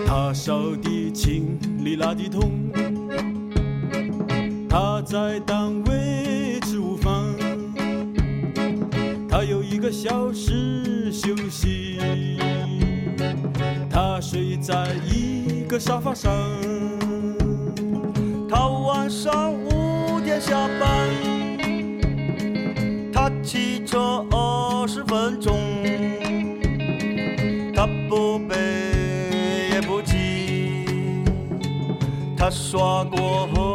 [0.07, 2.71] 他烧的青里拉的桶，
[4.69, 5.98] 他在单位
[9.89, 11.11] 个小时。
[11.11, 11.99] 休息，
[13.89, 16.31] 他睡在一个沙发上。
[18.51, 21.09] 他晚上五点下班，
[23.11, 23.99] 他骑车
[24.31, 25.57] 二十分钟。
[27.75, 28.55] 他不背
[29.73, 30.85] 也不急，
[32.37, 33.68] 他刷过后